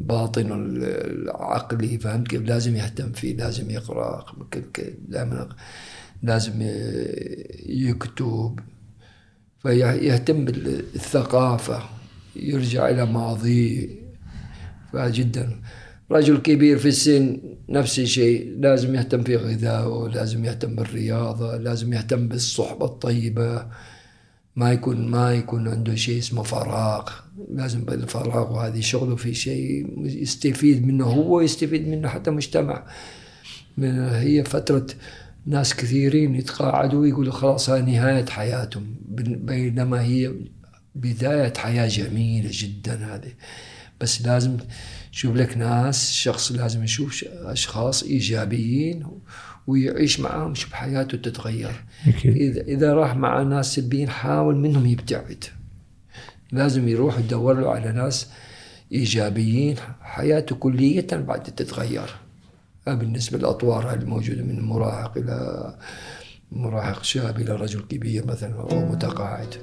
باطنه 0.00 0.54
العقلي 0.54 1.98
فهمت 1.98 2.28
كيف؟ 2.28 2.42
لازم 2.42 2.76
يهتم 2.76 3.12
فيه 3.12 3.36
لازم 3.36 3.70
يقرأ 3.70 4.24
دائما 5.08 5.48
لازم 6.22 6.52
يكتب 7.66 8.60
فيهتم 9.62 10.44
بالثقافة 10.44 11.82
يرجع 12.36 12.88
إلى 12.88 13.06
ماضيه. 13.06 13.88
فجدا 14.92 15.60
رجل 16.10 16.38
كبير 16.38 16.78
في 16.78 16.88
السن 16.88 17.40
نفس 17.68 17.98
الشيء 17.98 18.56
لازم 18.58 18.94
يهتم 18.94 19.22
في 19.22 19.36
غذائه 19.36 20.08
لازم 20.14 20.44
يهتم 20.44 20.76
بالرياضة 20.76 21.56
لازم 21.56 21.92
يهتم 21.92 22.28
بالصحبة 22.28 22.86
الطيبة. 22.86 23.66
ما 24.56 24.72
يكون 24.72 25.10
ما 25.10 25.34
يكون 25.34 25.68
عنده 25.68 25.94
شيء 25.94 26.18
اسمه 26.18 26.42
فراغ. 26.42 27.10
لازم 27.50 27.84
بالفراغ 27.84 28.52
وهذه 28.52 28.80
شغله 28.80 29.16
في 29.16 29.34
شيء 29.34 29.86
يستفيد 30.22 30.86
منه 30.86 31.04
هو 31.04 31.40
يستفيد 31.40 31.88
منه 31.88 32.08
حتى 32.08 32.30
مجتمع. 32.30 32.86
من 33.78 33.98
هي 33.98 34.44
فترة 34.44 34.86
ناس 35.46 35.74
كثيرين 35.74 36.34
يتقاعدوا 36.34 37.00
ويقولوا 37.00 37.32
خلاص 37.32 37.70
هاي 37.70 37.82
نهاية 37.82 38.26
حياتهم. 38.26 38.94
بين- 39.08 39.46
بينما 39.46 40.02
هي 40.02 40.32
بداية 40.94 41.52
حياة 41.56 41.88
جميلة 41.88 42.48
جدا 42.52 43.14
هذه. 43.14 43.32
بس 44.00 44.22
لازم 44.22 44.56
تشوف 45.12 45.36
لك 45.36 45.56
ناس 45.56 46.12
شخص 46.12 46.52
لازم 46.52 46.84
يشوف 46.84 47.24
أشخاص 47.24 48.02
إيجابيين. 48.02 49.06
ويعيش 49.66 50.20
معاهم 50.20 50.54
شوف 50.54 50.72
حياته 50.72 51.18
تتغير. 51.18 51.84
إذا, 52.24 52.60
إذا 52.60 52.94
راح 52.94 53.16
مع 53.16 53.42
ناس 53.42 53.74
سلبيين 53.74 54.08
حاول 54.08 54.56
منهم 54.56 54.86
يبتعد. 54.86 55.44
لازم 56.52 56.88
يروح 56.88 57.18
يدور 57.18 57.60
له 57.60 57.70
على 57.70 57.92
ناس 57.92 58.30
إيجابيين. 58.92 59.76
حياته 60.00 60.56
كلية 60.56 61.06
بعد 61.12 61.42
تتغير. 61.42 62.14
هذا 62.88 62.96
بالنسبة 62.96 63.38
للأطوار 63.38 63.94
الموجودة 63.94 64.42
من 64.42 64.60
مراهق 64.60 65.18
إلى 65.18 65.74
مراهق 66.52 67.02
شاب 67.02 67.40
إلى 67.40 67.56
رجل 67.56 67.80
كبير 67.80 68.26
مثلا 68.26 68.60
أو 68.60 68.92
متقاعد. 68.92 69.54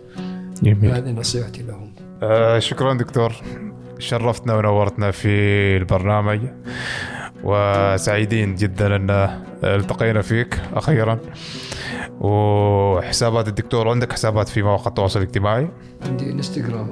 جميل. 0.63 0.91
هذه 0.91 1.11
نصيحتي 1.11 1.63
لهم. 1.63 1.93
آه 2.23 2.59
شكرا 2.59 2.93
دكتور. 2.93 3.33
شرفتنا 3.99 4.53
ونورتنا 4.55 5.11
في 5.11 5.27
البرنامج. 5.77 6.39
وسعيدين 7.43 8.55
جدا 8.55 8.95
أن 8.95 9.09
التقينا 9.63 10.21
فيك 10.21 10.61
أخيرا 10.73 11.19
وحسابات 12.19 13.47
الدكتور 13.47 13.89
عندك 13.89 14.13
حسابات 14.13 14.47
في 14.49 14.61
مواقع 14.61 14.87
التواصل 14.87 15.19
الاجتماعي 15.21 15.67
عندي 16.05 16.31
إنستغرام. 16.31 16.87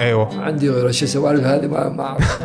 أيوه. 0.00 0.42
عندي 0.42 0.92
شو 0.92 1.04
السوالف 1.04 1.44
هذه 1.44 1.66
ما 1.66 1.88
ما 1.88 2.02
أعرف. 2.04 2.42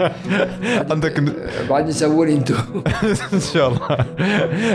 عندك 0.92 1.22
بعد 1.70 1.90
سووا 1.90 2.26
لي 2.26 2.32
أنتم 2.32 2.54
إن 3.32 3.40
شاء 3.40 3.68
الله. 3.68 4.06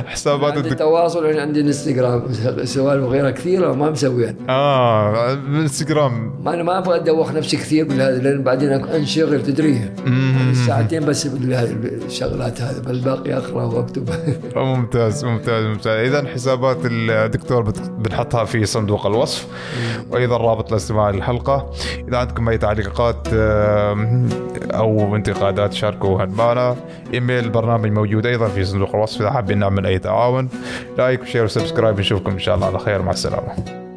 حسابات 0.08 0.54
عندي 0.54 0.60
الدكتور 0.60 0.88
تواصل 0.88 1.26
يعني 1.26 1.40
عندي 1.40 1.62
انستغرام. 1.62 2.24
سوالف 2.64 3.06
غيرها 3.06 3.32
كثيرة 3.32 3.74
ما 3.74 3.90
مسويها. 3.90 4.36
آه 4.50 5.34
انستغرام. 5.34 6.34
ما 6.44 6.54
أنا 6.54 6.64
ما 6.64 6.78
أبغى 6.78 6.96
أدوخ 6.96 7.32
نفسي 7.32 7.58
كثير 7.58 7.86
بالهذا 7.86 8.18
لأن 8.18 8.44
بعدين 8.44 8.72
انشغل 8.72 9.44
تدري؟ 9.44 9.92
ساعتين 10.68 11.06
بس 11.06 11.28
بالهذه 11.28 11.76
الشغلات 12.06 12.62
هذه 12.62 12.80
بالباقي 12.80 13.38
أقرأ 13.38 13.64
وأكتب. 13.64 14.10
ممتاز 14.56 15.26
ممتاز 15.26 15.66
ممتاز. 15.66 15.88
إذا 15.88 16.28
حسابات 16.34 16.78
الدكتور 16.86 17.74
بنحطها 17.98 18.46
في 18.46 18.66
صندوق 18.66 19.06
الوصف 19.06 19.48
وأيضا 20.12 20.38
رابط 20.38 20.70
الاستماع 20.72 21.10
للحلقه 21.10 21.72
إذا 22.08 22.18
عندكم 22.18 22.50
أي 22.50 22.58
تعليقات 22.58 23.28
أو 24.74 25.16
انتقادات 25.16 25.74
شاركوا 25.74 26.26
معنا. 26.26 26.76
إيميل 27.14 27.44
البرنامج 27.44 27.92
موجود 27.92 28.26
أيضا 28.26 28.48
في 28.48 28.66
صندوق 28.66 28.96
الوصف 28.96 29.22
إذا 29.22 29.32
حابين 29.32 29.60
نعمل 29.60 29.86
أي 29.86 30.00
تعاون. 30.00 30.50
like 30.98 31.22
و 31.22 31.25
share 31.25 31.44
و 31.44 31.49
subscribe. 31.49 32.00
نشوفكم 32.00 32.32
إن 32.32 32.40
شاء 32.40 32.56
الله 32.56 32.68
على 32.68 32.80
خير. 32.80 33.02
مع 33.02 33.12
السلامة. 33.12 33.91